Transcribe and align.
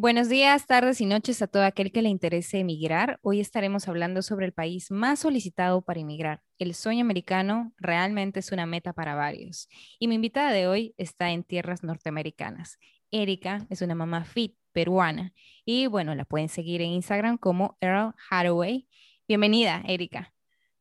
Buenos 0.00 0.28
días, 0.28 0.64
tardes 0.68 1.00
y 1.00 1.06
noches 1.06 1.42
a 1.42 1.48
todo 1.48 1.64
aquel 1.64 1.90
que 1.90 2.02
le 2.02 2.08
interese 2.08 2.60
emigrar. 2.60 3.18
Hoy 3.20 3.40
estaremos 3.40 3.88
hablando 3.88 4.22
sobre 4.22 4.46
el 4.46 4.52
país 4.52 4.92
más 4.92 5.18
solicitado 5.18 5.82
para 5.82 5.98
emigrar. 5.98 6.40
El 6.60 6.76
sueño 6.76 7.00
americano 7.00 7.72
realmente 7.78 8.38
es 8.38 8.52
una 8.52 8.64
meta 8.64 8.92
para 8.92 9.16
varios. 9.16 9.68
Y 9.98 10.06
mi 10.06 10.14
invitada 10.14 10.52
de 10.52 10.68
hoy 10.68 10.94
está 10.98 11.30
en 11.32 11.42
tierras 11.42 11.82
norteamericanas. 11.82 12.78
Erika 13.10 13.66
es 13.70 13.82
una 13.82 13.96
mamá 13.96 14.22
fit 14.22 14.54
peruana 14.70 15.32
y 15.64 15.88
bueno, 15.88 16.14
la 16.14 16.24
pueden 16.24 16.48
seguir 16.48 16.80
en 16.80 16.90
Instagram 16.90 17.36
como 17.36 17.76
Earl 17.80 18.14
Hathaway. 18.30 18.86
Bienvenida, 19.26 19.82
Erika. 19.84 20.32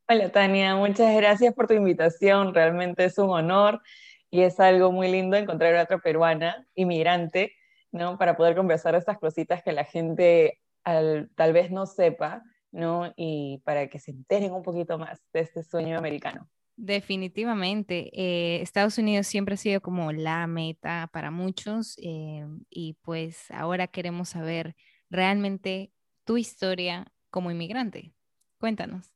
Hola, 0.08 0.30
Tania. 0.30 0.76
Muchas 0.76 1.16
gracias 1.16 1.56
por 1.56 1.66
tu 1.66 1.74
invitación. 1.74 2.54
Realmente 2.54 3.06
es 3.06 3.18
un 3.18 3.32
honor 3.32 3.82
y 4.30 4.42
es 4.42 4.60
algo 4.60 4.92
muy 4.92 5.10
lindo 5.10 5.38
encontrar 5.38 5.76
a 5.76 5.84
otra 5.86 5.98
peruana 5.98 6.68
inmigrante 6.76 7.56
¿no? 7.92 8.18
Para 8.18 8.38
poder 8.38 8.56
conversar 8.56 8.96
estas 8.96 9.18
cositas 9.18 9.64
que 9.64 9.72
la 9.72 9.86
gente 9.86 10.60
tal 10.84 11.54
vez 11.54 11.70
no 11.72 11.86
sepa, 11.86 12.44
¿no? 12.72 13.14
Y 13.18 13.62
para 13.66 13.88
que 13.88 14.00
se 14.00 14.12
enteren 14.12 14.54
un 14.54 14.64
poquito 14.64 14.98
más 14.98 15.20
de 15.34 15.42
este 15.42 15.64
sueño 15.64 15.98
americano. 15.98 16.48
Definitivamente. 16.78 18.12
Eh, 18.14 18.62
Estados 18.62 18.98
Unidos 18.98 19.26
siempre 19.28 19.56
ha 19.56 19.58
sido 19.58 19.82
como 19.82 20.12
la 20.12 20.46
meta 20.48 21.10
para 21.12 21.32
muchos 21.32 21.98
eh, 22.02 22.46
y 22.70 22.94
pues 23.02 23.50
ahora 23.52 23.88
queremos 23.88 24.30
saber 24.30 24.76
realmente 25.10 25.92
tu 26.24 26.38
historia 26.38 27.12
como 27.32 27.50
inmigrante. 27.50 28.14
Cuéntanos. 28.60 29.12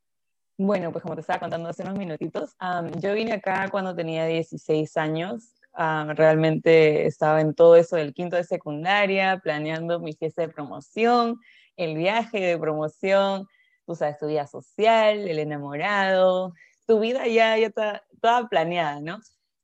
Bueno, 0.58 0.92
pues 0.92 1.04
como 1.04 1.16
te 1.16 1.22
estaba 1.22 1.40
contando 1.40 1.70
hace 1.70 1.84
unos 1.84 1.98
minutitos, 1.98 2.56
yo 3.00 3.14
vine 3.14 3.34
acá 3.34 3.70
cuando 3.70 3.96
tenía 3.96 4.26
16 4.26 4.98
años 4.98 5.61
Ah, 5.74 6.14
realmente 6.16 7.06
estaba 7.06 7.42
en 7.42 7.54
todo 7.56 7.76
eso 7.78 7.96
del 7.96 8.14
quinto 8.14 8.36
de 8.36 8.44
secundaria, 8.44 9.40
planeando 9.44 10.00
mi 10.00 10.14
fiesta 10.14 10.42
de 10.42 10.50
promoción, 10.50 11.40
el 11.78 11.96
viaje 11.96 12.40
de 12.42 12.58
promoción, 12.58 13.48
tú 13.86 13.96
sabes, 13.96 14.18
tu 14.18 14.28
vida 14.28 14.48
social, 14.48 15.28
el 15.28 15.40
enamorado, 15.40 16.54
tu 16.86 17.00
vida 17.00 17.26
ya, 17.28 17.58
ya 17.58 17.68
está 17.68 18.04
toda 18.22 18.48
planeada, 18.50 19.00
¿no? 19.02 19.20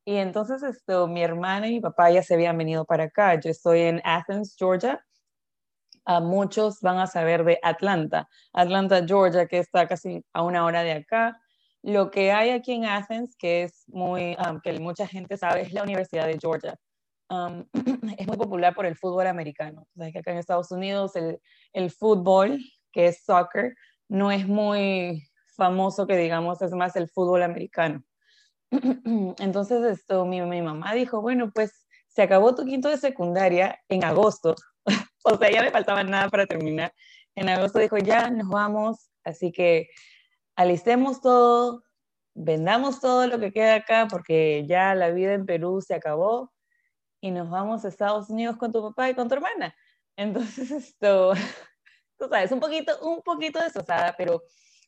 Y 0.06 0.16
entonces 0.18 0.64
esto, 0.64 1.08
mi 1.08 1.22
hermana 1.22 1.68
y 1.68 1.74
mi 1.76 1.82
papá 1.82 2.10
ya 2.12 2.24
se 2.24 2.36
habían 2.36 2.58
venido 2.58 2.86
para 2.86 3.06
acá. 3.06 3.36
Yo 3.40 3.50
estoy 3.50 3.82
en 3.82 4.02
Athens, 4.06 4.56
Georgia. 4.58 5.04
a 6.06 6.20
muchos 6.22 6.80
van 6.82 7.00
a 7.00 7.08
saber 7.08 7.44
de 7.44 7.60
Atlanta. 7.64 8.28
Atlanta, 8.54 9.06
Georgia, 9.06 9.48
que 9.48 9.60
está 9.60 9.88
casi 9.88 10.24
a 10.34 10.44
una 10.44 10.66
hora 10.66 10.84
de 10.84 10.94
acá. 10.94 11.40
Lo 11.88 12.12
que 12.12 12.34
hay 12.34 12.50
aquí 12.50 12.74
en 12.74 12.84
Athens, 12.84 13.38
que 13.38 13.64
es 13.64 13.86
muy, 13.88 14.36
um, 14.46 14.60
que 14.60 14.78
mucha 14.78 15.08
gente 15.08 15.38
sabe, 15.38 15.62
es 15.62 15.72
la 15.72 15.84
Universidad 15.84 16.28
de 16.28 16.38
Georgia. 16.38 16.76
Um, 17.30 17.64
es 18.18 18.28
muy 18.28 18.36
popular 18.36 18.76
por 18.76 18.86
el 18.86 18.98
fútbol 18.98 19.26
americano. 19.26 19.88
O 19.96 20.12
que 20.12 20.20
acá 20.20 20.32
en 20.32 20.38
Estados 20.38 20.70
Unidos 20.70 21.16
el, 21.16 21.40
el 21.72 21.90
fútbol, 21.90 22.60
que 22.92 23.08
es 23.08 23.24
soccer, 23.24 23.74
no 24.10 24.34
es 24.34 24.46
muy 24.46 25.30
famoso 25.56 26.06
que 26.08 26.18
digamos, 26.18 26.62
es 26.62 26.74
más 26.74 26.98
el 26.98 27.08
fútbol 27.08 27.42
americano. 27.42 28.04
Entonces 29.40 29.82
esto, 29.86 30.26
mi, 30.26 30.42
mi 30.42 30.62
mamá 30.62 30.94
dijo, 30.94 31.22
bueno, 31.22 31.52
pues 31.56 31.88
se 32.10 32.22
acabó 32.22 32.54
tu 32.54 32.66
quinto 32.66 32.90
de 32.90 32.98
secundaria 32.98 33.80
en 33.88 34.04
agosto, 34.04 34.56
o 35.24 35.38
sea, 35.38 35.50
ya 35.50 35.62
me 35.62 35.72
faltaba 35.72 36.04
nada 36.04 36.28
para 36.28 36.46
terminar. 36.48 36.94
En 37.34 37.48
agosto 37.48 37.80
dijo, 37.80 37.98
ya 37.98 38.30
nos 38.30 38.50
vamos, 38.50 39.10
así 39.24 39.54
que 39.54 39.88
alistemos 40.58 41.22
todo, 41.22 41.84
vendamos 42.34 43.00
todo 43.00 43.28
lo 43.28 43.40
que 43.40 43.54
queda 43.54 43.76
acá 43.76 44.08
porque 44.10 44.66
ya 44.68 44.96
la 44.96 45.12
vida 45.12 45.34
en 45.34 45.46
Perú 45.46 45.82
se 45.82 45.94
acabó 45.94 46.52
y 47.22 47.32
nos 47.32 47.50
vamos 47.50 47.86
a 47.86 47.88
Estados 47.88 48.30
Unidos 48.30 48.58
con 48.58 48.72
tu 48.72 48.82
papá 48.82 49.10
y 49.10 49.16
con 49.16 49.30
tu 49.30 49.36
hermana. 49.36 49.74
Entonces 50.18 50.72
esto, 50.72 51.34
tú 52.18 52.28
sabes, 52.28 52.52
un 52.52 52.60
poquito, 52.60 53.00
un 53.02 53.22
poquito 53.22 53.62
desosada, 53.62 54.16
pero 54.18 54.42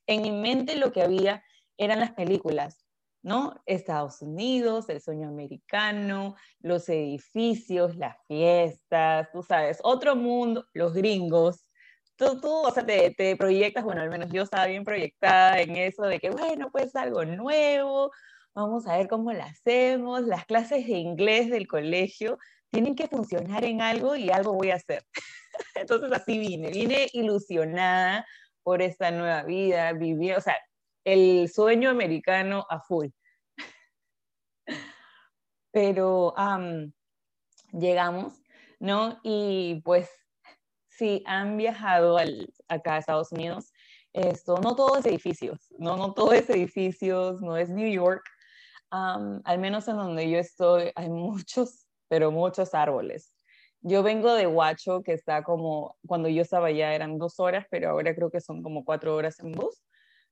en 0.08 0.24
mi 0.24 0.32
mente 0.32 0.76
lo 0.76 0.92
que 0.92 1.04
había 1.04 1.44
eran 1.78 2.00
las 2.00 2.12
películas, 2.14 2.84
¿no? 3.22 3.62
Estados 3.68 4.24
Unidos, 4.24 4.90
el 4.90 5.02
sueño 5.02 5.30
americano, 5.30 6.36
los 6.60 6.90
edificios, 6.90 7.96
las 7.96 8.18
fiestas, 8.28 9.30
tú 9.32 9.44
sabes, 9.44 9.80
otro 9.84 10.16
mundo, 10.16 10.66
los 10.74 10.94
gringos, 10.94 11.69
tú, 12.20 12.40
tú, 12.42 12.52
o 12.52 12.72
sea, 12.72 12.86
te, 12.86 13.12
te, 13.12 13.36
proyectas, 13.38 13.84
bueno, 13.84 14.02
al 14.02 14.10
menos 14.10 14.30
yo 14.32 14.44
estaba 14.44 14.68
bien 14.68 14.84
proyectada 14.84 15.62
en 15.62 15.76
eso 15.78 16.04
de 16.04 16.20
que, 16.20 16.30
bueno, 16.30 16.70
pues 16.72 16.96
algo 16.96 17.24
nuevo, 17.26 18.12
vamos 18.54 18.86
a 18.88 18.98
ver 18.98 19.08
cómo 19.08 19.32
lo 19.32 19.42
hacemos, 19.42 20.24
las 20.24 20.46
clases 20.46 20.86
de 20.86 20.98
inglés 20.98 21.50
del 21.50 21.68
colegio 21.68 22.38
tienen 22.72 22.96
que 22.96 23.08
funcionar 23.08 23.64
en 23.64 23.82
algo 23.82 24.16
y 24.16 24.30
algo 24.30 24.54
voy 24.54 24.72
a 24.72 24.76
hacer. 24.76 25.04
Entonces 25.76 26.12
así 26.12 26.38
vine, 26.38 26.72
vine 26.72 27.08
ilusionada 27.14 28.26
por 28.64 28.82
esta 28.82 29.12
nueva 29.12 29.44
vida, 29.44 29.94
viví, 29.94 30.34
o 30.34 30.42
sea, 30.42 30.58
el 31.06 31.50
sueño 31.50 31.90
americano 31.90 32.66
a 32.70 32.82
full. 32.82 33.08
Pero 35.72 36.36
llegamos, 37.72 38.34
¿no? 38.80 39.20
Y 39.24 39.82
pues 39.86 40.10
si 41.00 41.24
han 41.26 41.56
viajado 41.56 42.18
acá 42.68 42.96
a 42.96 42.98
Estados 42.98 43.32
Unidos, 43.32 43.72
esto, 44.12 44.58
no 44.58 44.76
todo 44.76 44.98
es 44.98 45.06
edificios, 45.06 45.74
no, 45.78 45.96
no 45.96 46.14
todo 46.14 46.34
es 46.34 46.50
edificios, 46.50 47.42
no 47.42 47.56
es 47.56 47.70
New 47.70 47.90
York. 47.90 48.24
al 48.92 49.60
menos 49.60 49.88
en 49.88 49.96
donde 49.96 50.30
yo 50.30 50.40
estoy 50.40 50.92
hay 50.96 51.10
muchos, 51.10 51.88
pero 52.10 52.32
muchos 52.32 52.74
árboles. 52.74 53.34
Yo 53.82 54.04
vengo 54.04 54.34
de 54.34 54.46
Huacho, 54.46 55.02
que 55.04 55.14
está 55.14 55.42
como, 55.44 55.96
cuando 56.06 56.28
yo 56.28 56.42
estaba 56.42 56.68
allá 56.68 56.94
eran 56.94 57.18
dos 57.18 57.40
horas, 57.40 57.66
pero 57.72 57.92
ahora 57.92 58.14
creo 58.14 58.30
que 58.30 58.42
son 58.42 58.62
como 58.62 58.84
cuatro 58.84 59.16
horas 59.16 59.40
en 59.40 59.54
bus, 59.54 59.82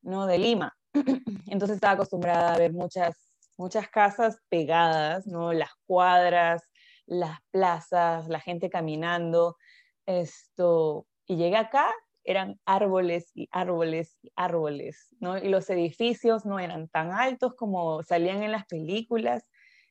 ¿no? 0.01 0.27
De 0.27 0.37
Lima. 0.37 0.75
Entonces 1.47 1.75
estaba 1.75 1.93
acostumbrada 1.93 2.53
a 2.53 2.57
ver 2.57 2.73
muchas, 2.73 3.15
muchas 3.57 3.87
casas 3.87 4.37
pegadas, 4.49 5.27
¿no? 5.27 5.53
Las 5.53 5.71
cuadras, 5.85 6.63
las 7.05 7.39
plazas, 7.51 8.27
la 8.27 8.41
gente 8.41 8.69
caminando. 8.69 9.55
Esto, 10.07 11.05
y 11.27 11.35
llegué 11.35 11.57
acá, 11.57 11.93
eran 12.23 12.59
árboles 12.65 13.31
y 13.35 13.47
árboles 13.51 14.17
y 14.21 14.31
árboles, 14.35 15.15
¿no? 15.19 15.37
Y 15.37 15.47
los 15.49 15.69
edificios 15.69 16.45
no 16.45 16.59
eran 16.59 16.89
tan 16.89 17.11
altos 17.11 17.53
como 17.55 18.03
salían 18.03 18.43
en 18.43 18.51
las 18.51 18.65
películas. 18.65 19.45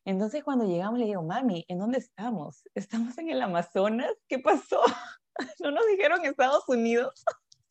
Entonces 0.04 0.44
cuando 0.44 0.66
llegamos 0.66 0.98
le 0.98 1.06
digo, 1.06 1.22
mami, 1.22 1.64
¿en 1.68 1.78
dónde 1.78 1.98
estamos? 1.98 2.62
¿Estamos 2.74 3.16
en 3.18 3.30
el 3.30 3.40
Amazonas? 3.40 4.12
¿Qué 4.28 4.38
pasó? 4.38 4.80
¿No 5.60 5.70
nos 5.70 5.86
dijeron 5.86 6.24
Estados 6.24 6.68
Unidos? 6.68 7.24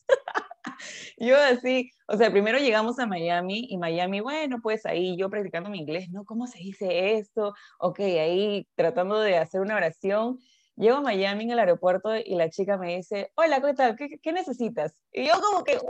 yo 1.18 1.38
así, 1.38 1.92
o 2.08 2.18
sea, 2.18 2.32
primero 2.32 2.58
llegamos 2.58 3.00
a 3.00 3.06
Miami 3.06 3.68
y 3.70 3.78
Miami, 3.78 4.20
bueno, 4.20 4.60
pues 4.62 4.86
ahí 4.86 5.16
yo 5.18 5.30
practicando 5.30 5.70
mi 5.70 5.80
inglés, 5.80 6.10
¿no? 6.12 6.26
¿Cómo 6.26 6.48
se 6.48 6.60
dice 6.60 7.16
esto? 7.16 7.54
Ok, 7.80 8.00
ahí 8.00 8.68
tratando 8.76 9.20
de 9.20 9.38
hacer 9.38 9.62
una 9.62 9.76
oración 9.76 10.40
Llego 10.78 10.98
a 10.98 11.02
Miami 11.02 11.46
en 11.46 11.52
el 11.52 11.60
aeropuerto 11.60 12.16
y 12.16 12.36
la 12.36 12.50
chica 12.50 12.78
me 12.78 12.98
dice, 12.98 13.32
hola, 13.36 13.62
¿qué 13.62 13.74
tal? 13.74 13.96
¿Qué, 13.96 14.32
necesitas? 14.34 15.02
Y 15.12 15.26
yo 15.26 15.34
como 15.42 15.64
que, 15.64 15.78
¿what? 15.78 15.84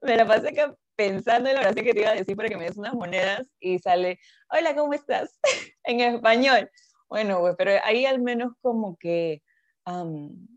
Me 0.00 0.16
la 0.16 0.26
pasé 0.26 0.54
pensando 0.96 1.48
en 1.48 1.56
la 1.56 1.60
oración 1.60 1.84
que 1.84 1.92
te 1.92 2.00
iba 2.00 2.10
a 2.10 2.14
decir 2.14 2.36
para 2.36 2.48
que 2.48 2.56
me 2.56 2.64
des 2.64 2.76
unas 2.76 2.94
monedas 2.94 3.46
y 3.60 3.78
sale, 3.78 4.18
hola, 4.48 4.74
¿cómo 4.74 4.94
estás? 4.94 5.38
en 5.84 6.00
español. 6.00 6.70
Bueno, 7.08 7.40
pues, 7.40 7.54
pero 7.58 7.72
ahí 7.84 8.06
al 8.06 8.20
menos 8.22 8.52
como 8.62 8.96
que 8.96 9.42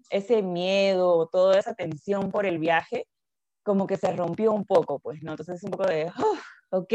ese 0.10 0.42
miedo, 0.42 1.28
toda 1.30 1.60
esa 1.60 1.74
tensión 1.74 2.32
por 2.32 2.46
el 2.46 2.60
viaje, 2.60 3.08
como 3.64 3.86
que 3.86 3.98
se 3.98 4.12
rompió 4.14 4.54
un 4.54 4.66
poco, 4.66 5.00
pues, 5.00 5.22
¿no? 5.22 5.32
Entonces 5.32 5.62
un 5.64 5.72
poco 5.72 5.86
de, 5.86 6.10
oh, 6.18 6.78
ok, 6.78 6.94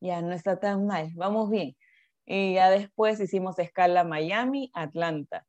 ya 0.00 0.20
no 0.20 0.32
está 0.34 0.60
tan 0.60 0.86
mal, 0.86 1.10
vamos 1.14 1.50
bien. 1.50 1.74
Y 2.26 2.54
ya 2.54 2.70
después 2.70 3.18
hicimos 3.20 3.58
escala 3.58 4.04
Miami, 4.04 4.70
Atlanta. 4.74 5.46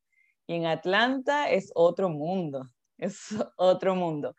Y 0.48 0.54
en 0.54 0.66
Atlanta 0.66 1.48
es 1.50 1.70
otro 1.74 2.08
mundo. 2.08 2.68
es 2.98 3.34
otro 3.56 3.94
mundo. 3.94 4.34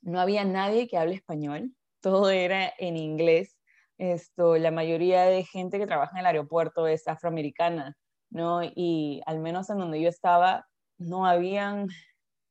no 0.00 0.20
había 0.20 0.44
nadie 0.44 0.88
que 0.88 0.96
hable 0.96 1.16
español, 1.16 1.74
todo 2.00 2.30
era 2.30 2.72
en 2.78 2.96
inglés. 2.96 3.56
Esto, 3.98 4.56
la 4.56 4.70
mayoría 4.70 5.24
de 5.24 5.44
gente 5.44 5.78
que 5.78 5.86
trabaja 5.86 6.12
en 6.12 6.20
el 6.20 6.26
aeropuerto 6.26 6.86
es 6.86 7.08
afroamericana, 7.08 7.96
¿no? 8.30 8.62
Y 8.62 9.20
al 9.26 9.40
menos 9.40 9.70
en 9.70 9.78
donde 9.78 10.00
yo 10.00 10.08
estaba, 10.08 10.68
no 10.98 11.26
habían 11.26 11.88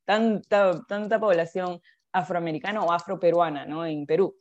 tanta, 0.05 0.83
tanta 0.87 1.19
población 1.19 1.81
afroamericana 2.11 2.83
o 2.83 2.91
afroperuana, 2.91 3.65
¿no? 3.65 3.85
En 3.85 4.05
Perú. 4.05 4.35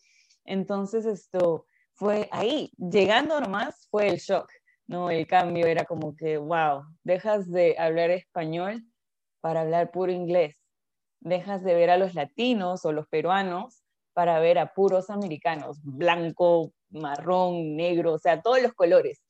Entonces, 0.45 1.07
esto 1.07 1.67
fue 1.95 2.29
ahí, 2.33 2.73
llegando 2.77 3.41
nomás, 3.41 3.87
fue 3.89 4.09
el 4.09 4.19
shock, 4.19 4.51
¿no? 4.87 5.11
El 5.11 5.27
cambio 5.27 5.67
era 5.67 5.85
como 5.85 6.17
que, 6.17 6.39
wow, 6.39 6.85
dejas 7.05 7.51
de 7.51 7.77
hablar 7.79 8.11
español 8.11 8.85
para 9.41 9.63
hablar 9.63 9.91
puro 9.91 10.13
inglés. 10.13 10.57
Dejas 11.21 11.63
de 11.65 11.75
ver 11.75 11.91
a 11.91 11.99
los 11.99 12.15
latinos 12.15 12.85
o 12.85 12.93
los 12.93 13.07
peruanos 13.09 13.83
para 14.13 14.39
ver 14.41 14.59
a 14.59 14.73
puros 14.73 15.11
americanos, 15.11 15.79
blanco, 15.83 16.73
marrón, 16.91 17.77
negro, 17.77 18.15
o 18.15 18.19
sea, 18.19 18.41
todos 18.41 18.63
los 18.63 18.73
colores, 18.73 19.23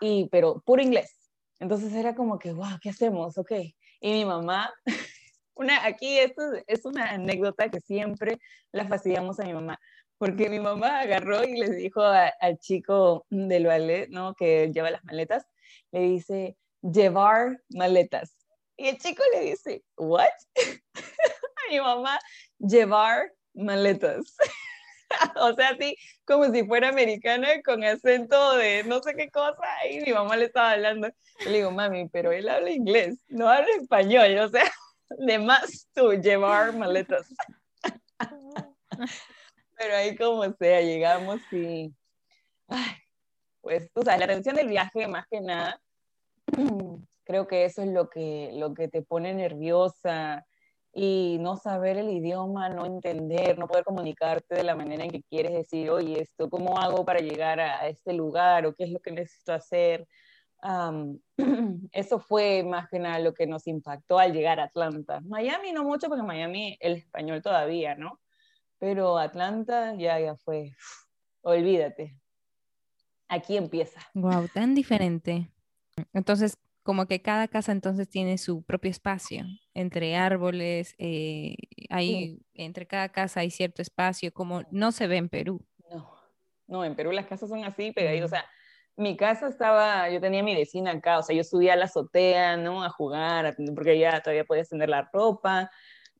y, 0.00 0.28
pero 0.30 0.60
puro 0.60 0.82
inglés. 0.82 1.30
Entonces 1.58 1.92
era 1.94 2.14
como 2.14 2.38
que, 2.38 2.52
wow, 2.52 2.78
¿qué 2.82 2.90
hacemos? 2.90 3.38
Ok. 3.38 3.52
Y 4.00 4.12
mi 4.12 4.24
mamá, 4.24 4.72
una, 5.54 5.86
aquí 5.86 6.18
esto 6.18 6.42
es 6.66 6.84
una 6.84 7.10
anécdota 7.10 7.70
que 7.70 7.80
siempre 7.80 8.38
la 8.72 8.86
fastidiamos 8.86 9.40
a 9.40 9.44
mi 9.44 9.54
mamá, 9.54 9.78
porque 10.18 10.48
mi 10.48 10.60
mamá 10.60 11.00
agarró 11.00 11.44
y 11.44 11.56
le 11.58 11.70
dijo 11.70 12.02
al 12.02 12.58
chico 12.58 13.26
del 13.30 13.66
ballet, 13.66 14.08
¿no? 14.08 14.34
Que 14.34 14.70
lleva 14.72 14.90
las 14.90 15.04
maletas, 15.04 15.46
le 15.92 16.00
dice, 16.00 16.56
llevar 16.82 17.60
maletas. 17.70 18.36
Y 18.76 18.88
el 18.88 18.98
chico 18.98 19.22
le 19.34 19.40
dice, 19.40 19.82
¿what? 19.96 20.24
a 20.24 20.30
mi 21.70 21.80
mamá, 21.80 22.18
llevar 22.58 23.32
maletas. 23.54 24.36
o 25.36 25.54
sea, 25.54 25.70
así 25.70 25.96
como 26.24 26.52
si 26.52 26.64
fuera 26.64 26.88
americana 26.88 27.48
con 27.64 27.84
acento 27.84 28.56
de 28.56 28.84
no 28.84 29.02
sé 29.02 29.14
qué 29.14 29.30
cosa, 29.30 29.66
y 29.90 30.00
mi 30.00 30.12
mamá 30.12 30.36
le 30.36 30.46
estaba 30.46 30.72
hablando. 30.72 31.08
le 31.44 31.52
digo, 31.52 31.70
mami, 31.70 32.08
pero 32.08 32.32
él 32.32 32.48
habla 32.48 32.70
inglés, 32.70 33.18
no 33.28 33.48
habla 33.48 33.68
español, 33.80 34.38
o 34.38 34.48
sea, 34.48 34.64
de 35.18 35.38
más 35.38 35.88
tú 35.94 36.12
llevar 36.12 36.74
maletas. 36.74 37.26
Pero 39.76 39.96
ahí 39.96 40.16
como 40.16 40.44
sea, 40.54 40.80
llegamos 40.80 41.40
y, 41.52 41.94
pues, 43.60 43.90
tú 43.92 44.02
sabes, 44.02 44.20
la 44.20 44.26
atención 44.26 44.56
del 44.56 44.68
viaje 44.68 45.06
más 45.06 45.26
que 45.28 45.40
nada, 45.40 45.80
creo 47.24 47.46
que 47.46 47.64
eso 47.64 47.82
es 47.82 47.88
lo 47.88 48.08
que, 48.08 48.50
lo 48.54 48.74
que 48.74 48.88
te 48.88 49.02
pone 49.02 49.34
nerviosa, 49.34 50.46
y 50.98 51.36
no 51.40 51.58
saber 51.58 51.98
el 51.98 52.08
idioma, 52.08 52.70
no 52.70 52.86
entender, 52.86 53.58
no 53.58 53.68
poder 53.68 53.84
comunicarte 53.84 54.54
de 54.54 54.64
la 54.64 54.74
manera 54.74 55.04
en 55.04 55.10
que 55.10 55.22
quieres 55.24 55.52
decir, 55.52 55.90
oye, 55.90 56.22
esto, 56.22 56.48
¿cómo 56.48 56.78
hago 56.78 57.04
para 57.04 57.20
llegar 57.20 57.60
a, 57.60 57.86
este 57.86 58.14
lugar? 58.14 58.64
¿O 58.64 58.74
qué 58.74 58.84
es 58.84 58.90
lo 58.90 59.00
que 59.00 59.10
necesito 59.10 59.52
hacer? 59.52 60.08
eso 61.92 62.18
fue 62.18 62.62
más 62.62 62.88
que 62.88 62.98
nada 62.98 63.18
lo 63.18 63.34
que 63.34 63.46
nos 63.46 63.66
impactó 63.66 64.18
al 64.18 64.32
llegar 64.32 64.58
a 64.58 64.64
Atlanta. 64.64 65.20
Miami 65.20 65.72
no 65.72 65.84
mucho, 65.84 66.08
porque 66.08 66.22
Miami 66.22 66.78
el 66.80 66.94
español 66.94 67.42
todavía, 67.42 67.94
¿no? 67.94 68.18
Pero 68.78 69.18
Atlanta 69.18 69.94
ya, 69.96 70.20
ya 70.20 70.36
fue, 70.36 70.72
olvídate. 71.42 72.18
Aquí 73.28 73.56
empieza. 73.56 74.00
Wow, 74.14 74.48
tan 74.52 74.74
diferente. 74.74 75.50
Entonces, 76.12 76.58
como 76.82 77.06
que 77.06 77.20
cada 77.20 77.48
casa 77.48 77.72
entonces 77.72 78.08
tiene 78.08 78.38
su 78.38 78.62
propio 78.62 78.90
espacio, 78.90 79.44
entre 79.74 80.16
árboles, 80.16 80.94
eh, 80.98 81.56
hay, 81.90 82.38
entre 82.54 82.86
cada 82.86 83.08
casa 83.08 83.40
hay 83.40 83.50
cierto 83.50 83.82
espacio, 83.82 84.32
como 84.32 84.62
no 84.70 84.92
se 84.92 85.08
ve 85.08 85.16
en 85.16 85.28
Perú. 85.28 85.66
No, 85.90 86.14
no, 86.68 86.84
en 86.84 86.94
Perú 86.94 87.10
las 87.10 87.26
casas 87.26 87.48
son 87.48 87.64
así 87.64 87.90
pegaditas, 87.90 88.26
o 88.26 88.34
sea, 88.36 88.46
mi 88.96 89.16
casa 89.16 89.48
estaba, 89.48 90.08
yo 90.10 90.20
tenía 90.20 90.42
mi 90.42 90.54
vecina 90.54 90.92
acá, 90.92 91.18
o 91.18 91.22
sea, 91.22 91.36
yo 91.36 91.44
subía 91.44 91.74
a 91.74 91.76
la 91.76 91.86
azotea, 91.86 92.56
¿no? 92.56 92.82
A 92.82 92.88
jugar, 92.88 93.54
porque 93.74 93.98
ya 93.98 94.22
todavía 94.22 94.44
podía 94.44 94.62
extender 94.62 94.88
la 94.88 95.10
ropa. 95.12 95.70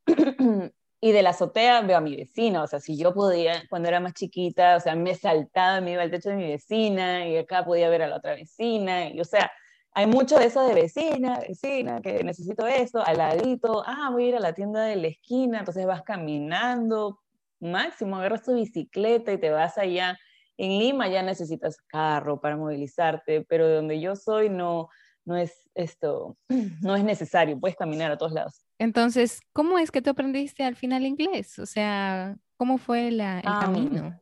y 1.01 1.13
de 1.13 1.23
la 1.23 1.31
azotea 1.31 1.83
veo 1.83 1.99
a 1.99 2.01
mi 2.01 2.17
vecina, 2.17 2.63
o 2.63 2.67
sea, 2.67 2.81
si 2.81 2.97
yo 2.97 3.13
podía, 3.15 3.65
cuando 3.69 3.89
era 3.89 4.01
más 4.01 4.15
chiquita, 4.15 4.77
o 4.77 4.81
sea, 4.81 4.97
me 4.97 5.15
saltaba, 5.15 5.81
me 5.81 5.93
iba 5.93 6.03
al 6.03 6.11
techo 6.11 6.31
de 6.31 6.37
mi 6.37 6.49
vecina 6.49 7.27
y 7.29 7.37
acá 7.37 7.65
podía 7.65 7.89
ver 7.91 8.03
a 8.03 8.09
la 8.09 8.17
otra 8.17 8.35
vecina, 8.35 9.09
y 9.11 9.21
o 9.21 9.25
sea, 9.25 9.51
hay 9.93 10.07
mucho 10.07 10.39
de 10.39 10.47
eso 10.47 10.67
de 10.67 10.75
vecina, 10.75 11.41
vecina, 11.41 12.03
que 12.03 12.23
necesito 12.23 12.67
esto, 12.67 13.03
al 13.07 13.17
ladito, 13.19 13.83
ah, 13.87 14.11
voy 14.13 14.25
a 14.25 14.29
ir 14.29 14.37
a 14.37 14.41
la 14.41 14.53
tienda 14.53 14.83
de 14.85 14.97
la 14.97 15.09
esquina, 15.09 15.61
entonces 15.61 15.87
vas 15.87 16.03
caminando, 16.03 17.21
máximo 17.61 18.17
agarras 18.17 18.43
tu 18.43 18.55
bicicleta 18.55 19.33
y 19.33 19.39
te 19.39 19.51
vas 19.51 19.79
allá. 19.79 20.19
En 20.59 20.79
Lima 20.79 21.09
ya 21.09 21.23
necesitas 21.23 21.79
carro 21.87 22.41
para 22.41 22.57
movilizarte, 22.57 23.47
pero 23.49 23.69
de 23.69 23.77
donde 23.77 24.01
yo 24.01 24.17
soy 24.17 24.51
no, 24.51 24.89
no 25.25 25.37
es 25.37 25.71
esto, 25.75 26.37
no 26.83 26.97
es 26.97 27.05
necesario, 27.05 27.59
puedes 27.59 27.77
caminar 27.77 28.13
a 28.13 28.19
todos 28.19 28.33
lados. 28.33 28.66
Entonces, 28.79 29.41
¿cómo 29.53 29.79
es 29.79 29.91
que 29.91 30.03
tú 30.03 30.11
aprendiste 30.11 30.65
al 30.65 30.77
final 30.77 31.07
inglés? 31.07 31.59
O 31.59 31.67
sea, 31.67 32.37
¿cómo 32.57 32.79
fue 32.79 33.11
la, 33.11 33.41
el 33.41 33.47
ah, 33.47 33.61
camino? 33.63 34.21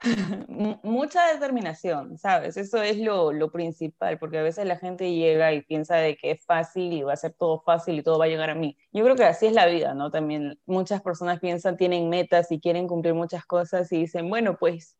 mucha 0.82 1.32
determinación, 1.32 2.16
¿sabes? 2.16 2.56
Eso 2.56 2.82
es 2.82 2.98
lo, 2.98 3.32
lo, 3.32 3.50
principal, 3.52 4.18
porque 4.18 4.38
a 4.38 4.42
veces 4.42 4.66
la 4.66 4.76
gente 4.76 5.12
llega 5.12 5.52
y 5.52 5.62
piensa 5.62 5.96
de 5.96 6.16
que 6.16 6.30
es 6.30 6.44
fácil 6.44 6.92
y 6.92 7.02
va 7.02 7.12
a 7.12 7.16
ser 7.16 7.34
todo 7.34 7.60
fácil 7.60 7.98
y 7.98 8.02
todo 8.02 8.18
va 8.18 8.24
a 8.24 8.28
llegar 8.28 8.50
a 8.50 8.54
mí. 8.54 8.76
Yo 8.92 9.04
creo 9.04 9.16
que 9.16 9.24
así 9.24 9.46
es 9.46 9.52
la 9.52 9.66
vida, 9.66 9.94
¿no? 9.94 10.10
También 10.10 10.58
muchas 10.64 11.02
personas 11.02 11.38
piensan, 11.40 11.76
tienen 11.76 12.08
metas 12.08 12.50
y 12.50 12.60
quieren 12.60 12.88
cumplir 12.88 13.14
muchas 13.14 13.44
cosas 13.44 13.92
y 13.92 13.98
dicen, 13.98 14.28
bueno, 14.30 14.56
pues 14.58 14.96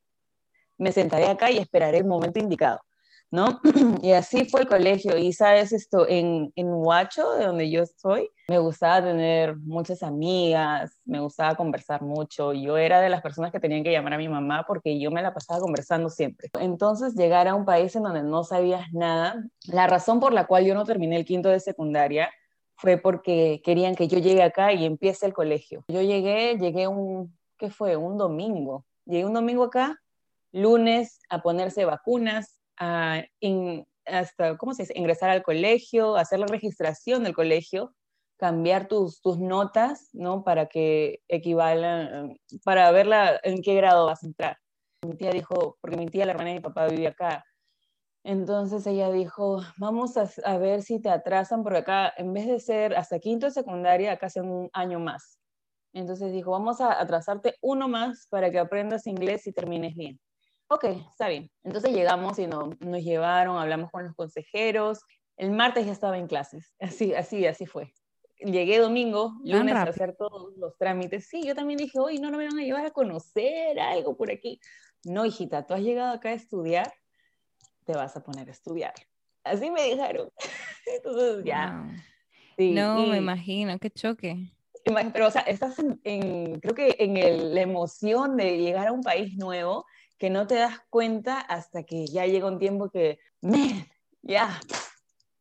me 0.77 0.93
sentaré 0.93 1.27
acá 1.27 1.51
y 1.51 1.59
esperaré 1.59 1.99
el 1.99 2.07
momento 2.07 2.39
indicado. 2.39 2.81
¿No? 3.31 3.61
Y 4.03 4.13
así 4.13 4.45
fue 4.47 4.63
el 4.63 4.69
colegio. 4.69 5.17
Y 5.17 5.33
sabes, 5.33 5.73
esto, 5.73 6.09
en, 6.09 6.53
en 6.57 6.69
Huacho, 6.69 7.33
de 7.33 7.47
donde 7.47 7.71
yo 7.71 7.83
estoy, 7.83 8.31
me 8.49 8.59
gustaba 8.59 9.03
tener 9.03 9.57
muchas 9.57 10.03
amigas, 10.03 11.01
me 11.05 11.21
gustaba 11.21 11.55
conversar 11.55 12.03
mucho. 12.03 12.53
Yo 12.53 12.77
era 12.77 13.01
de 13.01 13.09
las 13.09 13.23
personas 13.23 13.53
que 13.53 13.61
tenían 13.61 13.85
que 13.85 13.93
llamar 13.93 14.15
a 14.15 14.19
mi 14.19 14.29
mamá 14.29 14.65
porque 14.67 14.99
yo 14.99 15.11
me 15.11 15.23
la 15.23 15.33
pasaba 15.33 15.61
conversando 15.61 16.09
siempre. 16.09 16.51
Entonces, 16.59 17.15
llegar 17.15 17.47
a 17.49 17.55
un 17.55 17.65
país 17.65 17.95
en 17.97 18.03
donde 18.03 18.23
no 18.23 18.45
sabías 18.45 18.93
nada, 18.93 19.45
la 19.67 19.87
razón 19.87 20.21
por 20.21 20.33
la 20.33 20.47
cual 20.47 20.65
yo 20.65 20.75
no 20.75 20.85
terminé 20.85 21.17
el 21.17 21.25
quinto 21.25 21.49
de 21.49 21.61
secundaria 21.61 22.31
fue 22.77 22.97
porque 22.97 23.61
querían 23.63 23.95
que 23.95 24.09
yo 24.09 24.19
llegue 24.19 24.43
acá 24.43 24.73
y 24.73 24.87
empiece 24.87 25.27
el 25.27 25.35
colegio. 25.35 25.85
Yo 25.89 26.01
llegué, 26.01 26.57
llegué 26.57 26.89
un, 26.89 27.37
¿qué 27.59 27.71
fue? 27.71 27.97
Un 27.97 28.17
domingo. 28.17 28.87
Llegué 29.05 29.27
un 29.27 29.35
domingo 29.35 29.65
acá, 29.65 30.01
lunes, 30.51 31.21
a 31.29 31.43
ponerse 31.43 31.85
vacunas, 31.85 32.60
hasta, 34.07 34.57
¿cómo 34.57 34.75
se 34.75 34.83
dice? 34.83 34.99
Ingresar 34.99 35.31
al 35.31 35.43
colegio, 35.43 36.17
hacer 36.17 36.39
la 36.41 36.47
registración 36.47 37.25
del 37.25 37.35
colegio, 37.35 37.95
cambiar 38.39 38.89
tus, 38.89 39.21
tus 39.21 39.39
notas, 39.39 40.09
¿no? 40.13 40.45
Para 40.45 40.67
que 40.67 41.21
equivalan, 41.29 42.37
para 42.65 42.91
ver 42.91 43.09
en 43.43 43.63
qué 43.63 43.75
grado 43.75 44.07
vas 44.07 44.23
a 44.25 44.27
entrar. 44.27 44.57
Mi 45.03 45.15
tía 45.17 45.31
dijo, 45.31 45.79
porque 45.81 45.97
mi 45.97 46.07
tía, 46.07 46.27
la 46.27 46.33
hermana 46.33 46.51
de 46.51 46.57
mi 46.57 46.61
papá, 46.61 46.87
vive 46.89 47.07
acá. 47.09 47.45
Entonces 48.25 48.87
ella 48.87 49.11
dijo, 49.11 49.63
vamos 49.79 50.17
a, 50.17 50.29
a, 50.45 50.59
ver 50.59 50.83
si 50.83 51.01
te 51.01 51.09
atrasan, 51.11 51.63
porque 51.63 51.79
acá, 51.79 52.13
en 52.17 52.33
vez 52.33 52.47
de 52.47 52.61
ser 52.61 52.95
hasta 52.97 53.19
quinto 53.19 53.47
de 53.47 53.53
secundaria, 53.53 54.13
acá 54.13 54.27
hacen 54.27 54.51
un 54.51 54.71
año 54.73 55.01
más. 55.01 55.39
Entonces 55.93 56.33
dijo, 56.33 56.51
vamos 56.51 56.81
a 56.81 57.01
atrasarte 57.01 57.57
uno 57.63 57.89
más 57.89 58.27
para 58.31 58.51
que 58.51 58.59
aprendas 58.59 59.07
inglés 59.07 59.47
y 59.47 59.53
termines 59.53 59.95
bien. 59.97 60.21
Ok, 60.73 60.85
está 60.85 61.29
bien. 61.29 61.51
Entonces 61.65 61.93
llegamos 61.93 62.39
y 62.39 62.47
no, 62.47 62.71
nos 62.79 63.03
llevaron, 63.03 63.59
hablamos 63.59 63.91
con 63.91 64.05
los 64.05 64.15
consejeros. 64.15 65.01
El 65.37 65.51
martes 65.51 65.85
ya 65.85 65.91
estaba 65.91 66.17
en 66.17 66.29
clases. 66.29 66.77
Así, 66.81 67.13
así, 67.13 67.45
así 67.45 67.67
fue. 67.67 67.93
Llegué 68.39 68.79
domingo, 68.79 69.33
lunes 69.45 69.75
a 69.75 69.83
hacer 69.83 70.15
todos 70.17 70.57
los 70.57 70.79
trámites. 70.79 71.27
Sí, 71.29 71.43
yo 71.45 71.55
también 71.57 71.77
dije, 71.77 71.99
oye, 71.99 72.21
no, 72.21 72.31
no 72.31 72.39
me 72.39 72.47
van 72.47 72.59
a 72.59 72.63
llevar 72.63 72.87
a 72.87 72.91
conocer 72.91 73.79
algo 73.81 74.17
por 74.17 74.31
aquí. 74.31 74.61
No, 75.05 75.27
hijita, 75.27 75.67
tú 75.67 75.75
has 75.75 75.81
llegado 75.81 76.15
acá 76.15 76.31
a 76.31 76.35
estudiar, 76.35 76.91
te 77.85 77.93
vas 77.93 78.17
a 78.17 78.23
poner 78.23 78.49
a 78.49 78.53
estudiar. 78.53 78.95
Así 79.45 79.71
me 79.71 79.83
dijeron. 79.83 80.31
Entonces 80.87 81.45
ya. 81.45 81.85
no, 82.57 83.07
me 83.09 83.19
imagino, 83.19 83.79
qué 83.79 83.91
choque. 83.91 84.53
Pero, 84.85 85.27
o 85.27 85.31
sea, 85.31 85.43
estás 85.43 85.77
en, 86.05 86.61
creo 86.61 86.75
que 86.75 86.97
en 86.99 87.17
el, 87.17 87.55
la 87.55 87.61
emoción 87.61 88.37
de 88.37 88.57
llegar 88.57 88.89
a 88.89 88.93
un 88.93 89.03
país 89.03 89.37
nuevo 89.37 89.85
que 90.21 90.29
no 90.29 90.47
te 90.47 90.57
das 90.57 90.79
cuenta 90.91 91.41
hasta 91.41 91.83
que 91.83 92.07
ya 92.07 92.27
llega 92.27 92.47
un 92.47 92.59
tiempo 92.59 92.91
que, 92.91 93.19
man, 93.41 93.87
ya, 94.23 94.61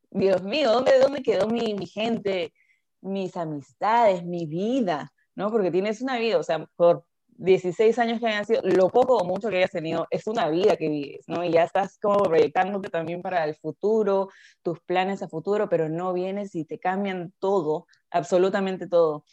Dios 0.09 0.41
mío, 0.41 0.71
¿dónde, 0.71 0.97
dónde 0.99 1.21
quedó 1.21 1.47
mi, 1.47 1.73
mi, 1.73 1.85
gente, 1.85 2.53
mis 3.01 3.35
amistades, 3.35 4.23
mi 4.23 4.45
vida? 4.45 5.11
¿No? 5.35 5.51
Porque 5.51 5.69
tienes 5.69 6.01
una 6.01 6.17
vida, 6.17 6.37
o 6.37 6.43
sea, 6.43 6.65
por 6.77 7.03
16 7.27 7.99
años 7.99 8.21
que 8.21 8.27
hayan 8.27 8.45
sido, 8.45 8.61
lo 8.63 8.89
poco 8.89 9.17
o 9.17 9.25
mucho 9.25 9.49
que 9.49 9.57
hayas 9.57 9.71
tenido, 9.71 10.07
es 10.11 10.27
una 10.27 10.49
vida 10.49 10.77
que 10.77 10.87
vives, 10.87 11.25
¿no? 11.27 11.43
Y 11.43 11.51
ya 11.51 11.63
estás 11.63 11.99
como 11.99 12.19
proyectándote 12.19 12.89
también 12.89 13.21
para 13.21 13.43
el 13.43 13.55
futuro, 13.55 14.29
tus 14.63 14.79
planes 14.81 15.21
a 15.21 15.27
futuro, 15.27 15.67
pero 15.67 15.89
no 15.89 16.13
vienes 16.13 16.55
y 16.55 16.63
te 16.63 16.79
cambian 16.79 17.33
todo, 17.39 17.85
absolutamente 18.11 18.87
todo. 18.87 19.25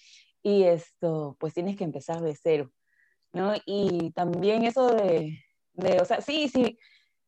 Y 0.42 0.64
esto, 0.64 1.36
pues 1.38 1.54
tienes 1.54 1.76
que 1.76 1.84
empezar 1.84 2.20
de 2.20 2.34
cero, 2.34 2.70
¿no? 3.36 3.52
Y 3.66 4.10
también 4.12 4.64
eso 4.64 4.88
de, 4.88 5.44
de 5.74 6.00
o 6.00 6.04
sea, 6.04 6.20
sí, 6.20 6.48
sí, 6.48 6.78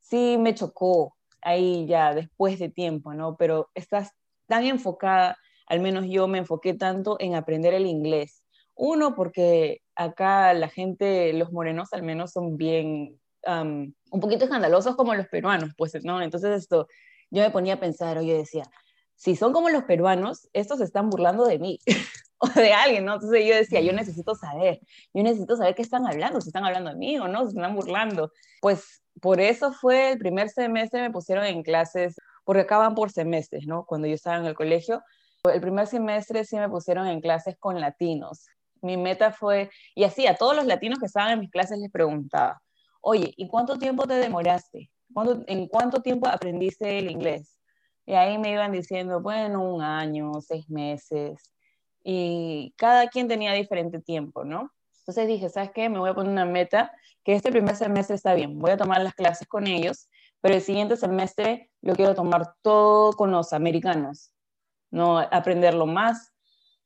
sí 0.01 0.37
me 0.39 0.55
chocó 0.55 1.17
ahí 1.43 1.87
ya 1.87 2.15
después 2.15 2.59
de 2.59 2.71
tiempo, 2.71 3.15
¿no? 3.15 3.37
Pero 3.37 3.71
estás 3.75 4.13
tan 4.47 4.65
enfocada, 4.65 5.37
al 5.67 5.81
menos 5.81 6.07
yo 6.09 6.27
me 6.27 6.39
enfoqué 6.39 6.75
tanto 6.75 7.17
en 7.21 7.35
aprender 7.35 7.75
el 7.75 7.87
inglés. 7.87 8.43
Uno, 8.75 9.15
porque 9.15 9.83
acá 9.95 10.55
la 10.55 10.69
gente, 10.69 11.33
los 11.35 11.53
morenos 11.53 11.93
al 11.93 12.03
menos 12.03 12.33
son 12.33 12.57
bien, 12.57 13.21
un 13.47 14.21
poquito 14.21 14.45
escandalosos 14.45 14.97
como 14.97 15.15
los 15.15 15.29
peruanos, 15.29 15.73
pues, 15.77 15.93
¿no? 16.05 16.23
Entonces 16.23 16.63
esto, 16.63 16.89
yo 17.31 17.43
me 17.43 17.51
ponía 17.51 17.75
a 17.75 17.81
pensar, 17.81 18.17
oye, 18.17 18.35
decía, 18.35 18.65
si 19.15 19.37
son 19.37 19.53
como 19.53 19.69
los 19.69 19.85
peruanos, 19.85 20.49
estos 20.53 20.79
se 20.79 20.85
están 20.85 21.11
burlando 21.11 21.45
de 21.45 21.59
mí 21.59 21.79
o 22.57 22.61
de 22.61 22.73
alguien, 22.73 23.05
¿no? 23.05 23.15
Entonces 23.15 23.45
yo 23.47 23.55
decía, 23.55 23.81
yo 23.81 23.93
necesito 23.93 24.35
saber, 24.35 24.81
yo 25.13 25.23
necesito 25.23 25.57
saber 25.57 25.75
qué 25.75 25.83
están 25.83 26.07
hablando, 26.07 26.41
si 26.41 26.49
están 26.49 26.65
hablando 26.65 26.91
de 26.91 26.97
mí 26.97 27.19
o 27.19 27.29
no, 27.29 27.47
si 27.47 27.57
están 27.57 27.75
burlando. 27.75 28.33
Pues 28.61 29.03
por 29.21 29.41
eso 29.41 29.73
fue 29.73 30.13
el 30.13 30.19
primer 30.19 30.49
semestre 30.49 31.01
me 31.01 31.11
pusieron 31.11 31.45
en 31.45 31.63
clases, 31.63 32.17
porque 32.45 32.63
acaban 32.63 32.95
por 32.95 33.11
semestres, 33.11 33.67
¿no? 33.67 33.85
Cuando 33.85 34.07
yo 34.07 34.15
estaba 34.15 34.37
en 34.39 34.47
el 34.47 34.55
colegio, 34.55 35.03
el 35.45 35.61
primer 35.61 35.87
semestre 35.87 36.45
sí 36.45 36.57
me 36.57 36.69
pusieron 36.69 37.07
en 37.07 37.21
clases 37.21 37.57
con 37.59 37.81
latinos 37.81 38.47
mi 38.83 38.97
meta 38.97 39.33
fue, 39.33 39.71
y 39.95 40.05
así 40.05 40.27
a 40.27 40.35
todos 40.37 40.57
los 40.57 40.67
latinos 40.67 40.99
que 40.99 41.07
estaban 41.07 41.33
en 41.33 41.41
mis 41.41 41.51
clases 41.51 41.79
les 41.79 41.91
preguntaba, 41.91 42.61
oye, 43.01 43.33
¿y 43.37 43.49
cuánto 43.49 43.79
tiempo 43.79 44.07
te 44.07 44.15
demoraste? 44.15 44.91
¿En 45.47 45.69
cuánto 45.69 46.03
tiempo 46.03 46.29
aprendiste 46.29 46.99
el 46.99 47.11
inglés? 47.11 47.59
Y 48.07 48.15
ahí 48.15 48.39
me 48.39 48.53
iban 48.53 48.73
diciendo, 48.73 49.21
bueno, 49.21 49.63
un 49.63 49.83
año, 49.83 50.33
seis 50.41 50.69
meses, 50.71 51.53
y 52.11 52.73
cada 52.79 53.09
quien 53.09 53.29
tenía 53.29 53.53
diferente 53.53 54.01
tiempo, 54.01 54.43
¿no? 54.43 54.73
Entonces 55.01 55.29
dije, 55.29 55.51
¿sabes 55.51 55.73
qué? 55.75 55.91
Me 55.91 55.99
voy 55.99 56.09
a 56.09 56.15
poner 56.15 56.33
una 56.33 56.47
meta, 56.47 56.91
que 57.23 57.35
este 57.35 57.51
primer 57.51 57.77
semestre 57.77 58.17
está 58.17 58.33
bien, 58.33 58.59
voy 58.59 58.71
a 58.71 58.79
tomar 58.79 59.03
las 59.03 59.13
clases 59.13 59.47
con 59.47 59.67
ellos, 59.67 60.09
pero 60.41 60.55
el 60.55 60.63
siguiente 60.63 60.97
semestre 60.97 61.71
lo 61.83 61.95
quiero 61.95 62.15
tomar 62.15 62.55
todo 62.63 63.13
con 63.13 63.31
los 63.31 63.53
americanos, 63.53 64.33
¿no? 64.91 65.19
Aprenderlo 65.19 65.85
más, 65.85 66.33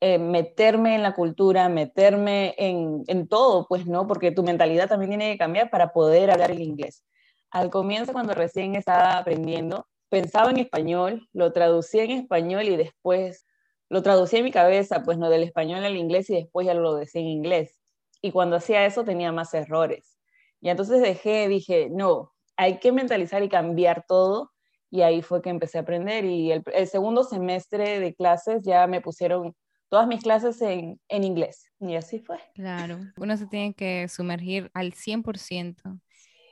eh, 0.01 0.19
meterme 0.19 0.97
en 0.97 1.05
la 1.05 1.15
cultura, 1.15 1.69
meterme 1.69 2.57
en, 2.59 3.05
en, 3.07 3.29
todo, 3.29 3.69
pues 3.69 3.87
no, 3.87 4.09
porque 4.09 4.33
tu 4.33 4.43
mentalidad 4.43 4.89
también 4.89 5.11
tiene 5.11 5.31
que 5.31 5.39
cambiar 5.39 5.71
para 5.71 5.93
poder 5.93 6.33
hablar 6.33 6.51
el 6.51 6.63
inglés. 6.63 7.05
Al 7.53 7.71
comienzo, 7.71 8.13
cuando 8.13 8.35
recién 8.35 8.75
estaba 8.75 9.19
aprendiendo, 9.19 9.87
pensaba 10.09 10.51
en 10.51 10.57
español, 10.57 11.29
lo 11.33 11.53
traducía 11.53 12.03
en 12.03 12.11
español 12.11 12.65
y 12.65 12.77
después 12.77 13.47
lo 13.93 14.03
traducía 14.03 14.39
en 14.39 14.47
mi 14.47 14.51
cabeza, 14.51 15.03
pues 15.03 15.19
no, 15.19 15.29
del 15.29 15.43
español 15.43 15.85
al 15.85 15.99
inglés 15.99 16.31
y 16.31 16.35
después 16.37 16.67
ya 16.67 16.73
lo 16.73 16.95
decía 16.95 17.21
en 17.21 17.27
inglés. 17.27 17.79
Y 18.23 18.33
cuando 18.33 18.57
hacía 18.57 18.87
eso 18.87 19.05
tenía 19.05 19.33
más 19.33 19.53
errores. 19.53 20.19
Y 20.63 20.71
entonces 20.71 21.03
dejé, 21.03 21.47
dije, 21.47 21.91
no, 21.91 22.33
hay 22.57 22.79
que 22.79 22.91
mentalizar 22.91 23.43
y 23.43 23.51
cambiar 23.51 24.07
todo. 24.09 24.51
Y 24.91 25.03
ahí 25.03 25.21
fue 25.21 25.43
que 25.43 25.51
empecé 25.51 25.77
a 25.77 25.83
aprender. 25.83 26.25
Y 26.25 26.53
el, 26.53 26.89
segundo 26.89 27.23
semestre 27.23 28.01
de 28.01 28.15
clases 28.15 28.63
ya 28.65 28.87
me 28.87 29.03
pusieron 29.03 29.55
todas 29.91 30.07
mis 30.07 30.23
clases 30.23 30.63
en, 30.63 30.99
en 31.09 31.25
inglés. 31.25 31.71
Y 31.79 31.95
así 31.95 32.19
fue. 32.19 32.39
Claro, 32.55 32.99
uno 33.19 33.37
se 33.37 33.47
tiene 33.47 33.75
que 33.75 34.09
sumergir 34.09 34.71
al 34.73 34.93
100%. 34.95 36.01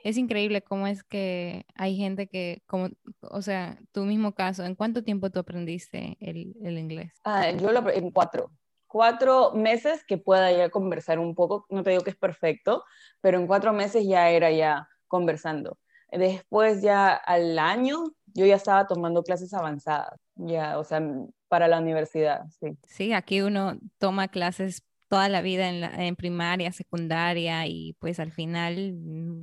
Es 0.03 0.17
increíble 0.17 0.61
cómo 0.61 0.87
es 0.87 1.03
que 1.03 1.65
hay 1.75 1.95
gente 1.95 2.27
que, 2.27 2.63
como, 2.67 2.89
o 3.21 3.41
sea, 3.41 3.77
tu 3.91 4.03
mismo 4.03 4.33
caso, 4.33 4.63
¿en 4.63 4.75
cuánto 4.75 5.03
tiempo 5.03 5.29
tú 5.29 5.39
aprendiste 5.39 6.17
el, 6.19 6.55
el 6.63 6.77
inglés? 6.77 7.13
Ah, 7.23 7.51
yo 7.51 7.71
lo 7.71 7.89
en 7.89 8.11
cuatro. 8.11 8.51
Cuatro 8.87 9.53
meses 9.53 10.03
que 10.05 10.17
pueda 10.17 10.51
ya 10.51 10.69
conversar 10.69 11.19
un 11.19 11.35
poco. 11.35 11.65
No 11.69 11.83
te 11.83 11.91
digo 11.91 12.03
que 12.03 12.09
es 12.09 12.17
perfecto, 12.17 12.83
pero 13.21 13.39
en 13.39 13.47
cuatro 13.47 13.73
meses 13.73 14.05
ya 14.05 14.29
era 14.29 14.51
ya 14.51 14.87
conversando. 15.07 15.77
Después 16.11 16.81
ya 16.81 17.13
al 17.13 17.57
año 17.57 18.03
yo 18.33 18.45
ya 18.45 18.55
estaba 18.55 18.87
tomando 18.87 19.23
clases 19.23 19.53
avanzadas, 19.53 20.19
ya, 20.35 20.77
o 20.77 20.83
sea, 20.83 21.01
para 21.47 21.67
la 21.67 21.79
universidad, 21.79 22.43
sí. 22.59 22.77
Sí, 22.87 23.13
aquí 23.13 23.41
uno 23.41 23.77
toma 23.97 24.27
clases 24.27 24.83
toda 25.07 25.29
la 25.29 25.41
vida 25.41 25.69
en, 25.69 25.83
en 25.83 26.15
primaria, 26.15 26.71
secundaria 26.71 27.67
y 27.67 27.93
pues 27.99 28.19
al 28.19 28.31
final 28.31 28.93
mm, 28.93 29.41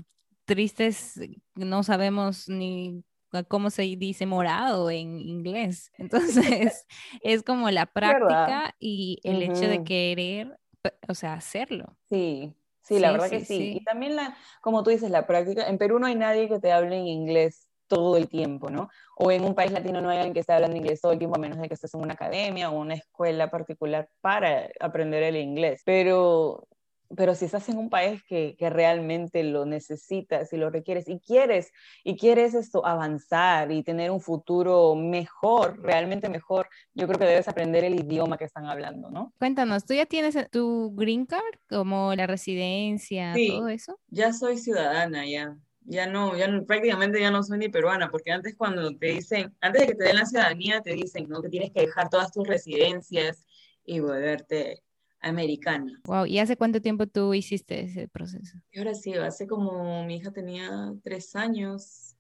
tristes 0.49 1.21
no 1.55 1.83
sabemos 1.83 2.49
ni 2.49 3.05
cómo 3.47 3.69
se 3.71 3.83
dice 3.83 4.27
morado 4.27 4.91
en 4.91 5.21
inglés. 5.21 5.93
Entonces, 5.99 6.87
es 7.21 7.43
como 7.43 7.71
la 7.71 7.87
práctica 7.87 8.75
y 8.81 9.21
el 9.23 9.43
hecho 9.43 9.69
de 9.69 9.85
querer, 9.85 10.59
o 11.07 11.15
sea, 11.15 11.35
hacerlo. 11.35 11.97
Sí, 12.09 12.55
sí, 12.83 12.99
la 12.99 13.13
verdad 13.13 13.31
que 13.31 13.45
sí. 13.45 13.77
Y 13.77 13.85
también, 13.85 14.17
la, 14.17 14.37
como 14.63 14.83
tú 14.83 14.91
dices, 14.91 15.11
la 15.11 15.27
práctica. 15.27 15.69
En 15.69 15.79
Perú 15.79 15.99
no 15.99 16.07
hay 16.07 16.15
nadie 16.15 16.49
que 16.49 16.59
te 16.59 16.73
hable 16.73 16.97
en 16.97 17.07
inglés 17.07 17.69
todo 17.87 18.17
el 18.17 18.29
tiempo, 18.29 18.71
¿no? 18.71 18.89
O 19.17 19.31
en 19.31 19.45
un 19.45 19.55
país 19.55 19.73
latino 19.73 20.01
no 20.01 20.11
hay 20.11 20.19
alguien 20.19 20.35
que 20.35 20.41
esté 20.41 20.53
hablando 20.53 20.77
inglés 20.77 21.01
todo 21.01 21.13
el 21.13 21.19
tiempo, 21.19 21.37
a 21.37 21.41
menos 21.41 21.59
de 21.59 21.69
que 21.69 21.75
estés 21.75 21.93
en 21.95 22.01
una 22.01 22.15
academia 22.15 22.71
o 22.71 22.79
una 22.79 22.95
escuela 22.95 23.51
particular 23.51 24.09
para 24.21 24.69
aprender 24.81 25.23
el 25.23 25.37
inglés. 25.37 25.83
Pero, 25.85 26.69
pero 27.17 27.35
si 27.35 27.47
estás 27.47 27.69
en 27.69 27.79
un 27.79 27.89
país 27.91 28.23
que, 28.25 28.55
que 28.59 28.71
realmente 28.71 29.43
lo 29.43 29.65
necesitas 29.65 30.53
y 30.53 30.57
lo 30.57 30.71
requieres 30.71 31.09
y 31.09 31.21
quieres, 31.21 31.73
y 32.05 32.17
quieres 32.17 32.55
esto, 32.55 32.85
avanzar 32.85 33.73
y 33.73 33.83
tener 33.83 34.11
un 34.11 34.21
futuro 34.21 34.95
mejor, 34.95 35.81
realmente 35.83 36.29
mejor, 36.29 36.69
yo 36.95 37.07
creo 37.07 37.19
que 37.19 37.25
debes 37.25 37.49
aprender 37.49 37.85
el 37.85 37.95
idioma 37.95 38.37
que 38.37 38.45
están 38.45 38.67
hablando, 38.67 39.11
¿no? 39.11 39.33
Cuéntanos, 39.39 39.85
¿tú 39.85 39.95
ya 39.95 40.07
tienes 40.07 40.37
tu 40.51 40.93
green 40.95 41.27
card, 41.27 41.43
como 41.69 42.15
la 42.15 42.27
residencia, 42.27 43.35
todo 43.49 43.69
eso? 43.69 43.99
Ya 44.09 44.33
soy 44.33 44.59
ciudadana, 44.59 45.27
ya 45.27 45.57
ya 45.89 46.07
no, 46.07 46.37
ya 46.37 46.47
prácticamente 46.67 47.19
ya 47.19 47.31
no 47.31 47.43
soy 47.43 47.59
ni 47.59 47.71
peruana, 47.71 48.11
porque 48.11 48.31
antes 48.31 48.55
cuando 48.55 48.95
te 48.97 49.07
dicen, 49.07 49.57
antes 49.61 49.81
de 49.81 49.87
que 49.89 49.95
te 49.95 50.05
den 50.05 50.17
la 50.17 50.27
ciudadanía, 50.27 50.83
te 50.83 50.93
dicen, 50.93 51.27
¿no? 51.29 51.41
Que 51.41 51.49
tienes 51.49 51.73
que 51.73 51.81
dejar 51.81 52.11
todas 52.11 52.31
tus 52.31 52.47
residencias 52.47 53.47
y 53.85 54.01
volverte 54.01 54.83
americana. 55.21 56.01
Wow, 56.05 56.27
¿y 56.27 56.39
hace 56.39 56.57
cuánto 56.57 56.81
tiempo 56.81 57.07
tú 57.07 57.35
hiciste 57.35 57.81
ese 57.81 58.09
proceso? 58.09 58.59
Y 58.71 58.79
ahora 58.79 58.95
sí, 58.95 59.15
hace 59.15 59.47
como, 59.47 60.05
mi 60.05 60.17
hija 60.17 60.31
tenía 60.31 60.93
tres 61.03 61.35
años, 61.37 62.17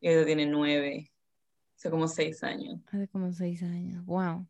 y 0.00 0.08
ella 0.08 0.24
tiene 0.24 0.46
nueve, 0.46 1.12
hace 1.76 1.90
como 1.90 2.08
seis 2.08 2.42
años. 2.42 2.80
Hace 2.88 3.08
como 3.08 3.32
seis 3.32 3.62
años, 3.62 4.04
wow. 4.04 4.46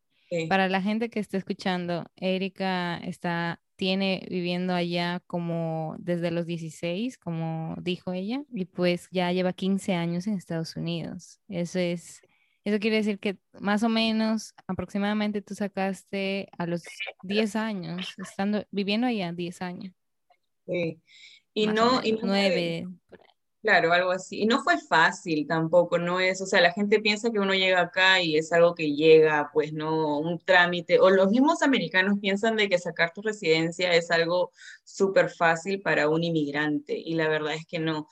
Para 0.48 0.68
la 0.68 0.82
gente 0.82 1.08
que 1.08 1.20
está 1.20 1.36
escuchando, 1.36 2.04
Erika 2.16 2.98
está 2.98 3.60
tiene 3.76 4.26
viviendo 4.28 4.74
allá 4.74 5.22
como 5.26 5.96
desde 5.98 6.30
los 6.30 6.46
16, 6.46 7.18
como 7.18 7.76
dijo 7.80 8.12
ella, 8.12 8.42
y 8.52 8.64
pues 8.64 9.08
ya 9.10 9.30
lleva 9.32 9.52
15 9.52 9.94
años 9.94 10.26
en 10.26 10.34
Estados 10.34 10.76
Unidos. 10.76 11.40
Eso 11.48 11.78
es, 11.78 12.22
eso 12.66 12.80
quiere 12.80 12.96
decir 12.96 13.20
que 13.20 13.38
más 13.60 13.84
o 13.84 13.88
menos 13.88 14.52
aproximadamente 14.66 15.40
tú 15.40 15.54
sacaste 15.54 16.48
a 16.58 16.66
los 16.66 16.82
10 17.22 17.54
años, 17.54 18.14
estando 18.18 18.66
viviendo 18.72 19.06
allá 19.06 19.32
10 19.32 19.62
años. 19.62 19.94
Sí. 20.66 21.00
Y 21.54 21.68
no, 21.68 22.02
y 22.02 22.12
no 22.12 22.18
9. 22.24 22.88
Claro, 23.62 23.92
algo 23.92 24.10
así. 24.10 24.40
Y 24.40 24.46
no 24.46 24.64
fue 24.64 24.78
fácil 24.80 25.46
tampoco, 25.46 25.96
no 25.98 26.18
es, 26.18 26.40
o 26.40 26.46
sea, 26.46 26.60
la 26.60 26.72
gente 26.72 26.98
piensa 26.98 27.30
que 27.30 27.38
uno 27.38 27.54
llega 27.54 27.82
acá 27.82 28.20
y 28.20 28.36
es 28.36 28.52
algo 28.52 28.74
que 28.74 28.94
llega, 28.96 29.48
pues 29.52 29.72
no, 29.72 30.18
un 30.18 30.40
trámite, 30.40 30.98
o 30.98 31.08
los 31.10 31.30
mismos 31.30 31.62
americanos 31.62 32.18
piensan 32.20 32.56
de 32.56 32.68
que 32.68 32.78
sacar 32.78 33.12
tu 33.12 33.22
residencia 33.22 33.92
es 33.92 34.10
algo 34.10 34.50
súper 34.82 35.30
fácil 35.30 35.80
para 35.82 36.08
un 36.08 36.24
inmigrante, 36.24 36.98
y 36.98 37.14
la 37.14 37.28
verdad 37.28 37.54
es 37.54 37.64
que 37.64 37.78
no. 37.78 38.08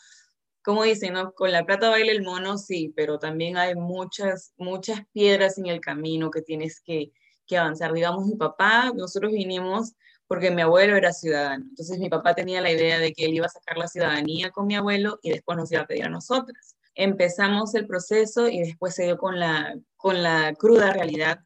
Como 0.64 0.82
dicen, 0.84 1.12
¿no? 1.12 1.34
Con 1.34 1.52
la 1.52 1.66
plata 1.66 1.90
baila 1.90 2.10
el 2.10 2.22
mono, 2.22 2.56
sí, 2.56 2.92
pero 2.96 3.18
también 3.18 3.58
hay 3.58 3.74
muchas, 3.74 4.54
muchas 4.56 5.02
piedras 5.12 5.58
en 5.58 5.66
el 5.66 5.80
camino 5.80 6.30
que 6.30 6.40
tienes 6.40 6.80
que, 6.80 7.12
que 7.46 7.58
avanzar. 7.58 7.92
Digamos, 7.92 8.26
mi 8.26 8.36
papá, 8.36 8.90
nosotros 8.96 9.32
vinimos 9.32 9.92
porque 10.26 10.50
mi 10.50 10.62
abuelo 10.62 10.96
era 10.96 11.12
ciudadano. 11.12 11.66
Entonces 11.68 11.98
mi 11.98 12.08
papá 12.08 12.34
tenía 12.34 12.62
la 12.62 12.70
idea 12.70 12.98
de 12.98 13.12
que 13.12 13.26
él 13.26 13.34
iba 13.34 13.44
a 13.46 13.50
sacar 13.50 13.76
la 13.76 13.88
ciudadanía 13.88 14.50
con 14.50 14.66
mi 14.66 14.74
abuelo 14.74 15.18
y 15.22 15.30
después 15.30 15.58
nos 15.58 15.70
iba 15.70 15.82
a 15.82 15.86
pedir 15.86 16.04
a 16.04 16.08
nosotras. 16.08 16.76
Empezamos 16.94 17.74
el 17.74 17.86
proceso 17.86 18.48
y 18.48 18.60
después 18.60 18.94
se 18.94 19.04
dio 19.04 19.18
con 19.18 19.38
la, 19.38 19.78
con 19.96 20.22
la 20.22 20.54
cruda 20.54 20.92
realidad 20.92 21.40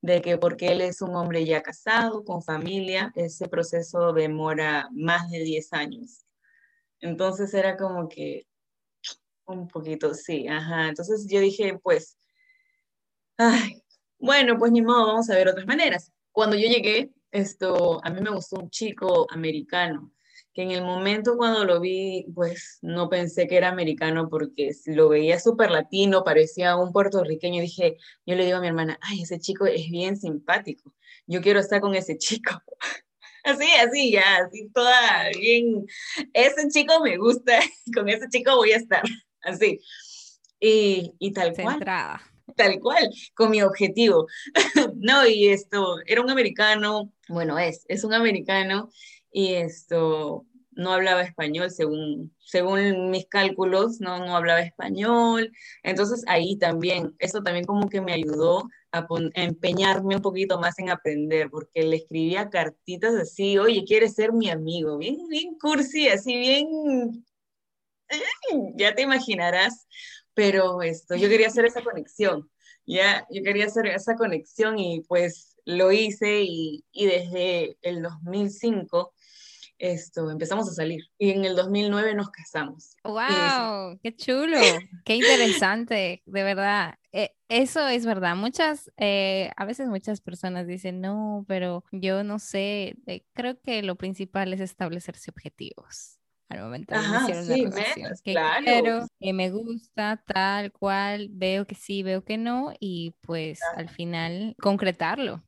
de 0.00 0.20
que 0.20 0.36
porque 0.36 0.72
él 0.72 0.80
es 0.80 1.00
un 1.00 1.14
hombre 1.14 1.44
ya 1.44 1.62
casado, 1.62 2.24
con 2.24 2.42
familia, 2.42 3.12
ese 3.14 3.48
proceso 3.48 4.12
demora 4.12 4.88
más 4.92 5.30
de 5.30 5.40
10 5.44 5.72
años. 5.74 6.24
Entonces 7.00 7.54
era 7.54 7.76
como 7.76 8.08
que 8.08 8.47
un 9.48 9.68
poquito, 9.68 10.14
sí, 10.14 10.46
ajá. 10.48 10.88
Entonces 10.88 11.26
yo 11.28 11.40
dije, 11.40 11.78
pues, 11.82 12.16
ay, 13.36 13.82
bueno, 14.18 14.58
pues 14.58 14.72
ni 14.72 14.82
modo, 14.82 15.06
vamos 15.06 15.30
a 15.30 15.34
ver 15.34 15.48
otras 15.48 15.66
maneras. 15.66 16.12
Cuando 16.32 16.56
yo 16.56 16.68
llegué, 16.68 17.10
esto, 17.30 18.00
a 18.04 18.10
mí 18.10 18.20
me 18.20 18.30
gustó 18.30 18.56
un 18.58 18.70
chico 18.70 19.26
americano. 19.30 20.12
que 20.54 20.62
en 20.62 20.70
el 20.72 20.82
momento 20.82 21.36
cuando 21.36 21.64
lo 21.64 21.80
vi, 21.80 22.26
pues 22.34 22.78
no 22.82 23.08
pensé 23.08 23.46
que 23.46 23.56
era 23.56 23.68
americano 23.68 24.28
porque 24.28 24.70
lo 24.86 25.08
veía 25.08 25.38
súper 25.40 25.70
latino, 25.70 26.24
parecía 26.24 26.76
un 26.76 26.92
puertorriqueño. 26.92 27.60
Dije, 27.62 27.96
yo 28.26 28.34
le 28.36 28.44
digo 28.44 28.58
a 28.58 28.60
mi 28.60 28.68
hermana, 28.68 28.98
ay, 29.02 29.22
ese 29.22 29.38
chico 29.40 29.66
es 29.66 29.88
bien 29.90 30.16
simpático, 30.16 30.94
yo 31.26 31.40
quiero 31.42 31.60
estar 31.60 31.80
con 31.80 31.94
ese 31.94 32.18
chico. 32.18 32.52
Así, 33.44 33.66
así, 33.82 34.12
ya, 34.12 34.38
así 34.44 34.68
toda 34.74 35.30
bien. 35.38 35.86
Ese 36.34 36.68
chico 36.68 37.00
me 37.02 37.16
gusta, 37.16 37.58
con 37.94 38.08
ese 38.08 38.28
chico 38.28 38.56
voy 38.56 38.72
a 38.72 38.76
estar, 38.76 39.02
así. 39.48 39.80
Y, 40.60 41.14
y 41.18 41.32
tal 41.32 41.54
cual. 41.54 41.78
Tal 42.56 42.80
cual, 42.80 43.10
con 43.34 43.50
mi 43.50 43.62
objetivo. 43.62 44.26
no, 44.96 45.26
y 45.26 45.48
esto, 45.48 45.96
era 46.06 46.22
un 46.22 46.30
americano, 46.30 47.12
bueno, 47.28 47.58
es, 47.58 47.84
es 47.88 48.04
un 48.04 48.14
americano, 48.14 48.90
y 49.30 49.54
esto, 49.54 50.46
no 50.78 50.92
hablaba 50.92 51.22
español 51.22 51.70
según, 51.70 52.32
según 52.38 53.10
mis 53.10 53.26
cálculos, 53.26 54.00
no, 54.00 54.24
no 54.24 54.36
hablaba 54.36 54.60
español. 54.60 55.52
Entonces 55.82 56.22
ahí 56.28 56.56
también, 56.56 57.14
eso 57.18 57.42
también 57.42 57.66
como 57.66 57.88
que 57.88 58.00
me 58.00 58.12
ayudó 58.12 58.68
a, 58.92 59.06
empeñarme 59.34 60.16
un 60.16 60.22
poquito 60.22 60.60
más 60.60 60.78
en 60.78 60.90
aprender, 60.90 61.50
porque 61.50 61.82
le 61.82 61.96
escribía 61.96 62.48
cartitas 62.48 63.14
así, 63.16 63.58
oye, 63.58 63.84
¿quieres 63.84 64.14
ser 64.14 64.32
mi 64.32 64.50
amigo? 64.50 64.96
Bien, 64.98 65.26
bien 65.28 65.58
cursi, 65.60 66.08
así 66.08 66.36
bien, 66.36 67.24
ya 68.76 68.94
te 68.94 69.02
imaginarás, 69.02 69.86
pero 70.34 70.82
esto, 70.82 71.16
yo 71.16 71.28
quería 71.28 71.48
hacer 71.48 71.64
esa 71.64 71.82
conexión, 71.82 72.50
ya, 72.86 73.26
yo 73.30 73.42
quería 73.42 73.66
hacer 73.66 73.86
esa 73.86 74.16
conexión 74.16 74.78
y 74.78 75.02
pues 75.02 75.56
lo 75.64 75.92
hice 75.92 76.42
y, 76.42 76.84
y 76.92 77.06
desde 77.06 77.76
el 77.82 78.02
2005 78.02 79.12
esto, 79.78 80.30
empezamos 80.30 80.68
a 80.68 80.72
salir 80.72 81.04
y 81.18 81.30
en 81.30 81.44
el 81.44 81.54
2009 81.54 82.14
nos 82.14 82.30
casamos. 82.30 82.96
¡Wow! 83.04 83.98
¡Qué 84.02 84.14
chulo! 84.14 84.58
¡Qué 85.04 85.14
interesante! 85.14 86.22
De 86.26 86.42
verdad. 86.42 86.96
Eh, 87.12 87.30
eso 87.48 87.86
es 87.86 88.04
verdad. 88.04 88.34
Muchas, 88.34 88.90
eh, 88.96 89.52
a 89.56 89.64
veces 89.64 89.88
muchas 89.88 90.20
personas 90.20 90.66
dicen, 90.66 91.00
no, 91.00 91.44
pero 91.46 91.84
yo 91.92 92.24
no 92.24 92.40
sé. 92.40 92.96
Eh, 93.06 93.24
creo 93.34 93.60
que 93.60 93.82
lo 93.82 93.96
principal 93.96 94.52
es 94.52 94.60
establecerse 94.60 95.30
objetivos 95.30 96.17
al 96.48 96.60
momento 96.60 96.94
de 96.94 97.00
iniciar 97.00 97.44
una 97.44 97.70
relación. 97.70 98.12
que 98.24 98.36
quiero, 98.64 99.06
que 99.20 99.32
me 99.32 99.50
gusta, 99.50 100.22
tal 100.26 100.72
cual, 100.72 101.28
veo 101.30 101.66
que 101.66 101.74
sí, 101.74 102.02
veo 102.02 102.24
que 102.24 102.38
no, 102.38 102.72
y 102.80 103.14
pues 103.20 103.60
al 103.76 103.88
final 103.88 104.54
concretarlo. 104.60 105.44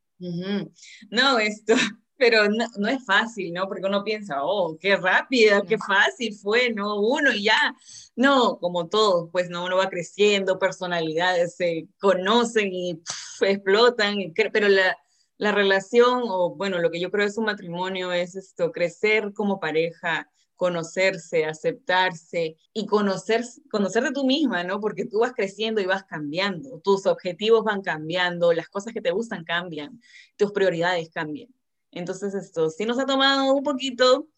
No, 1.11 1.39
esto, 1.39 1.75
pero 2.19 2.49
no, 2.49 2.89
es 2.89 3.05
fácil, 3.05 3.53
¿no? 3.55 3.67
Porque 3.67 3.87
uno 3.87 4.05
piensa, 4.05 4.43
oh, 4.43 4.77
qué 4.79 4.97
rápida, 4.97 5.63
qué 5.67 5.79
fácil 5.79 6.35
fue, 6.35 6.71
¿no? 6.71 7.01
Uno 7.01 7.33
y 7.33 7.45
ya. 7.45 7.75
No, 8.15 8.59
como 8.59 8.89
todo, 8.89 9.31
pues 9.31 9.49
no, 9.49 9.65
uno 9.65 9.79
va 9.79 9.89
creciendo, 9.89 10.59
personalidades 10.59 11.57
se 11.57 11.89
conocen 11.99 12.73
y 12.73 13.03
explotan, 13.41 14.17
pero 14.53 14.69
la, 14.69 14.97
la 15.39 15.53
relación, 15.53 16.25
o 16.25 16.55
bueno, 16.55 16.79
lo 16.79 16.91
que 16.91 17.01
yo 17.01 17.11
creo 17.11 17.27
es 17.27 17.39
un 17.39 17.47
matrimonio, 17.47 18.13
es 18.13 18.37
esto, 18.37 18.71
crecer 18.71 19.33
como 19.33 19.59
pareja, 19.59 20.31
conocerse, 20.61 21.47
aceptarse 21.47 22.55
y 22.75 22.85
conocer, 22.85 23.43
conocer 23.71 24.03
de 24.03 24.13
tú 24.13 24.27
misma, 24.27 24.63
¿no? 24.63 24.79
Porque 24.79 25.07
tú 25.07 25.21
vas 25.21 25.33
creciendo 25.33 25.81
y 25.81 25.87
vas 25.87 26.05
cambiando, 26.05 26.81
tus 26.81 27.07
objetivos 27.07 27.65
van 27.65 27.81
cambiando, 27.81 28.53
las 28.53 28.69
cosas 28.69 28.93
que 28.93 29.01
te 29.01 29.11
gustan 29.11 29.43
cambian, 29.43 30.03
tus 30.37 30.53
prioridades 30.53 31.09
cambian. 31.09 31.49
Entonces, 31.93 32.35
esto 32.35 32.69
sí 32.69 32.85
nos 32.85 32.99
ha 32.99 33.07
tomado 33.07 33.55
un 33.55 33.63
poquito, 33.63 34.29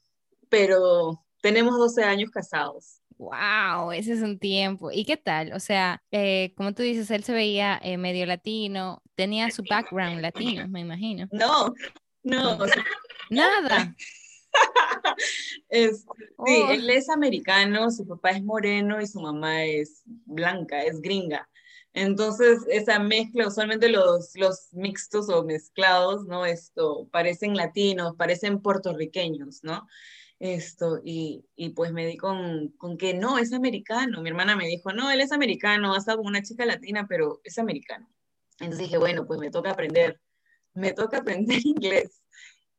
pero 0.49 1.25
tenemos 1.41 1.77
12 1.77 2.05
años 2.05 2.31
casados. 2.31 3.01
Wow, 3.19 3.91
ese 3.91 4.13
es 4.13 4.23
un 4.23 4.39
tiempo. 4.39 4.93
¿Y 4.93 5.05
qué 5.05 5.17
tal? 5.17 5.53
O 5.55 5.59
sea, 5.59 6.05
eh, 6.13 6.55
como 6.57 6.73
tú 6.73 6.85
dices, 6.85 7.11
él 7.11 7.25
se 7.25 7.33
veía 7.33 7.81
eh, 7.83 7.97
medio 7.97 8.27
latino, 8.27 9.03
tenía 9.17 9.51
su 9.51 9.65
background 9.69 10.21
latino, 10.21 10.69
me 10.69 10.83
imagino. 10.83 11.27
No, 11.33 11.75
no. 12.23 12.59
Nada. 13.29 13.97
es, 15.69 16.05
Sí, 16.45 16.63
oh. 16.67 16.71
él 16.71 16.91
es 16.91 17.09
americano, 17.09 17.91
su 17.91 18.07
papá 18.07 18.31
es 18.31 18.43
moreno 18.43 19.01
y 19.01 19.07
su 19.07 19.21
mamá 19.21 19.65
es 19.65 20.03
blanca, 20.05 20.83
es 20.83 21.01
gringa. 21.01 21.49
Entonces, 21.95 22.61
esa 22.69 22.99
mezcla, 22.99 23.47
usualmente 23.47 23.89
los, 23.89 24.35
los 24.35 24.73
mixtos 24.73 25.29
o 25.29 25.45
mezclados, 25.45 26.25
¿no? 26.25 26.47
Esto, 26.47 27.09
parecen 27.13 27.55
latinos, 27.55 28.17
parecen 28.17 28.61
puertorriqueños, 28.61 29.63
¿no? 29.63 29.87
Esto, 30.39 31.01
y, 31.05 31.45
y 31.55 31.71
pues 31.71 31.93
me 31.93 32.07
di 32.07 32.17
con, 32.17 32.71
con, 32.79 32.97
que 32.97 33.15
no, 33.15 33.39
es 33.39 33.53
americano. 33.53 34.23
Mi 34.23 34.31
hermana 34.31 34.57
me 34.57 34.67
dijo, 34.67 34.93
no, 34.93 35.11
él 35.11 35.21
es 35.21 35.33
americano, 35.33 35.95
ha 35.95 35.99
estado 35.99 36.19
con 36.19 36.29
una 36.29 36.43
chica 36.43 36.65
latina, 36.65 37.07
pero 37.09 37.41
es 37.45 37.59
americano. 37.59 38.09
Entonces 38.59 38.89
dije, 38.89 38.99
bueno, 38.99 39.27
pues 39.27 39.39
me 39.39 39.51
toca 39.51 39.71
aprender, 39.71 40.21
me 40.75 40.93
toca 40.93 41.19
aprender 41.19 41.61
inglés. 41.65 42.23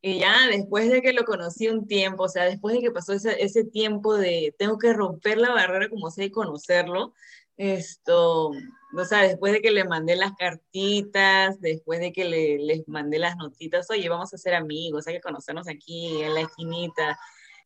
Y 0.05 0.19
ya 0.19 0.47
después 0.51 0.91
de 0.91 1.01
que 1.01 1.13
lo 1.13 1.23
conocí 1.23 1.69
un 1.69 1.87
tiempo, 1.87 2.23
o 2.23 2.27
sea, 2.27 2.43
después 2.43 2.75
de 2.75 2.81
que 2.81 2.91
pasó 2.91 3.13
ese, 3.13 3.41
ese 3.41 3.63
tiempo 3.63 4.17
de 4.17 4.53
tengo 4.59 4.77
que 4.77 4.91
romper 4.91 5.37
la 5.37 5.51
barrera 5.51 5.87
como 5.89 6.11
sé 6.11 6.29
conocerlo, 6.29 7.13
esto, 7.55 8.49
o 8.49 9.05
sea, 9.05 9.19
después 9.21 9.53
de 9.53 9.61
que 9.61 9.71
le 9.71 9.85
mandé 9.85 10.17
las 10.17 10.33
cartitas, 10.33 11.61
después 11.61 12.01
de 12.01 12.11
que 12.11 12.25
le, 12.25 12.57
les 12.59 12.85
mandé 12.85 13.17
las 13.17 13.37
notitas, 13.37 13.89
oye, 13.91 14.09
vamos 14.09 14.33
a 14.33 14.37
ser 14.37 14.55
amigos, 14.55 15.07
hay 15.07 15.15
que 15.15 15.21
conocernos 15.21 15.69
aquí 15.69 16.21
en 16.21 16.33
la 16.33 16.41
esquinita. 16.41 17.17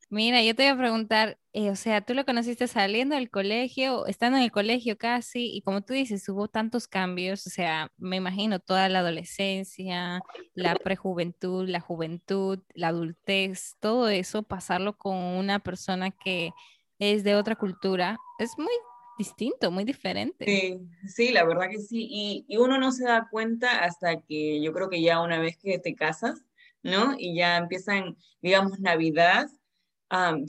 Mira, 0.09 0.41
yo 0.41 0.55
te 0.55 0.63
voy 0.63 0.71
a 0.71 0.77
preguntar, 0.77 1.37
eh, 1.51 1.69
o 1.69 1.75
sea, 1.75 1.99
tú 1.99 2.13
lo 2.13 2.25
conociste 2.25 2.67
saliendo 2.67 3.15
del 3.15 3.29
colegio, 3.29 4.05
estando 4.05 4.37
en 4.37 4.43
el 4.43 4.51
colegio 4.51 4.97
casi, 4.97 5.51
y 5.53 5.61
como 5.61 5.81
tú 5.81 5.93
dices, 5.93 6.27
hubo 6.29 6.47
tantos 6.47 6.87
cambios, 6.87 7.45
o 7.45 7.49
sea, 7.49 7.91
me 7.97 8.15
imagino 8.15 8.59
toda 8.59 8.87
la 8.87 8.99
adolescencia, 8.99 10.21
la 10.53 10.75
prejuventud, 10.75 11.67
la 11.67 11.81
juventud, 11.81 12.59
la 12.73 12.87
adultez, 12.89 13.75
todo 13.81 14.07
eso, 14.07 14.43
pasarlo 14.43 14.97
con 14.97 15.17
una 15.17 15.59
persona 15.59 16.11
que 16.11 16.51
es 16.99 17.25
de 17.25 17.35
otra 17.35 17.55
cultura, 17.55 18.17
es 18.39 18.51
muy 18.57 18.73
distinto, 19.17 19.71
muy 19.71 19.83
diferente. 19.83 20.45
Sí, 20.45 20.79
sí, 21.07 21.31
la 21.31 21.43
verdad 21.43 21.69
que 21.69 21.79
sí. 21.79 22.07
Y, 22.09 22.45
y, 22.47 22.57
uno 22.57 22.77
no 22.77 22.91
se 22.91 23.03
da 23.03 23.27
cuenta 23.29 23.83
hasta 23.83 24.21
que 24.21 24.61
yo 24.61 24.71
creo 24.71 24.89
que 24.89 25.01
ya 25.01 25.21
una 25.21 25.39
vez 25.39 25.57
que 25.57 25.79
te 25.79 25.95
casas, 25.95 26.45
¿no? 26.83 27.15
Y 27.17 27.35
ya 27.35 27.57
empiezan, 27.57 28.15
digamos, 28.41 28.79
Navidad. 28.79 29.47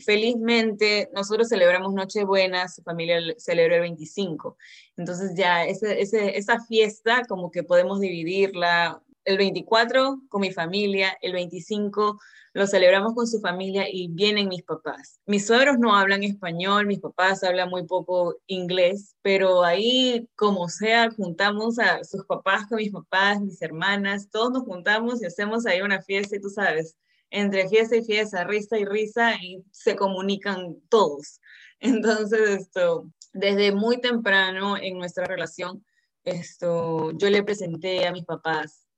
Felizmente, 0.04 1.10
nosotros 1.14 1.48
celebramos 1.48 1.92
Nochebuena, 1.92 2.68
su 2.68 2.82
familia 2.82 3.18
celebra 3.38 3.76
el 3.76 3.82
25. 3.82 4.56
Entonces 4.96 5.32
ya 5.34 5.64
ese, 5.64 6.00
esa 6.00 6.60
fiesta 6.66 7.22
como 7.28 7.50
que 7.50 7.62
podemos 7.62 8.00
dividirla 8.00 9.02
el 9.24 9.36
24 9.36 10.22
con 10.28 10.40
mi 10.40 10.52
familia, 10.52 11.16
el 11.20 11.32
25 11.32 12.18
lo 12.54 12.66
celebramos 12.66 13.14
con 13.14 13.26
su 13.26 13.40
familia 13.40 13.86
y 13.90 14.08
vienen 14.08 14.48
mis 14.48 14.62
papás. 14.62 15.20
Mis 15.26 15.46
suegros 15.46 15.78
no 15.78 15.94
hablan 15.94 16.24
español, 16.24 16.86
mis 16.86 16.98
papás 16.98 17.44
hablan 17.44 17.68
muy 17.68 17.86
poco 17.86 18.36
inglés, 18.46 19.14
pero 19.22 19.62
ahí 19.62 20.28
como 20.34 20.68
sea, 20.68 21.10
juntamos 21.10 21.78
a 21.78 22.02
sus 22.04 22.24
papás 22.24 22.66
con 22.68 22.78
mis 22.78 22.90
papás, 22.90 23.40
mis 23.40 23.60
hermanas, 23.62 24.28
todos 24.30 24.50
nos 24.52 24.64
juntamos 24.64 25.22
y 25.22 25.26
hacemos 25.26 25.66
ahí 25.66 25.82
una 25.82 26.02
fiesta 26.02 26.36
y 26.36 26.40
tú 26.40 26.48
sabes, 26.48 26.96
entre 27.30 27.68
fiesta 27.68 27.96
y 27.96 28.04
fiesta, 28.04 28.44
risa 28.44 28.78
y 28.78 28.84
risa 28.84 29.34
y 29.42 29.62
se 29.70 29.96
comunican 29.96 30.80
todos. 30.88 31.40
Entonces, 31.80 32.50
esto, 32.60 33.10
desde 33.32 33.72
muy 33.72 34.00
temprano 34.00 34.76
en 34.76 34.98
nuestra 34.98 35.26
relación, 35.26 35.84
esto, 36.24 37.12
yo 37.12 37.30
le 37.30 37.42
presenté 37.42 38.06
a 38.06 38.12
mis 38.12 38.24
papás 38.24 38.88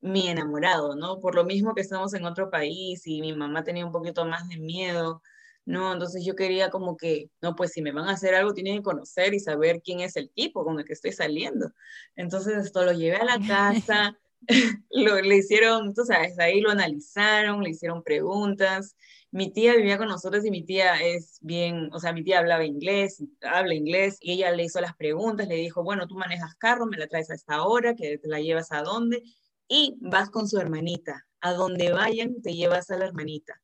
mi 0.00 0.28
enamorado, 0.28 0.96
¿no? 0.96 1.20
Por 1.20 1.34
lo 1.34 1.44
mismo 1.44 1.74
que 1.74 1.82
estamos 1.82 2.14
en 2.14 2.24
otro 2.24 2.50
país 2.50 3.06
y 3.06 3.20
mi 3.20 3.34
mamá 3.34 3.64
tenía 3.64 3.84
un 3.84 3.92
poquito 3.92 4.24
más 4.24 4.48
de 4.48 4.58
miedo, 4.58 5.22
¿no? 5.66 5.92
Entonces 5.92 6.24
yo 6.24 6.34
quería 6.34 6.70
como 6.70 6.96
que, 6.96 7.30
no, 7.42 7.54
pues 7.54 7.72
si 7.72 7.82
me 7.82 7.92
van 7.92 8.08
a 8.08 8.12
hacer 8.12 8.34
algo, 8.34 8.54
tienen 8.54 8.78
que 8.78 8.82
conocer 8.82 9.34
y 9.34 9.40
saber 9.40 9.82
quién 9.82 10.00
es 10.00 10.16
el 10.16 10.30
tipo 10.30 10.64
con 10.64 10.78
el 10.78 10.84
que 10.86 10.94
estoy 10.94 11.12
saliendo. 11.12 11.70
Entonces 12.16 12.56
esto 12.64 12.84
lo 12.84 12.92
llevé 12.92 13.16
a 13.16 13.24
la 13.24 13.38
casa, 13.46 14.18
lo, 14.90 15.20
le 15.20 15.36
hicieron, 15.36 15.94
tú 15.94 16.04
sabes, 16.04 16.38
ahí 16.38 16.60
lo 16.60 16.70
analizaron, 16.70 17.62
le 17.62 17.70
hicieron 17.70 18.02
preguntas. 18.02 18.96
Mi 19.30 19.52
tía 19.52 19.76
vivía 19.76 19.96
con 19.96 20.08
nosotros 20.08 20.44
y 20.44 20.50
mi 20.50 20.64
tía 20.64 21.00
es 21.02 21.38
bien, 21.40 21.88
o 21.92 22.00
sea, 22.00 22.12
mi 22.12 22.24
tía 22.24 22.40
hablaba 22.40 22.64
inglés, 22.64 23.22
habla 23.42 23.74
inglés, 23.74 24.18
y 24.20 24.32
ella 24.32 24.50
le 24.50 24.64
hizo 24.64 24.80
las 24.80 24.96
preguntas, 24.96 25.46
le 25.46 25.54
dijo, 25.54 25.84
bueno, 25.84 26.08
tú 26.08 26.16
manejas 26.16 26.56
carro, 26.56 26.86
me 26.86 26.96
la 26.96 27.06
traes 27.06 27.30
a 27.30 27.34
esta 27.34 27.62
hora, 27.62 27.94
que 27.94 28.18
te 28.18 28.28
la 28.28 28.40
llevas 28.40 28.72
a 28.72 28.82
dónde, 28.82 29.22
y 29.68 29.96
vas 30.00 30.30
con 30.30 30.48
su 30.48 30.58
hermanita. 30.58 31.26
A 31.40 31.52
donde 31.52 31.92
vayan, 31.92 32.42
te 32.42 32.54
llevas 32.54 32.90
a 32.90 32.98
la 32.98 33.06
hermanita. 33.06 33.54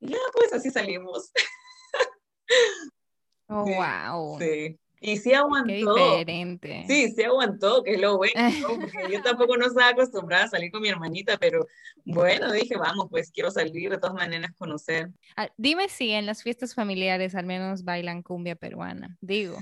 Y 0.00 0.10
ya, 0.10 0.18
pues 0.32 0.52
así 0.52 0.70
salimos. 0.70 1.32
Oh, 3.50 3.64
wow. 3.64 4.38
Sí. 4.38 4.78
Y 5.00 5.16
sí 5.16 5.32
aguantó. 5.32 5.94
Qué 5.94 6.10
diferente. 6.10 6.84
Sí, 6.88 7.12
sí 7.12 7.22
aguantó, 7.22 7.82
que 7.82 7.94
es 7.94 8.00
lo 8.00 8.16
bueno, 8.16 8.34
porque 8.80 9.12
yo 9.12 9.22
tampoco 9.22 9.56
no 9.56 9.66
estaba 9.66 9.90
acostumbrada 9.90 10.44
a 10.44 10.48
salir 10.48 10.70
con 10.70 10.82
mi 10.82 10.88
hermanita, 10.88 11.36
pero 11.38 11.66
bueno, 12.04 12.52
dije, 12.52 12.76
vamos, 12.76 13.06
pues 13.10 13.30
quiero 13.30 13.50
salir 13.50 13.90
de 13.90 13.98
todas 13.98 14.14
maneras, 14.14 14.52
conocer. 14.56 15.10
Ah, 15.36 15.48
dime 15.56 15.88
si 15.88 16.10
en 16.10 16.26
las 16.26 16.42
fiestas 16.42 16.74
familiares 16.74 17.34
al 17.34 17.46
menos 17.46 17.84
bailan 17.84 18.22
cumbia 18.22 18.56
peruana. 18.56 19.16
Digo, 19.20 19.58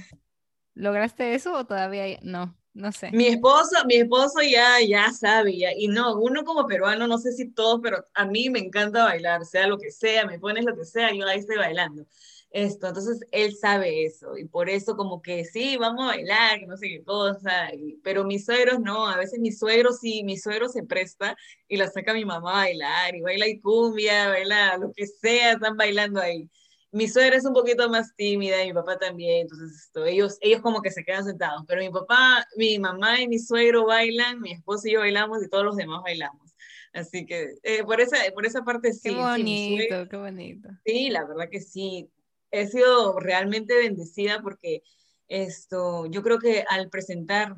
¿lograste 0.74 1.34
eso 1.34 1.54
o 1.54 1.66
todavía 1.66 2.18
no? 2.22 2.56
No 2.72 2.92
sé. 2.92 3.10
Mi 3.12 3.26
esposo, 3.26 3.74
mi 3.86 3.94
esposo 3.94 4.42
ya, 4.42 4.80
ya 4.86 5.10
sabe, 5.10 5.56
ya, 5.56 5.70
y 5.74 5.88
no, 5.88 6.14
uno 6.18 6.44
como 6.44 6.66
peruano, 6.66 7.06
no 7.06 7.16
sé 7.16 7.32
si 7.32 7.50
todos, 7.50 7.80
pero 7.82 8.04
a 8.12 8.26
mí 8.26 8.50
me 8.50 8.58
encanta 8.58 9.04
bailar, 9.04 9.46
sea 9.46 9.66
lo 9.66 9.78
que 9.78 9.90
sea, 9.90 10.26
me 10.26 10.38
pones 10.38 10.62
lo 10.66 10.76
que 10.76 10.84
sea, 10.84 11.10
yo 11.14 11.26
ahí 11.26 11.38
estoy 11.38 11.56
bailando 11.56 12.06
esto, 12.50 12.88
entonces 12.88 13.20
él 13.32 13.54
sabe 13.56 14.04
eso 14.04 14.36
y 14.38 14.46
por 14.46 14.70
eso 14.70 14.96
como 14.96 15.20
que 15.20 15.44
sí, 15.44 15.76
vamos 15.76 16.04
a 16.04 16.16
bailar, 16.16 16.58
que 16.58 16.66
no 16.66 16.76
sé 16.76 16.88
qué 16.88 17.04
cosa, 17.04 17.70
pero 18.02 18.24
mis 18.24 18.44
suegros 18.44 18.80
no, 18.80 19.08
a 19.08 19.16
veces 19.16 19.38
mis 19.40 19.58
suegros 19.58 19.98
sí, 20.00 20.22
mi 20.24 20.38
suegro 20.38 20.68
se 20.68 20.82
presta 20.84 21.36
y 21.68 21.76
la 21.76 21.88
saca 21.88 22.14
mi 22.14 22.24
mamá 22.24 22.52
a 22.52 22.64
bailar 22.64 23.14
y 23.14 23.20
baila 23.20 23.46
y 23.46 23.60
cumbia, 23.60 24.28
baila 24.28 24.78
lo 24.78 24.92
que 24.92 25.06
sea, 25.06 25.52
están 25.52 25.76
bailando 25.76 26.20
ahí. 26.20 26.48
Mi 26.92 27.08
suegra 27.08 27.36
es 27.36 27.44
un 27.44 27.52
poquito 27.52 27.90
más 27.90 28.14
tímida 28.16 28.62
y 28.62 28.68
mi 28.68 28.74
papá 28.74 28.96
también, 28.96 29.42
entonces 29.42 29.82
esto, 29.86 30.06
ellos, 30.06 30.38
ellos 30.40 30.62
como 30.62 30.80
que 30.80 30.90
se 30.90 31.04
quedan 31.04 31.24
sentados, 31.24 31.64
pero 31.66 31.82
mi 31.82 31.90
papá, 31.90 32.46
mi 32.56 32.78
mamá 32.78 33.20
y 33.20 33.28
mi 33.28 33.38
suegro 33.38 33.84
bailan, 33.86 34.40
mi 34.40 34.52
esposo 34.52 34.88
y 34.88 34.92
yo 34.92 35.00
bailamos 35.00 35.42
y 35.44 35.48
todos 35.50 35.64
los 35.64 35.76
demás 35.76 36.00
bailamos. 36.02 36.54
Así 36.94 37.26
que 37.26 37.56
eh, 37.62 37.84
por, 37.84 38.00
esa, 38.00 38.16
por 38.32 38.46
esa 38.46 38.62
parte 38.62 38.94
sí. 38.94 39.10
Qué 39.10 39.14
bonito, 39.14 40.08
qué 40.08 40.16
bonito. 40.16 40.70
Sí, 40.86 41.10
la 41.10 41.26
verdad 41.26 41.50
que 41.50 41.60
sí 41.60 42.08
he 42.50 42.66
sido 42.66 43.18
realmente 43.18 43.76
bendecida 43.76 44.40
porque 44.42 44.82
esto, 45.28 46.06
yo 46.06 46.22
creo 46.22 46.38
que 46.38 46.64
al 46.68 46.88
presentar 46.88 47.56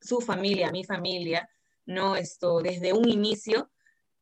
su 0.00 0.20
familia, 0.20 0.70
mi 0.70 0.84
familia, 0.84 1.48
no 1.86 2.16
esto, 2.16 2.60
desde 2.60 2.92
un 2.92 3.08
inicio, 3.08 3.70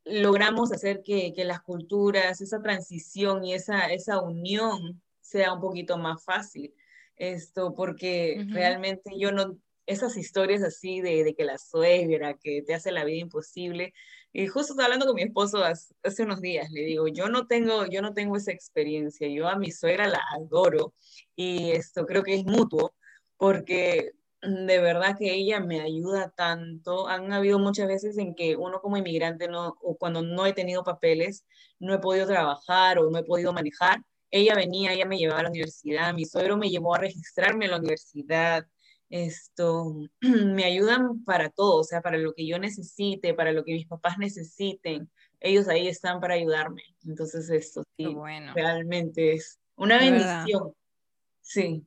logramos 0.03 0.71
hacer 0.71 1.01
que, 1.03 1.33
que 1.33 1.45
las 1.45 1.61
culturas, 1.61 2.41
esa 2.41 2.61
transición 2.61 3.43
y 3.43 3.53
esa, 3.53 3.87
esa 3.87 4.21
unión 4.21 5.01
sea 5.19 5.53
un 5.53 5.61
poquito 5.61 5.97
más 5.97 6.23
fácil. 6.23 6.73
Esto, 7.15 7.75
porque 7.75 8.45
realmente 8.49 9.11
yo 9.15 9.31
no, 9.31 9.55
esas 9.85 10.17
historias 10.17 10.63
así 10.63 11.01
de, 11.01 11.23
de, 11.23 11.35
que 11.35 11.45
la 11.45 11.57
suegra 11.59 12.35
que 12.35 12.63
te 12.63 12.73
hace 12.73 12.91
la 12.91 13.03
vida 13.03 13.19
imposible, 13.19 13.93
y 14.33 14.47
justo 14.47 14.73
estaba 14.73 14.85
hablando 14.85 15.05
con 15.05 15.15
mi 15.15 15.23
esposo 15.23 15.63
hace, 15.63 16.23
unos 16.23 16.41
días, 16.41 16.71
le 16.71 16.81
digo, 16.81 17.07
yo 17.07 17.27
no 17.29 17.47
tengo, 17.47 17.85
yo 17.87 18.01
no 18.01 18.13
tengo 18.13 18.37
esa 18.37 18.51
experiencia, 18.51 19.27
yo 19.27 19.47
a 19.47 19.57
mi 19.57 19.71
suegra 19.71 20.07
la 20.07 20.21
adoro 20.35 20.93
y 21.35 21.71
esto 21.71 22.05
creo 22.05 22.23
que 22.23 22.35
es 22.35 22.45
mutuo, 22.45 22.93
porque 23.37 24.11
de 24.41 24.79
verdad 24.79 25.17
que 25.17 25.33
ella 25.33 25.59
me 25.59 25.81
ayuda 25.81 26.31
tanto. 26.35 27.07
Han 27.07 27.31
habido 27.33 27.59
muchas 27.59 27.87
veces 27.87 28.17
en 28.17 28.33
que 28.35 28.55
uno 28.55 28.81
como 28.81 28.97
inmigrante 28.97 29.47
no, 29.47 29.77
o 29.81 29.97
cuando 29.97 30.21
no 30.21 30.45
he 30.45 30.53
tenido 30.53 30.83
papeles, 30.83 31.45
no 31.79 31.93
he 31.93 31.99
podido 31.99 32.27
trabajar 32.27 32.99
o 32.99 33.09
no 33.09 33.17
he 33.19 33.23
podido 33.23 33.53
manejar. 33.53 34.01
Ella 34.31 34.55
venía, 34.55 34.93
ella 34.93 35.05
me 35.05 35.17
llevaba 35.17 35.41
a 35.41 35.43
la 35.43 35.49
universidad, 35.49 36.13
mi 36.13 36.25
suegro 36.25 36.57
me 36.57 36.69
llevó 36.69 36.95
a 36.95 36.99
registrarme 36.99 37.65
en 37.65 37.71
la 37.71 37.77
universidad, 37.77 38.65
esto, 39.11 39.95
me 40.21 40.63
ayudan 40.63 41.23
para 41.23 41.49
todo, 41.49 41.81
o 41.81 41.83
sea, 41.83 42.01
para 42.01 42.17
lo 42.17 42.33
que 42.33 42.47
yo 42.47 42.57
necesite, 42.57 43.33
para 43.33 43.51
lo 43.51 43.63
que 43.63 43.73
mis 43.73 43.87
papás 43.87 44.17
necesiten, 44.17 45.09
ellos 45.39 45.67
ahí 45.67 45.87
están 45.87 46.19
para 46.19 46.35
ayudarme. 46.35 46.83
Entonces, 47.05 47.49
esto 47.49 47.83
sí, 47.97 48.05
bueno. 48.05 48.53
realmente 48.53 49.33
es 49.33 49.59
una 49.75 49.97
bendición. 49.97 50.73
Sí. 51.41 51.85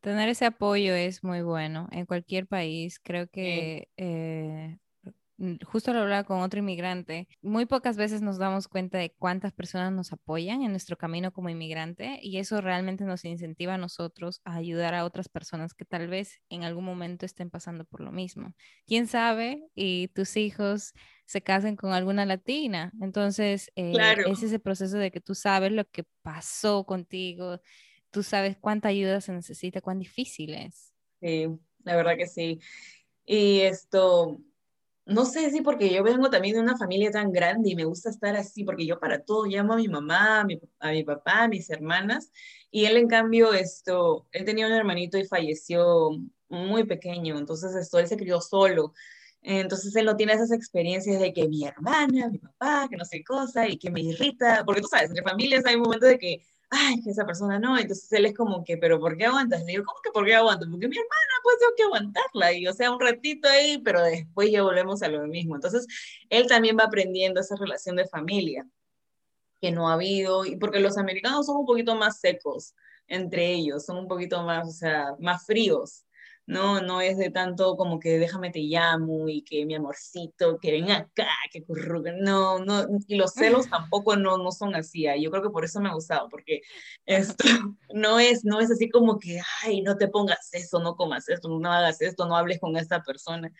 Tener 0.00 0.28
ese 0.28 0.46
apoyo 0.46 0.94
es 0.94 1.24
muy 1.24 1.42
bueno 1.42 1.88
en 1.92 2.06
cualquier 2.06 2.46
país. 2.46 3.00
Creo 3.02 3.28
que 3.28 3.88
eh, 3.96 4.78
justo 5.66 5.92
lo 5.92 6.00
hablaba 6.00 6.24
con 6.24 6.40
otro 6.40 6.60
inmigrante, 6.60 7.28
muy 7.42 7.66
pocas 7.66 7.96
veces 7.96 8.22
nos 8.22 8.38
damos 8.38 8.68
cuenta 8.68 8.98
de 8.98 9.10
cuántas 9.10 9.52
personas 9.52 9.92
nos 9.92 10.12
apoyan 10.12 10.62
en 10.62 10.70
nuestro 10.70 10.96
camino 10.96 11.32
como 11.32 11.50
inmigrante 11.50 12.18
y 12.22 12.38
eso 12.38 12.60
realmente 12.60 13.04
nos 13.04 13.24
incentiva 13.24 13.74
a 13.74 13.78
nosotros 13.78 14.40
a 14.44 14.56
ayudar 14.56 14.94
a 14.94 15.04
otras 15.04 15.28
personas 15.28 15.74
que 15.74 15.84
tal 15.84 16.08
vez 16.08 16.40
en 16.48 16.64
algún 16.64 16.84
momento 16.84 17.26
estén 17.26 17.50
pasando 17.50 17.84
por 17.84 18.00
lo 18.00 18.12
mismo. 18.12 18.54
¿Quién 18.86 19.06
sabe? 19.06 19.62
Y 19.74 20.08
tus 20.08 20.36
hijos 20.36 20.94
se 21.26 21.42
casen 21.42 21.76
con 21.76 21.92
alguna 21.92 22.24
latina. 22.24 22.92
Entonces, 23.00 23.70
eh, 23.76 23.92
es 24.26 24.42
ese 24.42 24.58
proceso 24.58 24.96
de 24.96 25.10
que 25.10 25.20
tú 25.20 25.34
sabes 25.34 25.72
lo 25.72 25.84
que 25.88 26.04
pasó 26.22 26.84
contigo, 26.84 27.60
tú 28.10 28.22
sabes 28.22 28.56
cuánta 28.58 28.88
ayuda 28.88 29.20
se 29.20 29.32
necesita, 29.32 29.80
cuán 29.80 29.98
difícil 29.98 30.54
es. 30.54 30.92
Sí, 31.20 31.46
la 31.84 31.96
verdad 31.96 32.16
que 32.16 32.26
sí. 32.26 32.60
Y 33.24 33.60
esto, 33.60 34.38
no 35.06 35.24
sé 35.24 35.50
si 35.50 35.60
porque 35.62 35.92
yo 35.92 36.02
vengo 36.02 36.30
también 36.30 36.56
de 36.56 36.60
una 36.60 36.76
familia 36.76 37.12
tan 37.12 37.32
grande 37.32 37.70
y 37.70 37.76
me 37.76 37.84
gusta 37.84 38.10
estar 38.10 38.34
así, 38.36 38.64
porque 38.64 38.86
yo 38.86 38.98
para 38.98 39.22
todo 39.24 39.46
llamo 39.46 39.74
a 39.74 39.76
mi 39.76 39.86
mamá, 39.88 40.40
a 40.40 40.44
mi, 40.44 41.04
papá, 41.04 41.44
a 41.44 41.48
mis 41.48 41.70
hermanas, 41.70 42.32
y 42.72 42.86
él 42.86 42.96
en 42.96 43.06
cambio, 43.06 43.52
esto, 43.52 44.26
él 44.32 44.44
tenía 44.44 44.66
un 44.66 44.72
hermanito 44.72 45.16
y 45.16 45.24
falleció 45.24 46.10
muy 46.48 46.84
pequeño, 46.84 47.38
entonces 47.38 47.74
esto, 47.76 48.00
él 48.00 48.08
se 48.08 48.16
crió 48.16 48.40
solo. 48.40 48.92
Entonces 49.42 49.94
él 49.94 50.06
no 50.06 50.16
tiene 50.16 50.32
esas 50.32 50.50
experiencias 50.50 51.20
de 51.20 51.32
que 51.32 51.48
mi 51.48 51.64
hermana, 51.64 52.28
mi 52.28 52.38
papá, 52.38 52.88
que 52.90 52.96
no 52.96 53.04
sé 53.04 53.22
cosa, 53.22 53.68
y 53.68 53.78
que 53.78 53.90
me 53.90 54.00
irrita, 54.00 54.64
porque 54.64 54.80
tú 54.80 54.88
sabes, 54.88 55.10
entre 55.10 55.22
familias 55.22 55.64
hay 55.66 55.76
momentos 55.76 56.08
de 56.08 56.18
que 56.18 56.42
ay, 56.70 57.02
esa 57.06 57.24
persona 57.26 57.58
no, 57.58 57.78
entonces 57.78 58.10
él 58.12 58.26
es 58.26 58.34
como 58.34 58.64
que, 58.64 58.76
pero 58.76 58.98
¿por 59.00 59.16
qué 59.16 59.26
aguantas? 59.26 59.60
Le 59.60 59.66
digo, 59.72 59.84
¿cómo 59.84 60.00
que 60.02 60.10
por 60.10 60.24
qué 60.26 60.34
aguanto? 60.34 60.66
Porque 60.70 60.88
mi 60.88 60.96
hermana, 60.96 61.32
pues 61.42 61.58
tengo 61.60 61.72
que 61.76 61.82
aguantarla, 61.84 62.52
y 62.52 62.66
o 62.66 62.72
sea, 62.72 62.90
un 62.92 63.00
ratito 63.00 63.48
ahí, 63.48 63.78
pero 63.78 64.02
después 64.02 64.50
ya 64.50 64.62
volvemos 64.62 65.02
a 65.02 65.08
lo 65.08 65.26
mismo. 65.26 65.54
Entonces, 65.54 65.86
él 66.30 66.46
también 66.48 66.76
va 66.78 66.84
aprendiendo 66.84 67.40
esa 67.40 67.56
relación 67.56 67.96
de 67.96 68.06
familia 68.06 68.66
que 69.60 69.72
no 69.72 69.88
ha 69.88 69.94
habido, 69.94 70.44
y 70.44 70.56
porque 70.56 70.80
los 70.80 70.98
americanos 70.98 71.46
son 71.46 71.58
un 71.58 71.66
poquito 71.66 71.94
más 71.94 72.20
secos 72.20 72.74
entre 73.08 73.52
ellos, 73.52 73.84
son 73.84 73.98
un 73.98 74.08
poquito 74.08 74.42
más, 74.42 74.68
o 74.68 74.72
sea, 74.72 75.14
más 75.20 75.46
fríos. 75.46 76.05
No, 76.46 76.80
no 76.80 77.00
es 77.00 77.18
de 77.18 77.30
tanto 77.30 77.76
como 77.76 77.98
que 77.98 78.20
déjame 78.20 78.50
te 78.50 78.60
llamo 78.60 79.28
y 79.28 79.42
que 79.42 79.66
mi 79.66 79.74
amorcito, 79.74 80.58
que 80.60 80.70
ven 80.70 80.92
acá, 80.92 81.26
que 81.50 81.64
curruga. 81.64 82.12
No, 82.16 82.60
no, 82.60 82.86
y 83.08 83.16
los 83.16 83.32
celos 83.32 83.68
tampoco 83.70 84.14
no, 84.16 84.38
no 84.38 84.52
son 84.52 84.76
así. 84.76 85.06
Yo 85.20 85.30
creo 85.32 85.42
que 85.42 85.50
por 85.50 85.64
eso 85.64 85.80
me 85.80 85.88
ha 85.88 85.94
gustado, 85.94 86.28
porque 86.28 86.62
esto 87.04 87.44
no 87.94 88.20
es, 88.20 88.44
no 88.44 88.60
es 88.60 88.70
así 88.70 88.88
como 88.88 89.18
que, 89.18 89.40
ay, 89.64 89.82
no 89.82 89.96
te 89.96 90.06
pongas 90.06 90.48
eso, 90.52 90.78
no 90.78 90.94
comas 90.96 91.28
esto, 91.28 91.48
no 91.48 91.72
hagas 91.72 92.00
esto, 92.00 92.26
no 92.26 92.36
hables 92.36 92.60
con 92.60 92.76
esta 92.76 93.02
persona. 93.02 93.50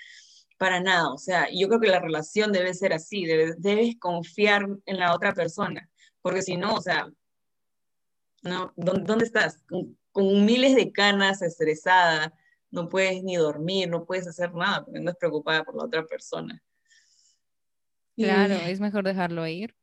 Para 0.57 0.81
nada, 0.81 1.13
o 1.13 1.19
sea, 1.19 1.49
yo 1.53 1.69
creo 1.69 1.81
que 1.81 1.89
la 1.89 2.01
relación 2.01 2.53
debe 2.53 2.73
ser 2.73 2.93
así, 2.93 3.27
debes, 3.27 3.61
debes 3.61 3.97
confiar 3.99 4.67
en 4.87 4.99
la 4.99 5.15
otra 5.15 5.35
persona, 5.35 5.91
porque 6.23 6.43
si 6.43 6.57
no, 6.57 6.75
o 6.75 6.81
sea, 6.81 7.11
no, 8.43 8.73
¿dónde, 8.77 9.03
dónde 9.05 9.25
estás? 9.27 9.63
Con, 9.69 9.99
con 10.13 10.47
miles 10.47 10.75
de 10.77 10.93
canas, 10.93 11.43
estresada, 11.43 12.33
no 12.77 12.89
puedes 12.89 13.25
ni 13.25 13.37
dormir, 13.37 13.89
no 13.89 14.05
puedes 14.05 14.29
hacer 14.29 14.55
nada 14.55 14.85
porque 14.85 15.01
no 15.01 15.11
es 15.11 15.17
preocupada 15.17 15.65
por 15.65 15.75
la 15.75 15.85
otra 15.85 16.07
persona. 16.07 16.63
Claro, 18.15 18.55
es 18.55 18.79
mejor 18.79 19.05
dejarlo 19.05 19.47
ir. 19.47 19.75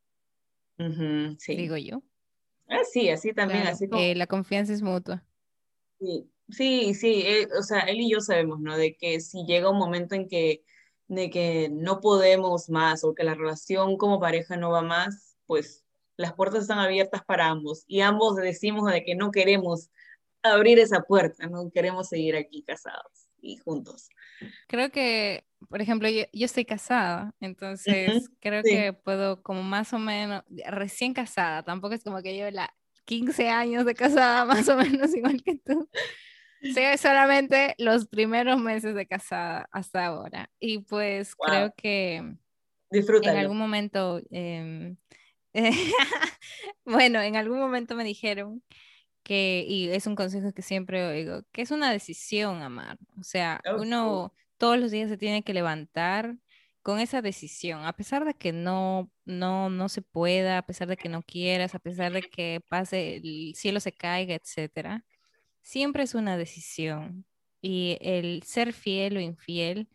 Digo 1.47 1.77
yo. 1.77 2.01
Ah, 2.69 2.83
sí, 2.89 3.09
así 3.09 3.33
también, 3.33 3.67
así 3.67 3.87
como... 3.89 4.01
la 4.01 4.27
confianza 4.27 4.73
es 4.73 4.81
mutua. 4.81 5.23
Sí, 5.99 6.29
sí, 6.49 6.93
sí 6.93 7.23
eh, 7.25 7.47
o 7.59 7.63
sea, 7.63 7.81
él 7.81 7.99
y 7.99 8.11
yo 8.11 8.21
sabemos, 8.21 8.59
¿no? 8.59 8.77
De 8.77 8.95
que 8.95 9.19
si 9.19 9.45
llega 9.45 9.69
un 9.69 9.77
momento 9.77 10.15
en 10.15 10.27
que, 10.27 10.63
de 11.07 11.29
que 11.29 11.69
no 11.71 11.99
podemos 11.99 12.69
más 12.69 13.03
o 13.03 13.13
que 13.13 13.23
la 13.23 13.35
relación 13.35 13.97
como 13.97 14.19
pareja 14.19 14.55
no 14.55 14.71
va 14.71 14.81
más, 14.81 15.37
pues 15.45 15.83
las 16.15 16.33
puertas 16.33 16.63
están 16.63 16.79
abiertas 16.79 17.23
para 17.25 17.47
ambos 17.47 17.83
y 17.87 18.01
ambos 18.01 18.35
decimos 18.35 18.91
de 18.91 19.03
que 19.03 19.15
no 19.15 19.31
queremos 19.31 19.89
abrir 20.43 20.79
esa 20.79 21.01
puerta, 21.01 21.47
no 21.47 21.69
queremos 21.71 22.09
seguir 22.09 22.35
aquí 22.35 22.63
casados 22.63 23.29
y 23.41 23.57
juntos. 23.57 24.09
Creo 24.67 24.89
que, 24.91 25.45
por 25.69 25.81
ejemplo, 25.81 26.09
yo, 26.09 26.25
estoy 26.33 26.65
casada, 26.65 27.33
entonces 27.39 28.29
creo 28.39 28.61
que 28.63 28.93
puedo 28.93 29.41
como 29.41 29.63
más 29.63 29.93
o 29.93 29.99
menos, 29.99 30.43
recién 30.67 31.13
casada, 31.13 31.63
tampoco 31.63 31.95
es 31.95 32.03
como 32.03 32.21
que 32.21 32.37
yo 32.37 32.49
la 32.51 32.73
15 33.05 33.49
años 33.49 33.85
de 33.85 33.95
casada, 33.95 34.45
más 34.67 34.69
o 34.69 34.77
menos 34.77 35.15
igual 35.15 35.41
que 35.43 35.55
tú. 35.55 35.89
Sí, 36.61 36.83
solamente 36.97 37.75
los 37.77 38.07
primeros 38.07 38.59
meses 38.59 38.95
de 38.95 39.07
casada 39.07 39.67
hasta 39.71 40.05
ahora. 40.05 40.49
Y 40.59 40.79
pues 40.79 41.35
creo 41.35 41.73
que 41.75 42.15
en 42.93 43.37
algún 43.37 43.57
momento, 43.57 44.21
em, 44.29 44.95
bueno, 46.85 47.21
en 47.21 47.35
algún 47.35 47.59
momento 47.59 47.95
me 47.95 48.03
dijeron 48.03 48.63
que, 49.23 49.65
y 49.67 49.89
es 49.89 50.07
un 50.07 50.15
consejo 50.15 50.53
que 50.53 50.61
siempre 50.61 51.05
oigo, 51.07 51.43
que 51.51 51.61
es 51.63 51.71
una 51.71 51.91
decisión 51.91 52.61
amar. 52.61 52.97
O 53.19 53.23
sea, 53.23 53.61
uno 53.79 54.33
todos 54.57 54.79
los 54.79 54.91
días 54.91 55.09
se 55.09 55.17
tiene 55.17 55.43
que 55.43 55.53
levantar 55.53 56.37
con 56.81 56.99
esa 56.99 57.21
decisión, 57.21 57.85
a 57.85 57.93
pesar 57.93 58.25
de 58.25 58.33
que 58.35 58.51
no, 58.53 59.09
no, 59.25 59.69
no 59.69 59.89
se 59.89 60.01
pueda, 60.01 60.57
a 60.59 60.65
pesar 60.65 60.87
de 60.89 60.97
que 60.97 61.09
no 61.09 61.23
quieras, 61.23 61.75
a 61.75 61.79
pesar 61.79 62.11
de 62.13 62.23
que 62.23 62.61
pase, 62.67 63.17
el 63.17 63.53
cielo 63.55 63.79
se 63.79 63.93
caiga, 63.93 64.35
etcétera. 64.35 65.05
siempre 65.61 66.03
es 66.03 66.15
una 66.15 66.37
decisión 66.37 67.25
y 67.61 67.97
el 68.01 68.43
ser 68.43 68.73
fiel 68.73 69.17
o 69.17 69.21
infiel 69.21 69.89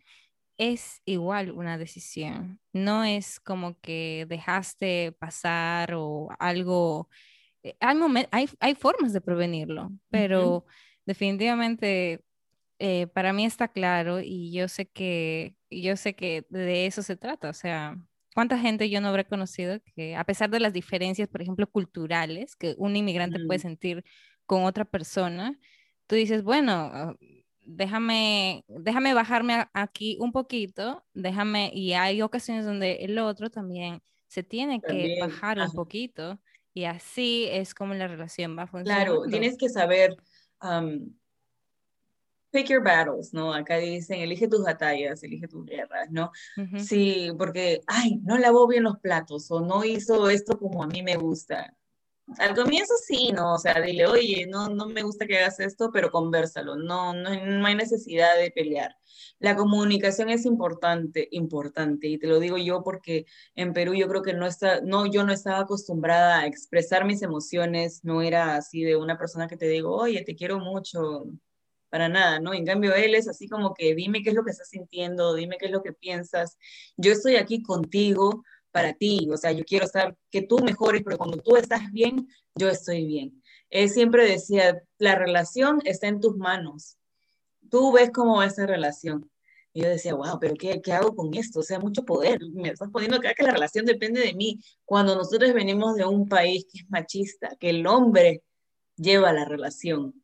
es 0.59 1.01
igual 1.05 1.51
una 1.51 1.77
decisión. 1.77 2.59
No 2.73 3.03
es 3.05 3.39
como 3.39 3.79
que 3.81 4.25
dejaste 4.29 5.13
pasar 5.13 5.93
o 5.95 6.29
algo. 6.39 7.09
Eh, 7.63 7.75
hay, 8.31 8.49
hay, 8.59 8.75
formas 8.75 9.13
de 9.13 9.21
prevenirlo, 9.21 9.91
pero 10.09 10.65
definitivamente 11.05 12.23
eh, 12.79 13.07
para 13.07 13.33
mí 13.33 13.45
está 13.45 13.67
claro 13.67 14.21
y 14.21 14.51
yo 14.53 14.67
sé 14.67 14.87
que 14.87 15.55
yo 15.69 15.95
sé 15.97 16.15
que 16.15 16.45
de 16.49 16.85
eso 16.85 17.03
se 17.03 17.17
trata. 17.17 17.49
O 17.49 17.53
sea, 17.53 17.97
¿cuánta 18.33 18.57
gente 18.57 18.89
yo 18.89 19.01
no 19.01 19.09
habré 19.09 19.25
conocido 19.25 19.79
que 19.95 20.15
a 20.15 20.23
pesar 20.23 20.49
de 20.49 20.59
las 20.59 20.73
diferencias, 20.73 21.27
por 21.27 21.41
ejemplo, 21.41 21.67
culturales 21.67 22.55
que 22.55 22.75
un 22.77 22.95
inmigrante 22.95 23.39
puede 23.45 23.59
sentir 23.59 24.03
con 24.45 24.63
otra 24.63 24.85
persona, 24.85 25.59
tú 26.07 26.15
dices, 26.15 26.43
bueno, 26.43 27.15
déjame, 27.59 28.63
déjame 28.67 29.13
bajarme 29.13 29.67
aquí 29.73 30.17
un 30.19 30.31
poquito, 30.31 31.05
déjame, 31.13 31.71
y 31.73 31.93
hay 31.93 32.21
ocasiones 32.21 32.65
donde 32.65 32.93
el 33.01 33.19
otro 33.19 33.49
también 33.51 34.01
se 34.27 34.43
tiene 34.43 34.81
que 34.81 35.17
bajar 35.19 35.59
un 35.59 35.71
poquito 35.71 36.39
y 36.73 36.85
así 36.85 37.47
es 37.49 37.73
como 37.73 37.93
la 37.93 38.07
relación 38.07 38.57
va 38.57 38.63
a 38.63 38.67
funcionar. 38.67 39.07
Claro, 39.07 39.23
tienes 39.23 39.57
que 39.57 39.69
saber, 39.69 40.15
um, 40.61 41.13
pick 42.51 42.67
your 42.67 42.83
battles, 42.83 43.33
¿no? 43.33 43.53
Acá 43.53 43.77
dicen, 43.77 44.21
elige 44.21 44.47
tus 44.47 44.63
batallas, 44.63 45.23
elige 45.23 45.47
tus 45.47 45.65
guerras, 45.65 46.09
¿no? 46.09 46.31
Sí, 46.77 47.29
porque, 47.37 47.81
ay, 47.87 48.19
no 48.23 48.37
lavó 48.37 48.67
bien 48.67 48.83
los 48.83 48.99
platos 48.99 49.49
o 49.51 49.61
no 49.61 49.83
hizo 49.83 50.29
esto 50.29 50.57
como 50.57 50.83
a 50.83 50.87
mí 50.87 51.03
me 51.03 51.15
gusta. 51.15 51.75
Al 52.37 52.55
comienzo 52.55 52.93
sí, 53.05 53.31
¿no? 53.33 53.55
O 53.55 53.57
sea, 53.57 53.81
dile, 53.81 54.05
oye, 54.05 54.45
no, 54.47 54.69
no 54.69 54.87
me 54.87 55.01
gusta 55.01 55.25
que 55.25 55.39
hagas 55.39 55.59
esto, 55.59 55.89
pero 55.91 56.11
conversalo, 56.11 56.75
no, 56.75 57.13
no, 57.13 57.29
no 57.33 57.65
hay 57.65 57.75
necesidad 57.75 58.37
de 58.37 58.51
pelear. 58.51 58.95
La 59.39 59.55
comunicación 59.55 60.29
es 60.29 60.45
importante, 60.45 61.27
importante, 61.31 62.07
y 62.07 62.17
te 62.19 62.27
lo 62.27 62.39
digo 62.39 62.57
yo 62.57 62.83
porque 62.83 63.25
en 63.55 63.73
Perú 63.73 63.95
yo 63.95 64.07
creo 64.07 64.21
que 64.21 64.33
no 64.33 64.45
está, 64.45 64.81
no, 64.81 65.05
yo 65.07 65.23
no 65.23 65.33
estaba 65.33 65.59
acostumbrada 65.59 66.41
a 66.41 66.45
expresar 66.45 67.05
mis 67.05 67.21
emociones, 67.21 68.03
no 68.03 68.21
era 68.21 68.55
así 68.55 68.83
de 68.83 68.95
una 68.95 69.17
persona 69.17 69.47
que 69.47 69.57
te 69.57 69.67
digo, 69.67 69.95
oye, 69.95 70.23
te 70.23 70.35
quiero 70.35 70.59
mucho, 70.59 71.25
para 71.89 72.09
nada, 72.09 72.39
¿no? 72.39 72.53
En 72.53 72.65
cambio, 72.65 72.93
él 72.93 73.15
es 73.15 73.27
así 73.27 73.47
como 73.47 73.73
que 73.73 73.95
dime 73.95 74.21
qué 74.21 74.29
es 74.29 74.35
lo 74.35 74.43
que 74.43 74.51
estás 74.51 74.69
sintiendo, 74.69 75.33
dime 75.33 75.57
qué 75.57 75.65
es 75.65 75.71
lo 75.71 75.81
que 75.81 75.93
piensas, 75.93 76.57
yo 76.97 77.11
estoy 77.11 77.35
aquí 77.35 77.63
contigo 77.63 78.43
para 78.71 78.93
ti, 78.93 79.27
o 79.31 79.37
sea, 79.37 79.51
yo 79.51 79.63
quiero 79.65 79.85
estar, 79.85 80.15
que 80.29 80.41
tú 80.41 80.59
mejores, 80.59 81.01
pero 81.03 81.17
cuando 81.17 81.37
tú 81.37 81.55
estás 81.55 81.91
bien, 81.91 82.27
yo 82.55 82.69
estoy 82.69 83.05
bien. 83.05 83.41
Él 83.69 83.89
siempre 83.89 84.27
decía, 84.27 84.81
la 84.97 85.15
relación 85.15 85.79
está 85.85 86.07
en 86.07 86.19
tus 86.19 86.37
manos, 86.37 86.97
tú 87.69 87.91
ves 87.91 88.11
cómo 88.13 88.37
va 88.37 88.45
esa 88.45 88.65
relación. 88.65 89.29
Y 89.71 89.83
yo 89.83 89.89
decía, 89.89 90.15
wow, 90.15 90.39
pero 90.39 90.55
¿qué, 90.55 90.81
¿qué, 90.81 90.93
hago 90.93 91.15
con 91.15 91.33
esto? 91.35 91.59
O 91.59 91.63
sea, 91.63 91.79
mucho 91.79 92.03
poder. 92.03 92.39
Me 92.53 92.69
estás 92.69 92.89
poniendo 92.89 93.17
acá 93.17 93.35
que 93.35 93.43
la 93.43 93.51
relación 93.51 93.85
depende 93.85 94.19
de 94.21 94.33
mí. 94.33 94.59
Cuando 94.83 95.15
nosotros 95.15 95.53
venimos 95.53 95.95
de 95.95 96.05
un 96.05 96.27
país 96.27 96.65
que 96.65 96.79
es 96.79 96.89
machista, 96.89 97.55
que 97.59 97.69
el 97.69 97.85
hombre 97.85 98.41
lleva 98.95 99.31
la 99.31 99.45
relación, 99.45 100.21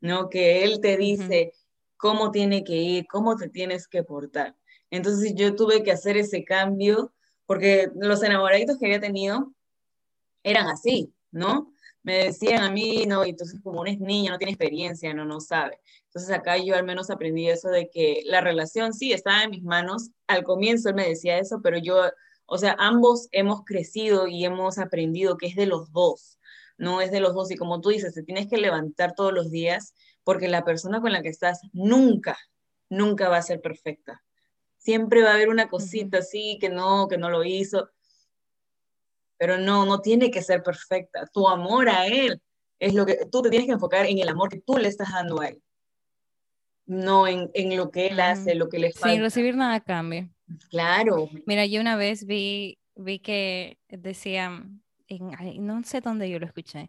¿no? 0.00 0.28
Que 0.28 0.62
él 0.62 0.80
te 0.80 0.96
dice 0.96 1.52
cómo 1.96 2.30
tiene 2.30 2.62
que 2.62 2.76
ir, 2.76 3.06
cómo 3.08 3.36
te 3.36 3.48
tienes 3.48 3.88
que 3.88 4.04
portar. 4.04 4.56
Entonces 4.90 5.34
yo 5.34 5.54
tuve 5.56 5.82
que 5.82 5.92
hacer 5.92 6.16
ese 6.16 6.44
cambio 6.44 7.12
porque 7.48 7.90
los 7.94 8.22
enamoraditos 8.22 8.76
que 8.76 8.84
había 8.84 9.00
tenido 9.00 9.54
eran 10.42 10.66
así, 10.66 11.14
¿no? 11.30 11.72
Me 12.02 12.24
decían 12.24 12.62
a 12.62 12.70
mí, 12.70 13.06
no, 13.06 13.24
y 13.24 13.30
entonces 13.30 13.58
como 13.62 13.80
una 13.80 13.90
es 13.90 13.98
niña, 13.98 14.32
no 14.32 14.36
tiene 14.36 14.52
experiencia, 14.52 15.14
no, 15.14 15.24
no 15.24 15.40
sabe. 15.40 15.80
Entonces 16.04 16.30
acá 16.30 16.58
yo 16.58 16.74
al 16.74 16.84
menos 16.84 17.08
aprendí 17.08 17.48
eso 17.48 17.70
de 17.70 17.88
que 17.88 18.20
la 18.26 18.42
relación 18.42 18.92
sí 18.92 19.14
estaba 19.14 19.44
en 19.44 19.50
mis 19.50 19.62
manos. 19.62 20.10
Al 20.26 20.44
comienzo 20.44 20.90
él 20.90 20.94
me 20.94 21.08
decía 21.08 21.38
eso, 21.38 21.62
pero 21.62 21.78
yo, 21.78 22.02
o 22.44 22.58
sea, 22.58 22.76
ambos 22.78 23.28
hemos 23.32 23.64
crecido 23.64 24.26
y 24.26 24.44
hemos 24.44 24.76
aprendido 24.76 25.38
que 25.38 25.46
es 25.46 25.56
de 25.56 25.64
los 25.64 25.90
dos, 25.90 26.38
no 26.76 27.00
es 27.00 27.10
de 27.10 27.20
los 27.20 27.32
dos. 27.32 27.50
Y 27.50 27.56
como 27.56 27.80
tú 27.80 27.88
dices, 27.88 28.12
te 28.12 28.22
tienes 28.22 28.46
que 28.48 28.58
levantar 28.58 29.14
todos 29.14 29.32
los 29.32 29.50
días 29.50 29.94
porque 30.22 30.48
la 30.48 30.66
persona 30.66 31.00
con 31.00 31.12
la 31.12 31.22
que 31.22 31.30
estás 31.30 31.62
nunca, 31.72 32.36
nunca 32.90 33.30
va 33.30 33.38
a 33.38 33.42
ser 33.42 33.62
perfecta 33.62 34.22
siempre 34.88 35.22
va 35.22 35.32
a 35.32 35.34
haber 35.34 35.50
una 35.50 35.68
cosita 35.68 36.16
así 36.16 36.56
que 36.58 36.70
no, 36.70 37.08
que 37.08 37.18
no 37.18 37.28
lo 37.28 37.44
hizo, 37.44 37.90
pero 39.36 39.58
no, 39.58 39.84
no 39.84 40.00
tiene 40.00 40.30
que 40.30 40.40
ser 40.40 40.62
perfecta. 40.62 41.26
Tu 41.30 41.46
amor 41.46 41.90
a 41.90 42.06
él 42.06 42.40
es 42.78 42.94
lo 42.94 43.04
que 43.04 43.26
tú 43.30 43.42
te 43.42 43.50
tienes 43.50 43.66
que 43.66 43.74
enfocar 43.74 44.06
en 44.06 44.18
el 44.18 44.30
amor 44.30 44.48
que 44.48 44.62
tú 44.62 44.78
le 44.78 44.88
estás 44.88 45.12
dando 45.12 45.42
a 45.42 45.48
él, 45.48 45.62
no 46.86 47.28
en, 47.28 47.50
en 47.52 47.76
lo 47.76 47.90
que 47.90 48.06
él 48.06 48.18
hace, 48.18 48.54
lo 48.54 48.70
que 48.70 48.78
le 48.78 48.92
falta. 48.92 49.10
Sin 49.10 49.20
recibir 49.20 49.56
nada 49.56 49.74
a 49.74 49.80
cambio. 49.80 50.30
Claro. 50.70 51.28
Mira, 51.44 51.66
yo 51.66 51.82
una 51.82 51.96
vez 51.96 52.24
vi, 52.24 52.78
vi 52.94 53.18
que 53.18 53.78
decían, 53.88 54.82
en, 55.06 55.66
no 55.66 55.82
sé 55.84 56.00
dónde 56.00 56.30
yo 56.30 56.38
lo 56.38 56.46
escuché, 56.46 56.88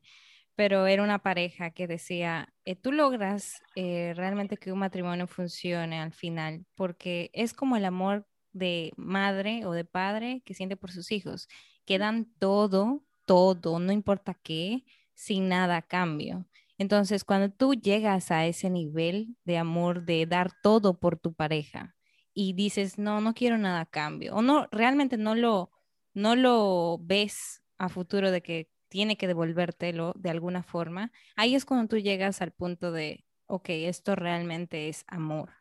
pero 0.55 0.87
era 0.87 1.03
una 1.03 1.19
pareja 1.19 1.71
que 1.71 1.85
decía, 1.85 2.47
eh, 2.69 2.75
tú 2.75 2.91
logras 2.91 3.63
eh, 3.75 4.13
realmente 4.15 4.55
que 4.55 4.71
un 4.71 4.77
matrimonio 4.77 5.25
funcione 5.25 5.99
al 5.99 6.13
final, 6.13 6.67
porque 6.75 7.31
es 7.33 7.53
como 7.53 7.75
el 7.77 7.83
amor 7.83 8.27
de 8.53 8.93
madre 8.95 9.65
o 9.65 9.71
de 9.71 9.85
padre 9.85 10.43
que 10.45 10.53
siente 10.53 10.77
por 10.77 10.91
sus 10.91 11.11
hijos, 11.11 11.47
que 11.85 11.97
dan 11.97 12.31
todo, 12.37 13.03
todo, 13.25 13.79
no 13.79 13.91
importa 13.91 14.35
qué, 14.35 14.85
sin 15.15 15.49
nada 15.49 15.77
a 15.77 15.81
cambio. 15.81 16.45
Entonces, 16.77 17.23
cuando 17.23 17.49
tú 17.49 17.73
llegas 17.73 18.29
a 18.29 18.45
ese 18.45 18.69
nivel 18.69 19.35
de 19.45 19.57
amor, 19.57 20.05
de 20.05 20.27
dar 20.27 20.51
todo 20.61 20.99
por 20.99 21.17
tu 21.17 21.33
pareja 21.33 21.95
y 22.35 22.53
dices, 22.53 22.99
no, 22.99 23.19
no 23.19 23.33
quiero 23.33 23.57
nada 23.57 23.81
a 23.81 23.85
cambio, 23.87 24.35
o 24.35 24.43
no, 24.43 24.67
realmente 24.71 25.17
no 25.17 25.33
lo, 25.33 25.71
no 26.13 26.35
lo 26.35 26.99
ves 27.01 27.63
a 27.79 27.89
futuro 27.89 28.29
de 28.29 28.43
que 28.43 28.69
tiene 28.89 29.17
que 29.17 29.27
devolvértelo 29.27 30.13
de 30.17 30.29
alguna 30.29 30.63
forma, 30.63 31.11
ahí 31.35 31.55
es 31.55 31.65
cuando 31.65 31.87
tú 31.87 31.97
llegas 31.97 32.41
al 32.41 32.51
punto 32.51 32.91
de, 32.91 33.23
ok, 33.45 33.69
esto 33.69 34.15
realmente 34.15 34.89
es 34.89 35.05
amor, 35.07 35.51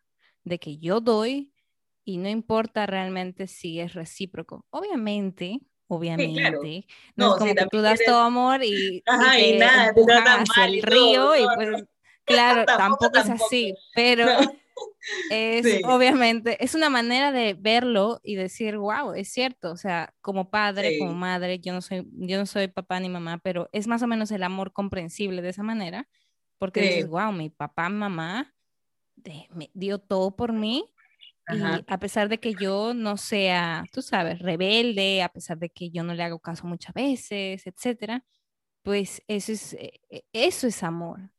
de 0.44 0.58
que 0.58 0.78
yo 0.78 1.00
doy 1.00 1.52
y 2.04 2.16
no 2.16 2.28
importa 2.28 2.86
realmente 2.86 3.46
si 3.46 3.80
es 3.80 3.94
recíproco. 3.94 4.64
Obviamente, 4.70 5.60
obviamente, 5.88 6.86
no, 7.16 7.34
es 7.34 7.38
como 7.38 7.54
que 7.54 7.66
tú 7.70 7.82
das 7.82 8.00
todo 8.04 8.20
amor 8.20 8.64
y, 8.64 9.02
y, 9.38 9.58
nada, 9.58 9.92
hacia 10.40 10.64
el 10.64 10.82
río 10.82 11.36
y 11.36 11.44
pues, 11.54 11.84
claro, 12.24 12.64
tampoco, 12.64 13.18
es 13.18 13.30
así, 13.30 13.74
pero... 13.94 14.26
Es 15.30 15.66
obviamente, 15.84 16.62
es 16.62 16.74
una 16.74 16.90
manera 16.90 17.32
de 17.32 17.54
verlo 17.54 18.20
y 18.22 18.36
decir, 18.36 18.76
wow, 18.76 19.12
es 19.12 19.30
cierto, 19.30 19.72
o 19.72 19.76
sea, 19.76 20.14
como 20.20 20.50
padre, 20.50 20.98
como 20.98 21.14
madre, 21.14 21.58
yo 21.60 21.72
no 21.72 21.80
soy, 21.80 22.06
yo 22.12 22.38
no 22.38 22.46
soy 22.46 22.68
papá 22.68 23.00
ni 23.00 23.08
mamá, 23.08 23.38
pero 23.38 23.68
es 23.72 23.86
más 23.86 24.02
o 24.02 24.06
menos 24.06 24.30
el 24.30 24.42
amor 24.42 24.72
comprensible 24.72 25.42
de 25.42 25.50
esa 25.50 25.62
manera, 25.62 26.08
porque 26.58 26.82
dices, 26.82 27.08
wow, 27.08 27.32
mi 27.32 27.50
papá, 27.50 27.88
mamá 27.88 28.54
me 29.50 29.70
dio 29.74 29.98
todo 29.98 30.34
por 30.36 30.52
mí 30.52 30.84
y 31.50 31.84
a 31.86 31.98
pesar 31.98 32.28
de 32.28 32.38
que 32.38 32.54
yo 32.54 32.92
no 32.94 33.16
sea, 33.16 33.84
tú 33.92 34.02
sabes, 34.02 34.40
rebelde, 34.40 35.22
a 35.22 35.30
pesar 35.30 35.58
de 35.58 35.70
que 35.70 35.90
yo 35.90 36.02
no 36.02 36.14
le 36.14 36.22
hago 36.22 36.40
caso 36.40 36.66
muchas 36.66 36.92
veces, 36.94 37.66
etcétera, 37.66 38.24
pues 38.82 39.22
eso 39.28 39.52
es, 39.52 39.72
e, 39.74 40.00
e, 40.10 40.24
eso 40.32 40.66
es 40.66 40.82
amor 40.82 41.30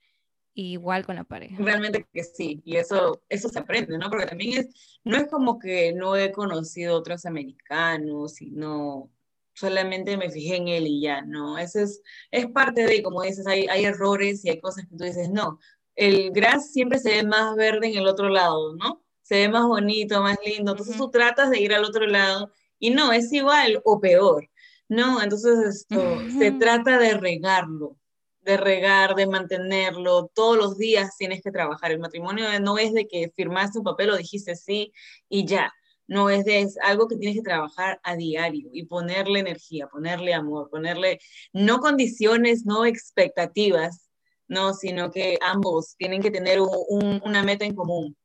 igual 0.62 1.06
con 1.06 1.16
la 1.16 1.24
pareja. 1.24 1.56
Realmente 1.60 2.06
que 2.12 2.24
sí, 2.24 2.62
y 2.66 2.78
eso, 2.78 3.22
eso 3.30 3.50
se 3.50 3.60
aprende, 3.60 3.98
¿no? 3.98 4.10
Porque 4.10 4.28
también 4.28 4.60
es, 4.60 5.00
no 5.04 5.18
es 5.18 5.28
como 5.28 5.60
que 5.60 5.94
no 5.94 6.16
he 6.16 6.32
conocido 6.32 6.98
otros 6.98 7.26
americanos 7.26 8.42
y 8.42 8.52
no, 8.52 9.12
solamente 9.60 10.16
me 10.18 10.30
fijé 10.30 10.56
en 10.56 10.68
él 10.70 10.88
y 10.88 11.02
ya, 11.02 11.22
¿no? 11.22 11.58
Eso 11.58 11.82
es, 11.82 12.02
es 12.32 12.48
parte 12.48 12.86
de, 12.86 13.04
como 13.04 13.22
dices, 13.22 13.46
hay, 13.46 13.68
hay 13.68 13.86
errores 13.86 14.46
y 14.46 14.50
hay 14.50 14.60
cosas 14.60 14.86
que 14.86 14.96
tú 14.96 15.04
dices, 15.04 15.30
no, 15.30 15.60
el 15.96 16.32
gras 16.32 16.72
siempre 16.72 16.98
se 16.98 17.10
ve 17.10 17.24
más 17.24 17.56
verde 17.56 17.88
en 17.88 17.98
el 17.98 18.08
otro 18.08 18.30
lado, 18.30 18.76
¿no? 18.76 19.04
Se 19.22 19.36
ve 19.36 19.50
más 19.50 19.68
bonito, 19.68 20.22
más 20.22 20.38
lindo, 20.46 20.72
entonces 20.72 20.98
tú 20.98 21.12
tratas 21.12 21.50
de 21.50 21.60
ir 21.60 21.74
al 21.74 21.84
otro 21.84 22.08
lado 22.08 22.52
y 22.80 22.92
no, 22.92 23.12
es 23.12 23.32
igual 23.34 23.82
o 23.84 24.00
peor, 24.00 24.50
¿no? 24.88 25.22
Entonces 25.22 25.60
esto, 25.60 26.20
se 26.38 26.52
trata 26.54 26.98
de 26.98 27.16
regarlo, 27.16 27.98
de 28.42 28.58
regar, 28.58 29.16
de 29.16 29.28
mantenerlo, 29.28 30.32
todos 30.34 30.58
los 30.58 30.78
días 30.78 31.18
tienes 31.18 31.42
que 31.42 31.52
trabajar. 31.52 31.92
El 31.92 32.00
matrimonio 32.00 32.46
no 32.60 32.78
es 32.78 32.94
de 32.94 33.08
que 33.08 33.32
firmaste 33.36 33.80
un 33.80 33.84
papel 33.84 34.12
o 34.12 34.18
dijiste 34.18 34.56
sí 34.56 34.94
y 35.28 35.46
ya. 35.46 35.74
No 36.08 36.32
es 36.32 36.44
de 36.46 36.68
algo 36.82 37.08
que 37.08 37.18
tienes 37.18 37.38
que 37.38 37.44
trabajar 37.44 38.00
a 38.04 38.16
diario 38.16 38.70
y 38.74 38.86
ponerle 38.86 39.40
energía, 39.40 39.88
ponerle 39.88 40.34
amor, 40.34 40.70
ponerle 40.70 41.20
no 41.54 41.80
condiciones, 41.80 42.66
no 42.66 42.86
expectativas, 42.86 44.10
no, 44.48 44.74
sino 44.74 45.12
que 45.12 45.38
ambos 45.42 45.96
tienen 45.98 46.22
que 46.22 46.32
tener 46.32 46.60
una 46.60 47.44
meta 47.44 47.66
en 47.66 47.76
común. 47.76 48.18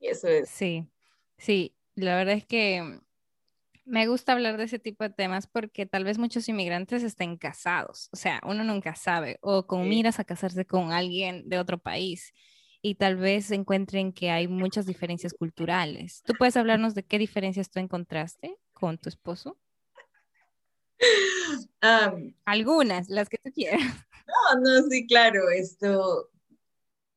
Eso 0.00 0.26
es. 0.26 0.50
Sí, 0.50 0.88
sí, 1.38 1.76
la 1.94 2.16
verdad 2.16 2.34
es 2.34 2.46
que 2.46 3.00
Me 3.86 4.06
gusta 4.06 4.32
hablar 4.32 4.56
de 4.56 4.64
ese 4.64 4.78
tipo 4.78 5.04
de 5.04 5.10
temas 5.10 5.46
porque 5.46 5.86
tal 5.86 6.04
vez 6.04 6.18
muchos 6.18 6.48
inmigrantes 6.48 7.02
estén 7.02 7.36
casados, 7.36 8.08
o 8.12 8.16
sea, 8.16 8.40
uno 8.44 8.64
nunca 8.64 8.94
sabe, 8.94 9.38
o 9.42 9.66
con 9.66 9.88
miras 9.88 10.18
a 10.18 10.24
casarse 10.24 10.64
con 10.64 10.92
alguien 10.92 11.48
de 11.48 11.58
otro 11.58 11.78
país 11.78 12.32
y 12.80 12.96
tal 12.96 13.16
vez 13.16 13.50
encuentren 13.50 14.12
que 14.12 14.30
hay 14.30 14.46
muchas 14.46 14.84
diferencias 14.84 15.32
culturales. 15.32 16.22
¿Tú 16.24 16.34
puedes 16.38 16.56
hablarnos 16.56 16.94
de 16.94 17.02
qué 17.02 17.18
diferencias 17.18 17.70
tú 17.70 17.80
encontraste 17.80 18.58
con 18.72 18.98
tu 18.98 19.08
esposo? 19.08 19.58
Algunas, 22.44 23.08
las 23.08 23.28
que 23.28 23.38
tú 23.42 23.50
quieras. 23.52 23.80
No, 24.26 24.60
no, 24.60 24.88
sí, 24.88 25.06
claro, 25.06 25.50
esto, 25.50 26.30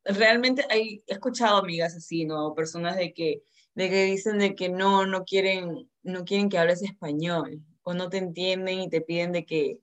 realmente 0.04 0.66
hay, 0.70 1.04
he 1.08 1.14
escuchado 1.14 1.58
amigas 1.58 1.96
así, 1.96 2.26
¿no? 2.26 2.54
Personas 2.54 2.98
de 2.98 3.14
que, 3.14 3.44
de 3.76 3.90
que 3.90 4.04
dicen 4.04 4.40
de 4.40 4.56
que 4.56 4.68
no, 4.68 5.06
no 5.06 5.24
quieren, 5.24 5.90
no 6.08 6.26
quieren 6.26 6.50
que 6.50 6.58
hables 6.58 6.82
español, 6.82 7.62
o 7.84 7.94
no 7.94 8.10
te 8.10 8.18
entienden 8.18 8.80
y 8.80 8.90
te 8.90 9.02
piden 9.02 9.32
de 9.32 9.46
que, 9.46 9.80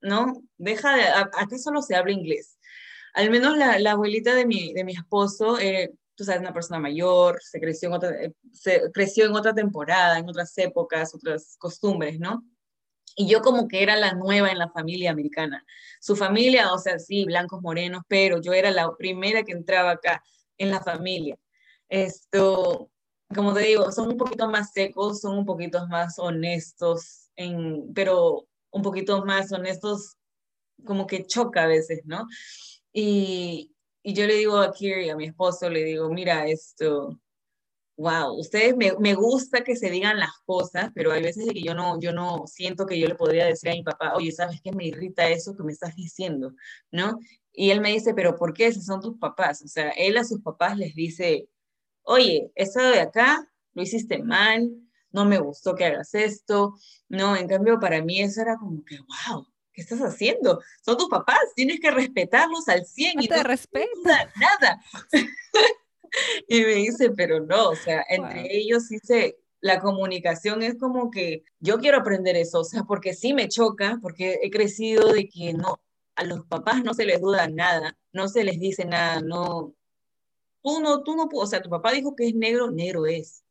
no, 0.00 0.32
deja 0.58 0.96
de, 0.96 1.02
acá 1.04 1.58
solo 1.58 1.82
se 1.82 1.96
habla 1.96 2.12
inglés. 2.12 2.58
Al 3.14 3.30
menos 3.30 3.56
la, 3.56 3.78
la 3.78 3.92
abuelita 3.92 4.34
de 4.34 4.46
mi, 4.46 4.72
de 4.72 4.84
mi 4.84 4.92
esposo, 4.92 5.58
eh, 5.58 5.92
tú 6.14 6.24
sabes, 6.24 6.40
una 6.40 6.52
persona 6.52 6.78
mayor, 6.78 7.40
se 7.42 7.60
creció, 7.60 7.88
en 7.88 7.94
otra, 7.94 8.10
eh, 8.22 8.32
se 8.52 8.90
creció 8.92 9.26
en 9.26 9.34
otra 9.34 9.54
temporada, 9.54 10.18
en 10.18 10.28
otras 10.28 10.56
épocas, 10.58 11.14
otras 11.14 11.56
costumbres, 11.58 12.18
¿no? 12.20 12.44
Y 13.16 13.28
yo 13.28 13.40
como 13.40 13.68
que 13.68 13.82
era 13.82 13.96
la 13.96 14.14
nueva 14.14 14.50
en 14.50 14.58
la 14.58 14.70
familia 14.70 15.10
americana. 15.10 15.64
Su 16.00 16.16
familia, 16.16 16.72
o 16.72 16.78
sea, 16.78 16.98
sí, 16.98 17.24
blancos, 17.24 17.62
morenos, 17.62 18.02
pero 18.08 18.40
yo 18.40 18.52
era 18.52 18.70
la 18.70 18.90
primera 18.96 19.42
que 19.42 19.52
entraba 19.52 19.92
acá 19.92 20.22
en 20.58 20.70
la 20.70 20.80
familia. 20.80 21.38
Esto, 21.88 22.90
como 23.34 23.54
te 23.54 23.60
digo, 23.60 23.92
son 23.92 24.08
un 24.08 24.16
poquito 24.16 24.48
más 24.48 24.72
secos, 24.72 25.20
son 25.20 25.38
un 25.38 25.46
poquito 25.46 25.86
más 25.88 26.18
honestos, 26.18 27.30
en, 27.36 27.92
pero 27.94 28.48
un 28.70 28.82
poquito 28.82 29.24
más 29.24 29.52
honestos, 29.52 30.16
como 30.84 31.06
que 31.06 31.24
choca 31.26 31.64
a 31.64 31.66
veces, 31.66 32.02
¿no? 32.04 32.26
Y, 32.92 33.72
y 34.02 34.14
yo 34.14 34.26
le 34.26 34.34
digo 34.34 34.58
a 34.58 34.72
Kiri, 34.72 35.10
a 35.10 35.16
mi 35.16 35.26
esposo, 35.26 35.68
le 35.70 35.84
digo, 35.84 36.08
mira, 36.08 36.46
esto, 36.48 37.20
wow, 37.96 38.32
ustedes 38.38 38.76
me, 38.76 38.92
me, 38.98 39.14
gusta 39.14 39.62
que 39.62 39.76
se 39.76 39.90
digan 39.90 40.18
las 40.18 40.32
cosas, 40.44 40.90
pero 40.94 41.12
hay 41.12 41.22
veces 41.22 41.46
que 41.52 41.62
yo 41.62 41.74
no, 41.74 42.00
yo 42.00 42.12
no 42.12 42.46
siento 42.46 42.86
que 42.86 42.98
yo 42.98 43.06
le 43.06 43.14
podría 43.14 43.46
decir 43.46 43.70
a 43.70 43.74
mi 43.74 43.82
papá, 43.82 44.14
oye, 44.16 44.32
¿sabes 44.32 44.60
qué 44.62 44.72
me 44.72 44.86
irrita 44.86 45.28
eso 45.28 45.54
que 45.54 45.62
me 45.62 45.72
estás 45.72 45.94
diciendo? 45.94 46.54
¿No? 46.90 47.18
Y 47.52 47.70
él 47.70 47.80
me 47.80 47.90
dice, 47.92 48.14
pero 48.14 48.36
¿por 48.36 48.54
qué 48.54 48.72
si 48.72 48.80
son 48.80 49.00
tus 49.00 49.18
papás? 49.18 49.62
O 49.62 49.68
sea, 49.68 49.90
él 49.90 50.16
a 50.16 50.24
sus 50.24 50.40
papás 50.40 50.78
les 50.78 50.94
dice, 50.94 51.48
oye, 52.10 52.50
eso 52.56 52.80
de 52.80 53.00
acá 53.00 53.48
lo 53.72 53.82
hiciste 53.82 54.18
mal, 54.22 54.68
no 55.12 55.24
me 55.24 55.38
gustó 55.38 55.74
que 55.74 55.84
hagas 55.84 56.12
esto, 56.14 56.74
¿no? 57.08 57.36
En 57.36 57.46
cambio, 57.46 57.78
para 57.78 58.02
mí 58.02 58.20
eso 58.20 58.42
era 58.42 58.56
como 58.56 58.84
que, 58.84 58.98
wow, 58.98 59.46
¿qué 59.72 59.82
estás 59.82 60.00
haciendo? 60.00 60.60
Son 60.84 60.96
tus 60.96 61.08
papás, 61.08 61.38
tienes 61.54 61.78
que 61.78 61.90
respetarlos 61.90 62.68
al 62.68 62.84
100 62.84 63.16
no 63.16 63.22
y 63.22 63.28
te 63.28 63.36
no 63.36 63.42
respeta 63.44 64.32
nada. 64.36 64.80
y 66.48 66.60
me 66.62 66.74
dice, 66.74 67.10
pero 67.10 67.40
no, 67.40 67.70
o 67.70 67.76
sea, 67.76 68.04
entre 68.08 68.40
wow. 68.40 68.48
ellos 68.50 68.88
dice, 68.88 69.38
la 69.60 69.78
comunicación 69.78 70.62
es 70.64 70.76
como 70.78 71.12
que 71.12 71.44
yo 71.60 71.78
quiero 71.78 71.98
aprender 71.98 72.36
eso, 72.36 72.60
o 72.60 72.64
sea, 72.64 72.82
porque 72.82 73.14
sí 73.14 73.34
me 73.34 73.48
choca, 73.48 73.98
porque 74.02 74.40
he 74.42 74.50
crecido 74.50 75.12
de 75.12 75.28
que 75.28 75.52
no, 75.52 75.80
a 76.16 76.24
los 76.24 76.44
papás 76.46 76.82
no 76.82 76.92
se 76.92 77.04
les 77.04 77.20
duda 77.20 77.46
nada, 77.46 77.96
no 78.12 78.26
se 78.26 78.42
les 78.42 78.58
dice 78.58 78.84
nada, 78.84 79.20
no, 79.20 79.74
tú 80.62 80.80
no, 80.80 81.02
tú 81.02 81.16
no, 81.16 81.28
o 81.32 81.46
sea, 81.46 81.62
tu 81.62 81.70
papá 81.70 81.92
dijo 81.92 82.14
que 82.14 82.28
es 82.28 82.34
negro, 82.34 82.70
negro 82.70 83.06
es. 83.06 83.44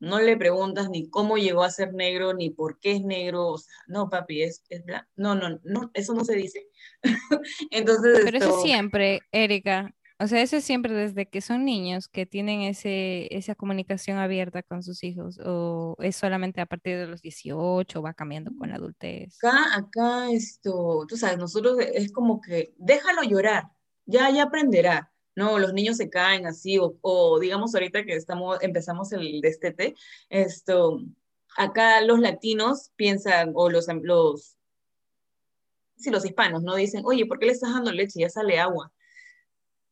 No 0.00 0.20
le 0.20 0.36
preguntas 0.36 0.90
ni 0.90 1.08
cómo 1.08 1.36
llegó 1.36 1.62
a 1.62 1.70
ser 1.70 1.94
negro, 1.94 2.34
ni 2.34 2.50
por 2.50 2.80
qué 2.80 2.92
es 2.92 3.02
negro, 3.02 3.48
o 3.48 3.58
sea, 3.58 3.72
no, 3.86 4.10
papi, 4.10 4.42
es, 4.42 4.64
es 4.68 4.84
blanco. 4.84 5.06
No, 5.14 5.34
no, 5.34 5.60
no, 5.62 5.90
eso 5.94 6.12
no 6.14 6.24
se 6.24 6.34
dice. 6.34 6.66
Entonces, 7.70 8.20
Pero 8.24 8.38
esto... 8.38 8.50
eso 8.50 8.62
siempre, 8.62 9.20
Erika, 9.30 9.94
o 10.22 10.28
sea, 10.28 10.40
eso 10.40 10.56
es 10.56 10.64
siempre 10.64 10.94
desde 10.94 11.26
que 11.26 11.40
son 11.40 11.64
niños 11.64 12.06
que 12.06 12.26
tienen 12.26 12.62
ese, 12.62 13.26
esa 13.34 13.56
comunicación 13.56 14.18
abierta 14.18 14.62
con 14.62 14.84
sus 14.84 15.02
hijos, 15.02 15.40
o 15.44 15.96
es 15.98 16.14
solamente 16.14 16.60
a 16.60 16.66
partir 16.66 16.96
de 16.96 17.08
los 17.08 17.22
18, 17.22 18.00
va 18.00 18.14
cambiando 18.14 18.52
con 18.56 18.68
la 18.68 18.76
adultez. 18.76 19.36
Acá, 19.42 19.76
acá, 19.76 20.30
esto, 20.30 21.04
tú 21.08 21.16
sabes, 21.16 21.38
nosotros 21.38 21.76
es 21.80 22.12
como 22.12 22.40
que 22.40 22.72
déjalo 22.76 23.22
llorar, 23.24 23.64
ya, 24.06 24.30
ya 24.30 24.44
aprenderá. 24.44 25.11
No, 25.34 25.58
los 25.58 25.72
niños 25.72 25.96
se 25.96 26.10
caen 26.10 26.46
así, 26.46 26.78
o, 26.78 26.96
o 27.00 27.38
digamos 27.38 27.74
ahorita 27.74 28.04
que 28.04 28.14
estamos, 28.14 28.58
empezamos 28.62 29.12
el 29.12 29.40
destete, 29.40 29.94
esto, 30.28 31.00
acá 31.56 32.00
los 32.02 32.20
latinos 32.20 32.90
piensan, 32.96 33.52
o 33.54 33.70
los, 33.70 33.86
los, 34.02 34.56
sí, 35.96 36.10
los 36.10 36.24
hispanos, 36.24 36.62
¿no? 36.62 36.74
Dicen, 36.74 37.02
oye, 37.04 37.26
¿por 37.26 37.38
qué 37.38 37.46
le 37.46 37.52
estás 37.52 37.72
dando 37.72 37.92
leche? 37.92 38.20
Ya 38.20 38.28
sale 38.28 38.58
agua. 38.58 38.92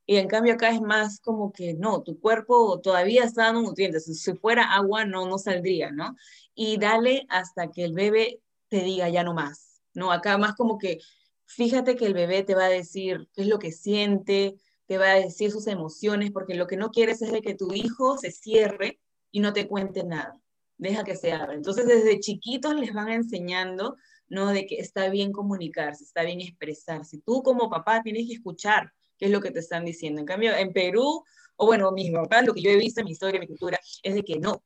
Y 0.06 0.16
en 0.16 0.26
cambio 0.26 0.54
acá 0.54 0.70
es 0.70 0.80
más 0.80 1.20
como 1.20 1.52
que 1.52 1.74
no, 1.74 2.02
tu 2.02 2.18
cuerpo 2.18 2.80
todavía 2.80 3.24
está 3.24 3.44
dando 3.44 3.62
nutrientes. 3.62 4.06
Si 4.06 4.34
fuera 4.34 4.64
agua, 4.74 5.04
no, 5.04 5.28
no 5.28 5.38
saldría, 5.38 5.92
¿no? 5.92 6.16
Y 6.54 6.78
dale 6.78 7.26
hasta 7.28 7.70
que 7.70 7.84
el 7.84 7.92
bebé 7.92 8.40
te 8.68 8.82
diga 8.82 9.08
ya 9.08 9.22
no 9.22 9.34
más, 9.34 9.80
¿no? 9.94 10.10
Acá 10.10 10.36
más 10.36 10.56
como 10.56 10.78
que 10.78 10.98
fíjate 11.44 11.96
que 11.96 12.06
el 12.06 12.14
bebé 12.14 12.42
te 12.42 12.54
va 12.54 12.64
a 12.66 12.68
decir 12.70 13.28
qué 13.32 13.42
es 13.42 13.48
lo 13.48 13.58
que 13.58 13.72
siente, 13.72 14.56
te 14.90 14.98
va 14.98 15.12
a 15.12 15.20
decir 15.20 15.52
sus 15.52 15.68
emociones, 15.68 16.32
porque 16.32 16.56
lo 16.56 16.66
que 16.66 16.76
no 16.76 16.90
quieres 16.90 17.22
es 17.22 17.30
de 17.30 17.42
que 17.42 17.54
tu 17.54 17.72
hijo 17.72 18.18
se 18.18 18.32
cierre 18.32 18.98
y 19.30 19.38
no 19.38 19.52
te 19.52 19.68
cuente 19.68 20.02
nada. 20.02 20.36
Deja 20.78 21.04
que 21.04 21.14
se 21.14 21.30
abra. 21.30 21.54
Entonces, 21.54 21.86
desde 21.86 22.18
chiquitos 22.18 22.74
les 22.74 22.92
van 22.92 23.08
enseñando, 23.08 23.96
¿no? 24.26 24.48
De 24.48 24.66
que 24.66 24.80
está 24.80 25.08
bien 25.08 25.30
comunicarse, 25.30 26.02
está 26.02 26.24
bien 26.24 26.40
expresarse. 26.40 27.20
Tú 27.24 27.40
como 27.44 27.70
papá 27.70 28.02
tienes 28.02 28.26
que 28.26 28.32
escuchar 28.32 28.92
qué 29.16 29.26
es 29.26 29.30
lo 29.30 29.40
que 29.40 29.52
te 29.52 29.60
están 29.60 29.84
diciendo. 29.84 30.22
En 30.22 30.26
cambio, 30.26 30.56
en 30.56 30.72
Perú, 30.72 31.22
o 31.54 31.66
bueno, 31.66 31.92
mis 31.92 32.10
papás, 32.10 32.44
lo 32.44 32.52
que 32.52 32.60
yo 32.60 32.70
he 32.70 32.76
visto 32.76 32.98
en 32.98 33.04
mi 33.04 33.12
historia, 33.12 33.36
en 33.36 33.42
mi 33.42 33.46
cultura, 33.46 33.78
es 34.02 34.12
de 34.12 34.24
que 34.24 34.40
no. 34.40 34.64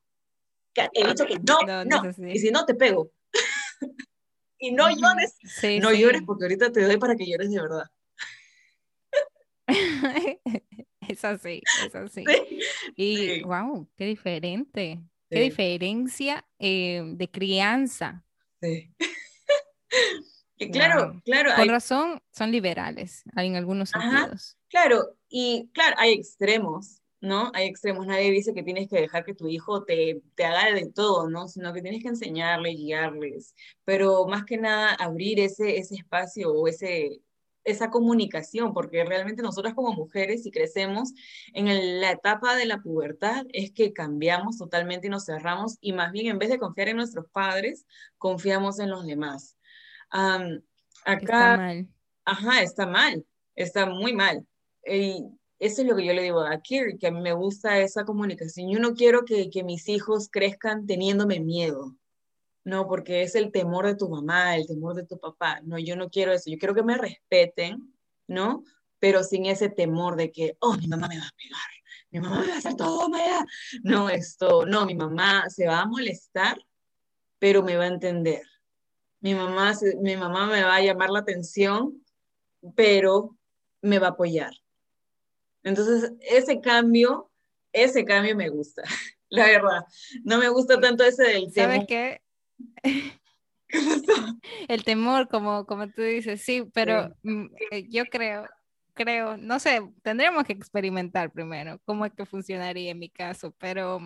He 0.95 1.07
dicho 1.07 1.27
que 1.27 1.39
no, 1.39 1.61
no. 1.67 1.85
no. 1.85 2.03
no 2.03 2.31
y 2.31 2.39
si 2.39 2.51
no, 2.51 2.65
te 2.65 2.75
pego. 2.75 3.11
y 4.59 4.73
no 4.73 4.89
llores. 4.89 5.37
Sí, 5.45 5.81
no 5.81 5.91
sí. 5.91 6.01
llores 6.01 6.23
porque 6.25 6.47
ahorita 6.47 6.73
te 6.73 6.81
doy 6.81 6.97
para 6.97 7.15
que 7.15 7.27
llores 7.27 7.51
de 7.51 7.61
verdad. 7.61 7.91
es 11.09 11.25
así, 11.25 11.63
es 11.87 11.95
así. 11.95 12.25
Sí, 12.27 12.61
y 12.97 13.17
sí. 13.17 13.43
wow, 13.43 13.89
qué 13.97 14.07
diferente, 14.07 15.01
qué 15.31 15.41
diferencia 15.41 16.47
eh, 16.59 17.03
de 17.05 17.31
crianza. 17.31 18.25
Sí. 18.61 18.91
que 20.57 20.71
claro, 20.71 21.13
wow. 21.13 21.23
claro. 21.25 21.51
Con 21.53 21.63
hay... 21.63 21.69
razón 21.69 22.23
son 22.33 22.51
liberales 22.53 23.23
en 23.37 23.57
algunos 23.57 23.91
sentidos. 23.91 24.57
Claro, 24.69 25.17
y 25.29 25.71
claro, 25.73 25.97
hay 25.99 26.13
extremos, 26.13 27.01
¿no? 27.21 27.51
Hay 27.55 27.67
extremos. 27.67 28.07
Nadie 28.07 28.31
dice 28.31 28.55
que 28.55 28.63
tienes 28.63 28.89
que 28.89 29.01
dejar 29.01 29.25
que 29.25 29.35
tu 29.35 29.49
hijo 29.49 29.85
te, 29.85 30.21
te 30.35 30.45
haga 30.45 30.75
de 30.75 30.91
todo, 30.91 31.29
¿no? 31.31 31.49
Sino 31.49 31.73
que 31.73 31.83
tienes 31.83 32.03
que 32.03 32.09
enseñarle, 32.09 32.71
guiarles. 32.71 33.55
Pero 33.85 34.27
más 34.27 34.45
que 34.45 34.59
nada, 34.59 34.95
abrir 34.95 35.41
ese, 35.41 35.79
ese 35.79 35.97
espacio 35.97 36.53
o 36.53 36.69
ese, 36.69 37.21
esa 37.65 37.91
comunicación, 37.91 38.73
porque 38.75 39.05
realmente 39.05 39.43
nosotras 39.43 39.75
como 39.75 39.93
mujeres, 39.93 40.43
si 40.43 40.51
crecemos 40.51 41.13
en 41.53 41.69
el, 41.69 42.01
la 42.01 42.13
etapa 42.13 42.57
de 42.57 42.67
la 42.67 42.83
pubertad, 42.83 43.47
es 43.53 43.73
que 43.73 43.93
cambiamos 43.93 44.59
totalmente 44.59 45.07
y 45.07 45.11
nos 45.11 45.25
cerramos 45.25 45.79
y 45.81 45.93
más 45.93 46.13
bien 46.13 46.27
en 46.27 46.39
vez 46.39 46.51
de 46.51 46.59
confiar 46.59 46.89
en 46.89 46.97
nuestros 46.97 47.27
padres, 47.31 47.87
confiamos 48.19 48.79
en 48.79 48.91
los 48.91 49.07
demás. 49.07 49.57
Um, 50.13 50.61
acá, 51.05 51.17
está 51.17 51.57
mal. 51.57 51.89
Ajá, 52.25 52.63
está 52.63 52.87
mal, 52.87 53.27
está 53.55 53.87
muy 53.87 54.13
mal. 54.13 54.47
Y 54.87 55.25
eso 55.59 55.83
es 55.83 55.89
lo 55.89 55.97
que 55.97 56.05
yo 56.05 56.13
le 56.13 56.23
digo 56.23 56.41
a 56.41 56.61
Kiri, 56.61 56.99
que 56.99 57.07
a 57.07 57.11
mí 57.11 57.21
me 57.21 57.33
gusta 57.33 57.79
esa 57.79 58.05
comunicación. 58.05 58.71
Yo 58.71 58.79
no 58.79 58.95
quiero 58.95 59.25
que, 59.25 59.51
que 59.51 59.65
mis 59.65 59.89
hijos 59.89 60.29
crezcan 60.31 60.87
teniéndome 60.87 61.41
miedo. 61.41 61.97
No, 62.65 62.89
porque 62.89 63.23
es 63.23 63.35
el 63.35 63.53
temor 63.53 63.87
de 63.87 63.95
tu 63.95 64.09
mamá, 64.09 64.57
el 64.57 64.67
temor 64.67 64.95
de 64.95 65.05
tu 65.05 65.19
papá. 65.19 65.61
No, 65.65 65.79
yo 65.79 65.97
no 65.97 66.09
quiero 66.09 66.33
eso. 66.33 66.51
Yo 66.51 66.59
quiero 66.59 66.75
que 66.75 66.83
me 66.83 66.97
respeten, 66.97 67.95
¿no? 68.27 68.65
Pero 68.99 69.23
sin 69.23 69.45
ese 69.45 69.69
temor 69.69 70.17
de 70.17 70.33
que, 70.33 70.57
oh, 70.61 70.75
mi 70.75 70.89
mamá 70.89 71.09
me 71.09 71.19
va 71.19 71.27
a 71.27 71.37
pegar, 71.37 71.61
mi 72.11 72.21
mamá 72.21 72.41
me 72.41 72.49
va 72.49 72.55
a 72.55 72.59
hacer 72.59 72.75
todo, 72.75 73.09
Maya. 73.11 73.45
No, 73.83 74.09
esto, 74.09 74.65
no, 74.65 74.87
mi 74.87 74.95
mamá 74.95 75.51
se 75.51 75.67
va 75.67 75.83
a 75.83 75.87
molestar, 75.87 76.57
pero 77.39 77.63
me 77.63 77.77
va 77.77 77.85
a 77.85 77.89
entender. 77.89 78.43
Mi 79.21 79.35
mamá, 79.35 79.75
mi 80.01 80.17
mamá 80.17 80.47
me 80.47 80.63
va 80.63 80.77
a 80.77 80.81
llamar 80.81 81.11
la 81.11 81.19
atención, 81.19 82.03
pero 82.75 83.37
me 83.83 83.99
va 83.99 84.09
a 84.09 84.11
apoyar. 84.11 84.53
Entonces, 85.63 86.13
ese 86.21 86.61
cambio, 86.61 87.31
ese 87.73 88.05
cambio 88.05 88.37
me 88.37 88.49
gusta, 88.49 88.83
la 89.29 89.47
verdad. 89.47 89.85
No 90.23 90.39
me 90.39 90.49
gusta 90.49 90.81
tanto 90.81 91.05
ese 91.05 91.25
del 91.25 91.53
temor. 91.53 91.73
¿Sabes 91.73 91.87
qué? 92.83 93.13
El 94.69 94.85
temor, 94.85 95.29
como, 95.29 95.67
como 95.67 95.89
tú 95.89 96.03
dices, 96.03 96.43
sí, 96.43 96.65
pero 96.73 97.15
sí. 97.23 97.89
yo 97.91 98.05
creo, 98.07 98.47
creo, 98.95 99.37
no 99.37 99.59
sé, 99.59 99.83
tendríamos 100.03 100.45
que 100.45 100.53
experimentar 100.53 101.33
primero 101.33 101.81
cómo 101.85 102.07
es 102.07 102.13
que 102.13 102.27
funcionaría 102.27 102.93
en 102.93 102.99
mi 102.99 103.11
caso, 103.11 103.55
pero 103.59 104.01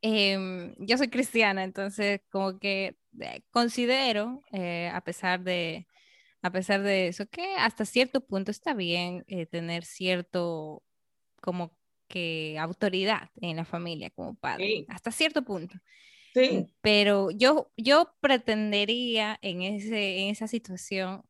em, 0.00 0.74
yo 0.78 0.96
soy 0.96 1.08
cristiana, 1.08 1.64
entonces 1.64 2.20
como 2.30 2.58
que 2.58 2.96
eh, 3.20 3.42
considero, 3.50 4.42
eh, 4.52 4.90
a 4.92 5.00
pesar 5.02 5.42
de, 5.42 5.86
a 6.42 6.50
pesar 6.50 6.82
de 6.82 7.08
eso, 7.08 7.26
que 7.26 7.54
hasta 7.56 7.84
cierto 7.84 8.24
punto 8.24 8.50
está 8.50 8.74
bien 8.74 9.24
eh, 9.26 9.46
tener 9.46 9.84
cierto 9.84 10.84
como 11.40 11.76
que 12.06 12.56
autoridad 12.58 13.30
en 13.40 13.56
la 13.56 13.64
familia 13.64 14.10
como 14.10 14.34
padre, 14.34 14.86
hasta 14.88 15.10
cierto 15.10 15.44
punto. 15.44 15.78
Sí. 16.34 16.66
Pero 16.80 17.30
yo, 17.30 17.70
yo 17.76 18.14
pretendería 18.20 19.38
en, 19.42 19.62
ese, 19.62 20.18
en 20.18 20.28
esa 20.28 20.46
situación 20.46 21.24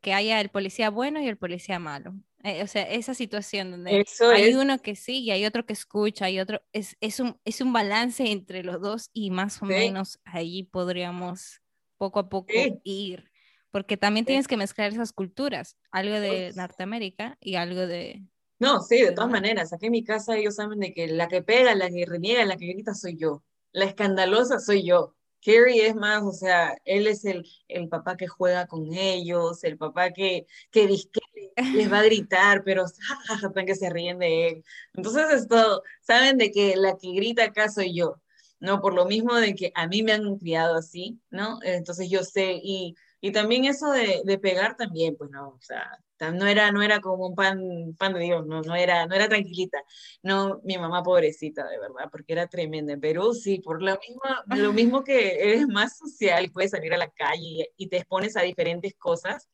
que 0.00 0.14
haya 0.14 0.40
el 0.40 0.48
policía 0.48 0.90
bueno 0.90 1.20
y 1.20 1.28
el 1.28 1.36
policía 1.36 1.78
malo. 1.78 2.14
Eh, 2.44 2.62
o 2.62 2.66
sea, 2.66 2.82
esa 2.82 3.14
situación 3.14 3.70
donde 3.70 4.04
hay 4.34 4.54
uno 4.54 4.78
que 4.78 4.96
sí 4.96 5.20
y 5.20 5.30
hay 5.30 5.46
otro 5.46 5.64
que 5.64 5.72
escucha, 5.72 6.28
y 6.28 6.38
otro, 6.38 6.60
es, 6.72 6.96
es, 7.00 7.18
un, 7.18 7.40
es 7.44 7.62
un 7.62 7.72
balance 7.72 8.30
entre 8.30 8.62
los 8.62 8.82
dos 8.82 9.08
y 9.14 9.30
más 9.30 9.62
o 9.62 9.66
menos 9.66 10.20
ahí 10.24 10.64
podríamos 10.64 11.62
poco 11.96 12.18
a 12.18 12.28
poco 12.28 12.52
ir, 12.82 13.30
porque 13.70 13.96
también 13.96 14.26
tienes 14.26 14.46
que 14.46 14.58
mezclar 14.58 14.92
esas 14.92 15.12
culturas, 15.12 15.78
algo 15.90 16.20
de 16.20 16.52
Norteamérica 16.54 17.38
y 17.40 17.54
algo 17.54 17.86
de... 17.86 18.22
No, 18.58 18.82
sí, 18.82 19.00
de 19.00 19.12
todas 19.12 19.30
maneras, 19.30 19.72
aquí 19.72 19.86
en 19.86 19.92
mi 19.92 20.04
casa 20.04 20.36
ellos 20.36 20.56
saben 20.56 20.80
de 20.80 20.92
que 20.92 21.08
la 21.08 21.28
que 21.28 21.42
pega, 21.42 21.74
la 21.74 21.88
que 21.88 22.04
reniega, 22.04 22.44
la 22.44 22.56
que 22.56 22.66
grita 22.66 22.94
soy 22.94 23.16
yo, 23.16 23.42
la 23.74 23.84
escandalosa 23.84 24.60
soy 24.60 24.84
yo. 24.84 25.14
Kerry 25.40 25.80
es 25.80 25.94
más, 25.94 26.22
o 26.22 26.32
sea, 26.32 26.74
él 26.86 27.06
es 27.06 27.26
el, 27.26 27.46
el 27.68 27.88
papá 27.90 28.16
que 28.16 28.26
juega 28.26 28.66
con 28.66 28.94
ellos, 28.94 29.62
el 29.62 29.76
papá 29.76 30.10
que, 30.10 30.46
que, 30.70 30.88
les 30.88 31.92
va 31.92 31.98
a 31.98 32.02
gritar, 32.04 32.62
pero 32.64 32.86
jajaja, 32.86 33.52
que 33.66 33.74
se 33.74 33.90
ríen 33.90 34.18
de 34.18 34.48
él. 34.48 34.64
Entonces 34.94 35.26
esto, 35.42 35.82
saben 36.00 36.38
de 36.38 36.50
que 36.50 36.76
la 36.76 36.96
que 36.96 37.12
grita 37.12 37.44
acá 37.44 37.68
soy 37.68 37.94
yo, 37.94 38.22
¿no? 38.58 38.80
Por 38.80 38.94
lo 38.94 39.04
mismo 39.04 39.34
de 39.34 39.54
que 39.54 39.70
a 39.74 39.86
mí 39.86 40.02
me 40.02 40.12
han 40.12 40.38
criado 40.38 40.76
así, 40.76 41.20
¿no? 41.28 41.58
Entonces 41.62 42.08
yo 42.08 42.22
sé, 42.22 42.58
y, 42.62 42.94
y 43.24 43.32
también 43.32 43.64
eso 43.64 43.90
de, 43.90 44.20
de 44.22 44.38
pegar 44.38 44.76
también, 44.76 45.16
pues 45.16 45.30
no, 45.30 45.48
o 45.48 45.60
sea, 45.62 45.98
no 46.30 46.46
era, 46.46 46.70
no 46.72 46.82
era 46.82 47.00
como 47.00 47.28
un 47.28 47.34
pan, 47.34 47.96
pan 47.98 48.12
de 48.12 48.20
Dios, 48.20 48.46
no, 48.46 48.60
no, 48.60 48.74
era, 48.74 49.06
no 49.06 49.14
era 49.14 49.30
tranquilita. 49.30 49.82
No, 50.22 50.60
mi 50.62 50.76
mamá 50.76 51.02
pobrecita, 51.02 51.66
de 51.66 51.78
verdad, 51.78 52.10
porque 52.12 52.34
era 52.34 52.48
tremenda. 52.48 52.92
En 52.92 53.00
Perú, 53.00 53.32
sí, 53.32 53.60
por 53.60 53.82
lo 53.82 53.98
mismo, 53.98 54.20
lo 54.68 54.74
mismo 54.74 55.04
que 55.04 55.42
eres 55.42 55.66
más 55.66 55.96
social, 55.96 56.50
puedes 56.52 56.72
salir 56.72 56.92
a 56.92 56.98
la 56.98 57.08
calle 57.08 57.70
y 57.78 57.88
te 57.88 57.96
expones 57.96 58.36
a 58.36 58.42
diferentes 58.42 58.94
cosas, 58.94 59.48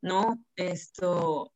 ¿no? 0.00 0.40
Esto, 0.54 1.52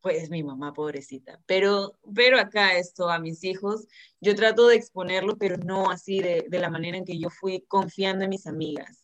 pues 0.00 0.30
mi 0.30 0.42
mamá 0.42 0.72
pobrecita. 0.72 1.40
Pero, 1.46 1.96
pero 2.12 2.40
acá 2.40 2.76
esto 2.76 3.08
a 3.08 3.20
mis 3.20 3.44
hijos, 3.44 3.86
yo 4.20 4.34
trato 4.34 4.66
de 4.66 4.74
exponerlo, 4.74 5.38
pero 5.38 5.58
no 5.58 5.92
así 5.92 6.18
de, 6.18 6.44
de 6.48 6.58
la 6.58 6.70
manera 6.70 6.96
en 6.96 7.04
que 7.04 7.20
yo 7.20 7.30
fui 7.30 7.64
confiando 7.68 8.24
en 8.24 8.30
mis 8.30 8.48
amigas 8.48 9.01